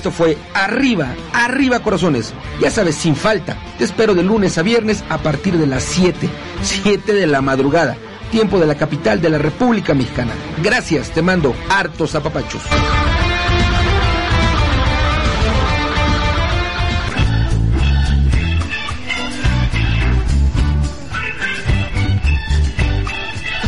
esto 0.00 0.10
fue 0.10 0.38
Arriba, 0.54 1.14
Arriba 1.34 1.80
Corazones. 1.80 2.32
Ya 2.58 2.70
sabes, 2.70 2.94
sin 2.94 3.14
falta. 3.14 3.58
Te 3.76 3.84
espero 3.84 4.14
de 4.14 4.22
lunes 4.22 4.56
a 4.56 4.62
viernes 4.62 5.04
a 5.10 5.18
partir 5.18 5.58
de 5.58 5.66
las 5.66 5.82
7, 5.82 6.26
7 6.62 7.12
de 7.12 7.26
la 7.26 7.42
madrugada, 7.42 7.98
tiempo 8.30 8.58
de 8.58 8.66
la 8.66 8.76
capital 8.76 9.20
de 9.20 9.28
la 9.28 9.36
República 9.36 9.92
Mexicana. 9.92 10.32
Gracias, 10.62 11.10
te 11.10 11.20
mando 11.20 11.54
hartos 11.68 12.14
apapachos. 12.14 12.62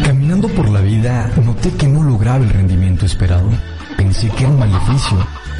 Caminando 0.03 0.49
por 0.49 0.71
la 0.71 0.81
vida, 0.81 1.31
noté 1.45 1.71
que 1.73 1.89
no 1.89 2.03
lograba 2.03 2.43
el 2.43 2.49
rendimiento 2.49 3.05
esperado. 3.05 3.51
Pensé 3.99 4.31
que 4.31 4.45
era 4.45 4.49
un 4.49 4.59
maleficio. 4.59 5.42